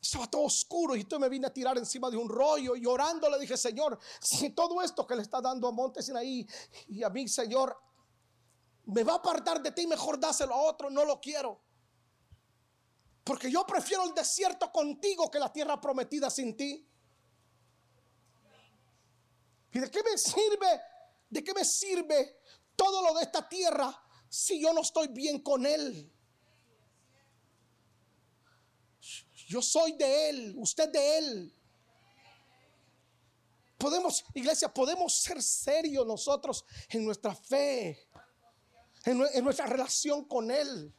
Estaba 0.02 0.30
todo 0.30 0.42
oscuro 0.42 0.94
y 0.98 1.06
tú 1.06 1.18
me 1.22 1.30
vine 1.30 1.48
a 1.48 1.54
tirar 1.54 1.78
encima 1.78 2.10
de 2.10 2.18
un 2.18 2.28
rollo 2.28 2.76
y 2.76 2.86
orando 2.86 3.30
le 3.30 3.40
dije, 3.40 3.56
Señor, 3.56 3.98
si 4.20 4.50
todo 4.50 4.82
esto 4.82 5.08
que 5.08 5.16
le 5.16 5.22
está 5.22 5.40
dando 5.40 5.70
a 5.70 5.72
Montes 5.72 6.10
ahí 6.10 6.46
y 6.90 7.02
a 7.02 7.10
mí, 7.10 7.30
Señor, 7.30 7.78
me 8.88 9.06
va 9.06 9.14
a 9.14 9.18
apartar 9.18 9.64
de 9.64 9.72
ti, 9.72 9.88
mejor 9.88 10.20
dáselo 10.20 10.54
a 10.54 10.64
otro, 10.64 10.90
no 10.90 11.06
lo 11.06 11.22
quiero. 11.22 11.62
Porque 13.24 13.50
yo 13.50 13.66
prefiero 13.66 14.04
el 14.04 14.14
desierto 14.14 14.72
contigo 14.72 15.32
que 15.32 15.40
la 15.40 15.52
tierra 15.52 15.80
prometida 15.80 16.30
sin 16.30 16.58
ti. 16.58 16.86
¿Y 19.72 19.80
de 19.80 19.90
qué 19.90 20.04
me 20.04 20.18
sirve? 20.18 20.82
¿De 21.30 21.44
qué 21.44 21.54
me 21.54 21.64
sirve 21.64 22.42
todo 22.76 23.02
lo 23.02 23.18
de 23.18 23.24
esta 23.24 23.48
tierra 23.48 23.98
si 24.30 24.62
yo 24.62 24.74
no 24.74 24.82
estoy 24.82 25.08
bien 25.08 25.40
con 25.40 25.66
Él? 25.66 26.12
Yo 29.48 29.62
soy 29.62 29.94
de 29.94 30.30
Él, 30.30 30.54
usted 30.58 30.90
de 30.90 31.18
Él. 31.18 31.54
Podemos, 33.78 34.24
iglesia, 34.34 34.74
podemos 34.74 35.14
ser 35.16 35.42
serios 35.42 36.06
nosotros 36.06 36.66
en 36.90 37.06
nuestra 37.06 37.36
fe, 37.36 38.08
en, 39.06 39.22
en 39.34 39.44
nuestra 39.44 39.66
relación 39.66 40.26
con 40.26 40.52
Él. 40.52 40.94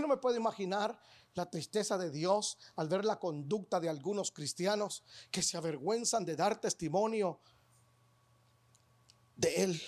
Yo 0.00 0.06
no 0.06 0.14
me 0.14 0.16
puedo 0.16 0.34
imaginar 0.34 0.98
la 1.34 1.50
tristeza 1.50 1.98
de 1.98 2.10
Dios 2.10 2.56
al 2.76 2.88
ver 2.88 3.04
la 3.04 3.18
conducta 3.18 3.78
de 3.78 3.90
algunos 3.90 4.32
cristianos 4.32 5.04
que 5.30 5.42
se 5.42 5.58
avergüenzan 5.58 6.24
de 6.24 6.36
dar 6.36 6.58
testimonio 6.58 7.38
de 9.36 9.56
Él. 9.56 9.82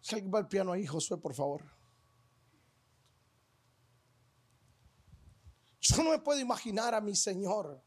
Si 0.00 0.16
alguien 0.16 0.34
va 0.34 0.40
al 0.40 0.48
piano 0.48 0.72
ahí, 0.72 0.84
Josué, 0.88 1.18
por 1.18 1.34
favor. 1.34 1.64
Yo 5.80 6.02
no 6.02 6.10
me 6.10 6.18
puedo 6.18 6.40
imaginar 6.40 6.92
a 6.92 7.00
mi 7.00 7.14
Señor. 7.14 7.80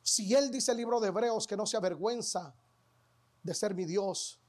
Si 0.00 0.34
Él 0.34 0.50
dice 0.50 0.70
el 0.70 0.78
libro 0.78 1.00
de 1.00 1.08
Hebreos 1.08 1.46
que 1.46 1.58
no 1.58 1.66
se 1.66 1.76
avergüenza 1.76 2.56
de 3.42 3.52
ser 3.52 3.74
mi 3.74 3.84
Dios, 3.84 4.40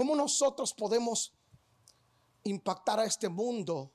¿Cómo 0.00 0.16
nosotros 0.16 0.72
podemos 0.72 1.30
impactar 2.44 3.00
a 3.00 3.04
este 3.04 3.28
mundo 3.28 3.92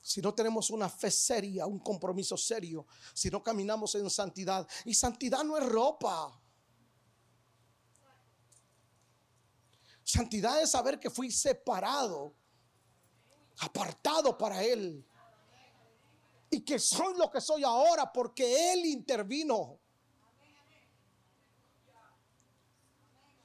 si 0.00 0.20
no 0.20 0.34
tenemos 0.34 0.68
una 0.70 0.88
fe 0.88 1.12
seria, 1.12 1.64
un 1.64 1.78
compromiso 1.78 2.36
serio, 2.36 2.84
si 3.14 3.30
no 3.30 3.40
caminamos 3.40 3.94
en 3.94 4.10
santidad? 4.10 4.66
Y 4.84 4.94
santidad 4.94 5.44
no 5.44 5.56
es 5.56 5.64
ropa. 5.64 6.42
Santidad 10.02 10.60
es 10.60 10.72
saber 10.72 10.98
que 10.98 11.08
fui 11.08 11.30
separado, 11.30 12.34
apartado 13.60 14.36
para 14.36 14.64
Él. 14.64 15.06
Y 16.50 16.62
que 16.62 16.80
soy 16.80 17.16
lo 17.16 17.30
que 17.30 17.40
soy 17.40 17.62
ahora 17.62 18.12
porque 18.12 18.72
Él 18.72 18.86
intervino. 18.86 19.78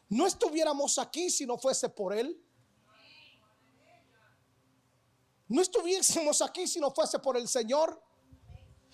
No 0.10 0.26
estuviéramos 0.26 0.98
aquí 1.00 1.30
si 1.30 1.46
no 1.46 1.58
fuese 1.58 1.90
por 1.90 2.14
Él. 2.14 2.42
No 5.50 5.62
estuviésemos 5.62 6.42
aquí 6.42 6.68
si 6.68 6.80
no 6.80 6.92
fuese 6.92 7.20
por 7.20 7.38
el 7.38 7.48
Señor. 7.48 8.02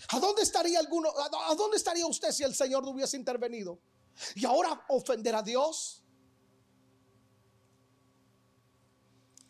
¿A 0.10 0.20
dónde 0.20 0.42
estaría 0.42 0.80
alguno? 0.80 1.10
¿A 1.18 1.56
dónde 1.56 1.78
estaría 1.78 2.06
usted 2.06 2.32
si 2.32 2.44
el 2.44 2.54
Señor 2.54 2.84
no 2.84 2.92
hubiese 2.92 3.18
intervenido? 3.18 3.80
Y 4.36 4.46
ahora 4.46 4.86
ofender 4.90 5.36
a 5.36 5.42
Dios. 5.42 6.04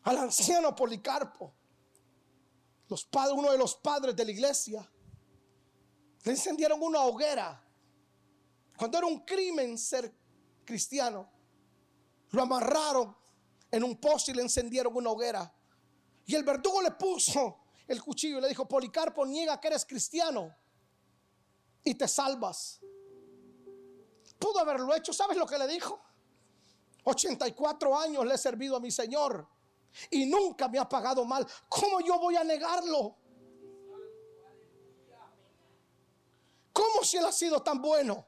Al 0.04 0.18
anciano 0.18 0.76
Policarpo, 0.76 1.54
uno 3.34 3.52
de 3.52 3.58
los 3.58 3.76
padres 3.76 4.16
de 4.16 4.26
la 4.26 4.32
iglesia, 4.32 4.90
le 6.24 6.32
encendieron 6.32 6.82
una 6.82 7.02
hoguera. 7.02 7.62
Cuando 8.78 8.98
era 8.98 9.08
un 9.08 9.20
crimen 9.20 9.78
ser 9.78 10.14
cristiano, 10.66 11.33
lo 12.34 12.42
amarraron 12.42 13.16
en 13.72 13.84
un 13.84 13.96
poste 13.98 14.32
y 14.32 14.34
le 14.34 14.42
encendieron 14.42 14.96
una 14.96 15.12
hoguera. 15.12 15.54
Y 16.26 16.36
el 16.36 16.44
verdugo 16.44 16.82
le 16.82 16.92
puso 16.92 17.60
el 17.88 18.02
cuchillo 18.02 18.40
y 18.40 18.42
le 18.42 18.50
dijo, 18.50 18.68
Policarpo, 18.68 19.26
niega 19.26 19.60
que 19.60 19.68
eres 19.68 19.86
cristiano 19.86 20.54
y 21.84 21.94
te 21.94 22.08
salvas. 22.08 22.82
Pudo 24.40 24.60
haberlo 24.60 24.96
hecho. 24.96 25.14
¿Sabes 25.14 25.38
lo 25.38 25.46
que 25.46 25.60
le 25.60 25.68
dijo? 25.68 26.02
84 27.04 28.00
años 28.00 28.26
le 28.26 28.34
he 28.34 28.38
servido 28.38 28.78
a 28.78 28.80
mi 28.80 28.90
Señor 28.90 29.48
y 30.10 30.26
nunca 30.26 30.68
me 30.68 30.80
ha 30.80 30.90
pagado 30.90 31.26
mal. 31.26 31.46
¿Cómo 31.70 32.02
yo 32.02 32.18
voy 32.18 32.36
a 32.36 32.44
negarlo? 32.44 33.16
¿Cómo 36.72 37.04
si 37.04 37.18
Él 37.18 37.26
ha 37.26 37.32
sido 37.32 37.62
tan 37.62 37.80
bueno? 37.80 38.26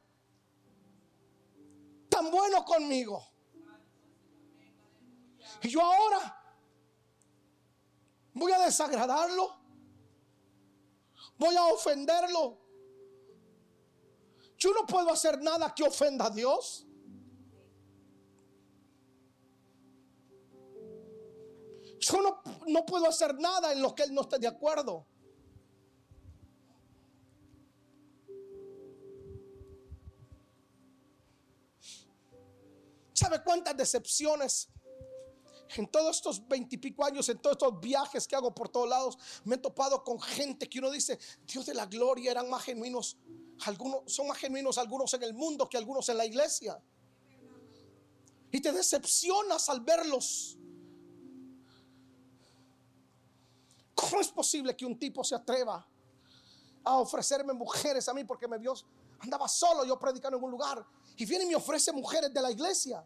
Tan 2.07 2.29
bueno 2.29 2.63
conmigo. 2.63 3.34
Y 5.61 5.69
yo 5.69 5.81
ahora 5.81 6.41
voy 8.33 8.51
a 8.51 8.59
desagradarlo. 8.59 9.55
Voy 11.37 11.55
a 11.55 11.65
ofenderlo. 11.65 12.57
Yo 14.57 14.73
no 14.73 14.85
puedo 14.85 15.11
hacer 15.11 15.41
nada 15.41 15.73
que 15.73 15.83
ofenda 15.83 16.25
a 16.25 16.29
Dios. 16.29 16.85
Yo 21.99 22.21
no, 22.21 22.41
no 22.67 22.85
puedo 22.85 23.07
hacer 23.07 23.35
nada 23.35 23.73
en 23.73 23.81
lo 23.81 23.95
que 23.95 24.03
Él 24.03 24.13
no 24.13 24.21
esté 24.21 24.37
de 24.37 24.47
acuerdo. 24.47 25.07
¿Sabe 33.13 33.41
cuántas 33.43 33.75
decepciones 33.75 34.69
en 35.75 35.87
todos 35.87 36.15
estos 36.15 36.47
veintipico 36.47 37.03
años, 37.03 37.27
en 37.29 37.37
todos 37.39 37.55
estos 37.55 37.79
viajes 37.79 38.27
que 38.27 38.35
hago 38.35 38.53
por 38.53 38.69
todos 38.69 38.87
lados, 38.87 39.17
me 39.43 39.55
he 39.55 39.57
topado 39.57 40.03
con 40.03 40.19
gente 40.19 40.69
que 40.69 40.79
uno 40.79 40.89
dice, 40.91 41.19
Dios 41.45 41.65
de 41.65 41.73
la 41.73 41.85
gloria, 41.85 42.31
eran 42.31 42.49
más 42.49 42.63
genuinos, 42.63 43.17
algunos 43.65 44.01
son 44.11 44.27
más 44.27 44.37
genuinos 44.37 44.77
algunos 44.77 45.13
en 45.13 45.23
el 45.23 45.33
mundo 45.33 45.69
que 45.69 45.77
algunos 45.77 46.07
en 46.09 46.17
la 46.17 46.25
iglesia. 46.25 46.81
Y 48.51 48.61
te 48.61 48.71
decepcionas 48.71 49.67
al 49.69 49.81
verlos. 49.81 50.57
¿Cómo 53.93 54.21
es 54.21 54.29
posible 54.29 54.75
que 54.75 54.85
un 54.85 54.97
tipo 54.97 55.23
se 55.23 55.35
atreva 55.35 55.85
a 56.83 56.97
ofrecerme 56.97 57.53
mujeres 57.53 58.07
a 58.07 58.13
mí 58.13 58.23
porque 58.23 58.47
me 58.47 58.57
vio, 58.57 58.73
andaba 59.19 59.47
solo 59.47 59.83
yo 59.85 59.97
predicando 59.97 60.37
en 60.37 60.43
un 60.43 60.51
lugar 60.51 60.85
y 61.17 61.25
viene 61.25 61.45
y 61.45 61.47
me 61.47 61.55
ofrece 61.55 61.91
mujeres 61.91 62.33
de 62.33 62.41
la 62.41 62.51
iglesia? 62.51 63.05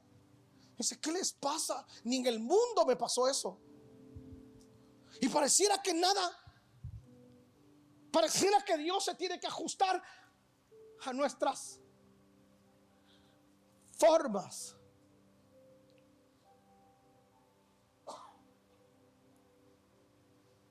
Dice, 0.79 0.97
¿qué 0.97 1.11
les 1.11 1.33
pasa? 1.33 1.85
Ni 2.05 2.19
en 2.19 2.27
el 2.27 2.39
mundo 2.39 2.85
me 2.87 2.95
pasó 2.95 3.27
eso. 3.27 3.59
Y 5.19 5.27
pareciera 5.27 5.81
que 5.81 5.93
nada, 5.93 6.31
pareciera 8.13 8.63
que 8.63 8.77
Dios 8.77 9.03
se 9.03 9.13
tiene 9.15 9.37
que 9.41 9.47
ajustar 9.47 10.01
a 11.01 11.11
nuestras 11.11 11.81
formas. 13.91 14.77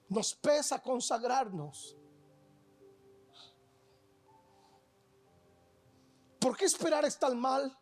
Nos 0.09 0.35
pesa 0.37 0.81
consagrarnos. 0.83 1.95
¿Por 6.41 6.57
qué 6.57 6.65
esperar 6.65 7.05
estar 7.05 7.35
mal? 7.35 7.79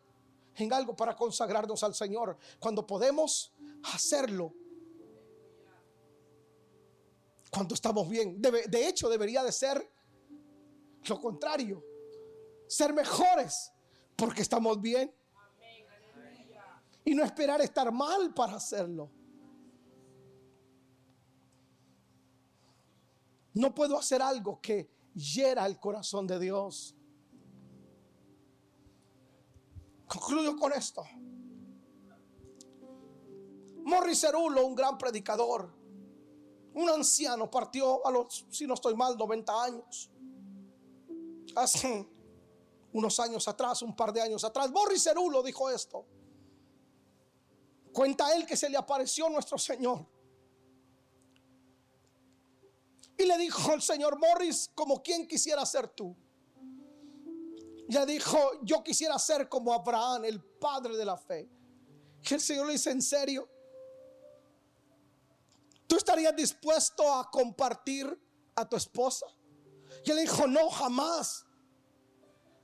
En 0.57 0.73
algo 0.73 0.95
para 0.95 1.15
consagrarnos 1.15 1.83
al 1.83 1.93
Señor 1.93 2.37
cuando 2.59 2.85
podemos 2.85 3.53
hacerlo 3.93 4.53
cuando 7.49 7.73
estamos 7.73 8.07
bien. 8.09 8.41
de 8.41 8.87
hecho, 8.87 9.09
debería 9.09 9.43
de 9.43 9.51
ser 9.51 9.89
lo 11.07 11.19
contrario. 11.19 11.83
Ser 12.67 12.93
mejores 12.93 13.71
porque 14.15 14.41
estamos 14.41 14.81
bien. 14.81 15.13
Y 17.05 17.15
no 17.15 17.23
esperar 17.23 17.61
estar 17.61 17.89
mal 17.91 18.33
para 18.33 18.55
hacerlo. 18.55 19.09
No 23.53 23.73
puedo 23.73 23.97
hacer 23.97 24.21
algo 24.21 24.59
que 24.61 24.89
hiera 25.13 25.65
el 25.65 25.79
corazón 25.79 26.27
de 26.27 26.37
Dios. 26.37 26.96
Concluyo 30.07 30.55
con 30.55 30.71
esto. 30.73 31.03
Morris 33.83 34.19
Cerulo, 34.19 34.65
un 34.65 34.75
gran 34.75 34.97
predicador, 34.97 35.73
un 36.73 36.89
anciano, 36.89 37.49
partió 37.49 38.05
a 38.05 38.11
los, 38.11 38.45
si 38.49 38.67
no 38.67 38.73
estoy 38.73 38.95
mal, 38.95 39.17
90 39.17 39.63
años. 39.63 40.11
Hace 41.55 42.07
unos 42.93 43.19
años 43.19 43.47
atrás, 43.47 43.81
un 43.81 43.95
par 43.95 44.11
de 44.13 44.21
años 44.21 44.43
atrás, 44.43 44.71
Morris 44.71 45.03
Cerulo 45.03 45.41
dijo 45.43 45.69
esto. 45.69 46.05
Cuenta 47.93 48.35
él 48.35 48.45
que 48.45 48.55
se 48.55 48.69
le 48.69 48.77
apareció 48.77 49.29
nuestro 49.29 49.57
Señor. 49.57 50.05
Y 53.17 53.25
le 53.25 53.37
dijo 53.37 53.71
al 53.71 53.81
Señor 53.81 54.19
Morris, 54.19 54.69
como 54.75 55.01
quien 55.01 55.27
quisiera 55.27 55.65
ser 55.65 55.87
tú. 55.87 56.15
Ya 57.87 58.05
dijo, 58.05 58.37
yo 58.63 58.83
quisiera 58.83 59.17
ser 59.17 59.47
como 59.47 59.73
Abraham, 59.73 60.25
el 60.25 60.43
padre 60.43 60.97
de 60.97 61.05
la 61.05 61.17
fe. 61.17 61.49
Que 62.21 62.35
el 62.35 62.41
Señor 62.41 62.67
le 62.67 62.73
dice, 62.73 62.91
¿en 62.91 63.01
serio? 63.01 63.49
¿Tú 65.87 65.95
estarías 65.95 66.35
dispuesto 66.35 67.13
a 67.13 67.31
compartir 67.31 68.05
a 68.55 68.67
tu 68.67 68.75
esposa? 68.75 69.25
Y 70.03 70.11
él 70.11 70.17
dijo, 70.17 70.47
no, 70.47 70.69
jamás. 70.69 71.45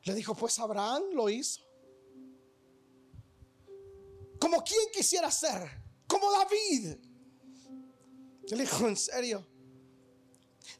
Le 0.04 0.14
dijo, 0.14 0.36
pues 0.36 0.60
Abraham 0.60 1.04
lo 1.14 1.30
hizo. 1.30 1.62
Como 4.40 4.62
quien 4.62 4.92
quisiera 4.92 5.32
ser, 5.32 5.72
como 6.06 6.30
David. 6.32 6.98
Y 8.46 8.56
le 8.56 8.64
dijo, 8.64 8.86
¿en 8.86 8.98
serio? 8.98 9.48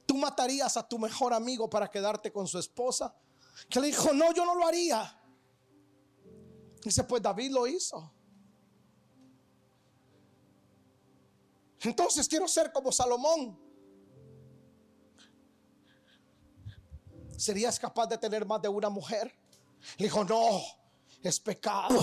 ¿Tú 0.06 0.18
matarías 0.18 0.76
a 0.76 0.86
tu 0.86 1.00
mejor 1.00 1.34
amigo 1.34 1.70
para 1.70 1.90
quedarte 1.90 2.30
con 2.30 2.46
su 2.46 2.60
esposa? 2.60 3.16
Que 3.70 3.80
le 3.80 3.88
dijo, 3.88 4.14
no, 4.14 4.34
yo 4.34 4.46
no 4.46 4.56
lo 4.56 4.68
haría. 4.68 5.20
Dice, 6.84 7.04
pues 7.04 7.22
David 7.22 7.52
lo 7.52 7.68
hizo. 7.68 8.14
Entonces 11.82 12.28
quiero 12.28 12.48
ser 12.48 12.72
como 12.72 12.92
Salomón. 12.92 13.60
¿Serías 17.38 17.80
capaz 17.80 18.08
de 18.08 18.18
tener 18.18 18.46
más 18.46 18.62
de 18.62 18.70
una 18.70 18.90
mujer? 18.90 19.34
Le 19.98 20.06
dijo, 20.06 20.24
no, 20.24 20.62
es 21.22 21.40
pecado. 21.40 22.00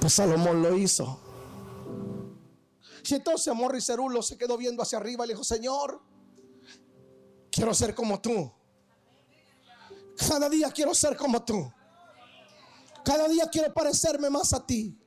Pues 0.00 0.12
Salomón 0.12 0.62
lo 0.62 0.76
hizo. 0.76 1.20
Y 3.08 3.14
entonces 3.14 3.54
Morris 3.54 3.86
Cerulo 3.86 4.20
se 4.20 4.36
quedó 4.36 4.56
viendo 4.56 4.82
hacia 4.82 4.98
arriba 4.98 5.24
le 5.26 5.34
dijo, 5.34 5.44
Señor, 5.44 6.02
quiero 7.50 7.72
ser 7.72 7.94
como 7.94 8.20
tú. 8.20 8.52
Cada 10.16 10.48
día 10.48 10.70
quiero 10.70 10.94
ser 10.94 11.16
como 11.16 11.44
tú. 11.44 11.72
Cada 13.04 13.28
día 13.28 13.48
quiero 13.50 13.72
parecerme 13.72 14.30
más 14.30 14.52
a 14.52 14.66
ti. 14.66 14.98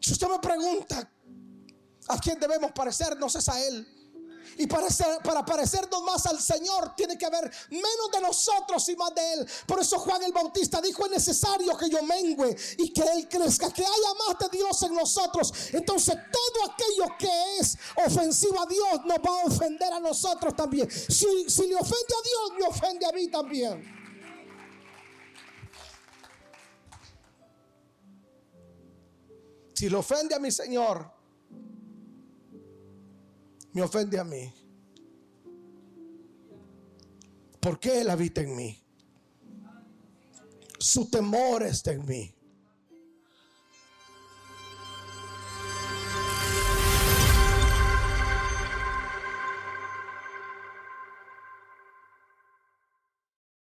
Si 0.00 0.12
usted 0.12 0.28
me 0.28 0.38
pregunta 0.38 1.10
a 2.08 2.18
quién 2.18 2.38
debemos 2.40 2.72
parecernos 2.72 3.34
es 3.34 3.48
a 3.48 3.66
Él. 3.66 3.97
Y 4.56 4.66
para, 4.66 4.88
parecernos 5.44 6.02
más 6.02 6.26
al 6.26 6.40
Señor 6.40 6.94
tiene 6.96 7.16
que 7.16 7.26
haber 7.26 7.50
menos 7.70 8.10
de 8.12 8.20
nosotros 8.20 8.88
y 8.88 8.96
más 8.96 9.14
de 9.14 9.34
Él. 9.34 9.48
Por 9.66 9.80
eso 9.80 9.98
Juan 9.98 10.22
el 10.22 10.32
Bautista 10.32 10.80
dijo, 10.80 11.04
es 11.04 11.10
necesario 11.10 11.76
que 11.76 11.90
yo 11.90 12.02
mengüe 12.02 12.56
y 12.78 12.92
que 12.92 13.02
Él 13.02 13.28
crezca, 13.28 13.72
que 13.72 13.82
haya 13.82 14.14
más 14.26 14.38
de 14.38 14.56
Dios 14.56 14.82
en 14.82 14.94
nosotros. 14.94 15.52
Entonces 15.72 16.16
todo 16.32 16.72
aquello 16.72 17.16
que 17.18 17.58
es 17.58 17.76
ofensivo 18.06 18.60
a 18.60 18.66
Dios 18.66 19.04
nos 19.04 19.18
va 19.18 19.42
a 19.42 19.44
ofender 19.46 19.92
a 19.92 20.00
nosotros 20.00 20.54
también. 20.56 20.90
Si, 20.90 21.48
si 21.48 21.66
le 21.66 21.76
ofende 21.76 22.14
a 22.18 22.22
Dios, 22.22 22.58
me 22.58 22.66
ofende 22.66 23.06
a 23.06 23.12
mí 23.12 23.28
también. 23.28 23.98
Si 29.74 29.88
le 29.88 29.96
ofende 29.96 30.34
a 30.34 30.40
mi 30.40 30.50
Señor, 30.50 31.17
me 33.72 33.82
ofende 33.82 34.18
a 34.18 34.24
mí. 34.24 34.52
¿Por 37.60 37.78
qué 37.78 38.00
Él 38.00 38.10
habita 38.10 38.40
en 38.40 38.56
mí? 38.56 38.82
Su 40.78 41.10
temor 41.10 41.64
está 41.64 41.92
en 41.92 42.06
mí. 42.06 42.34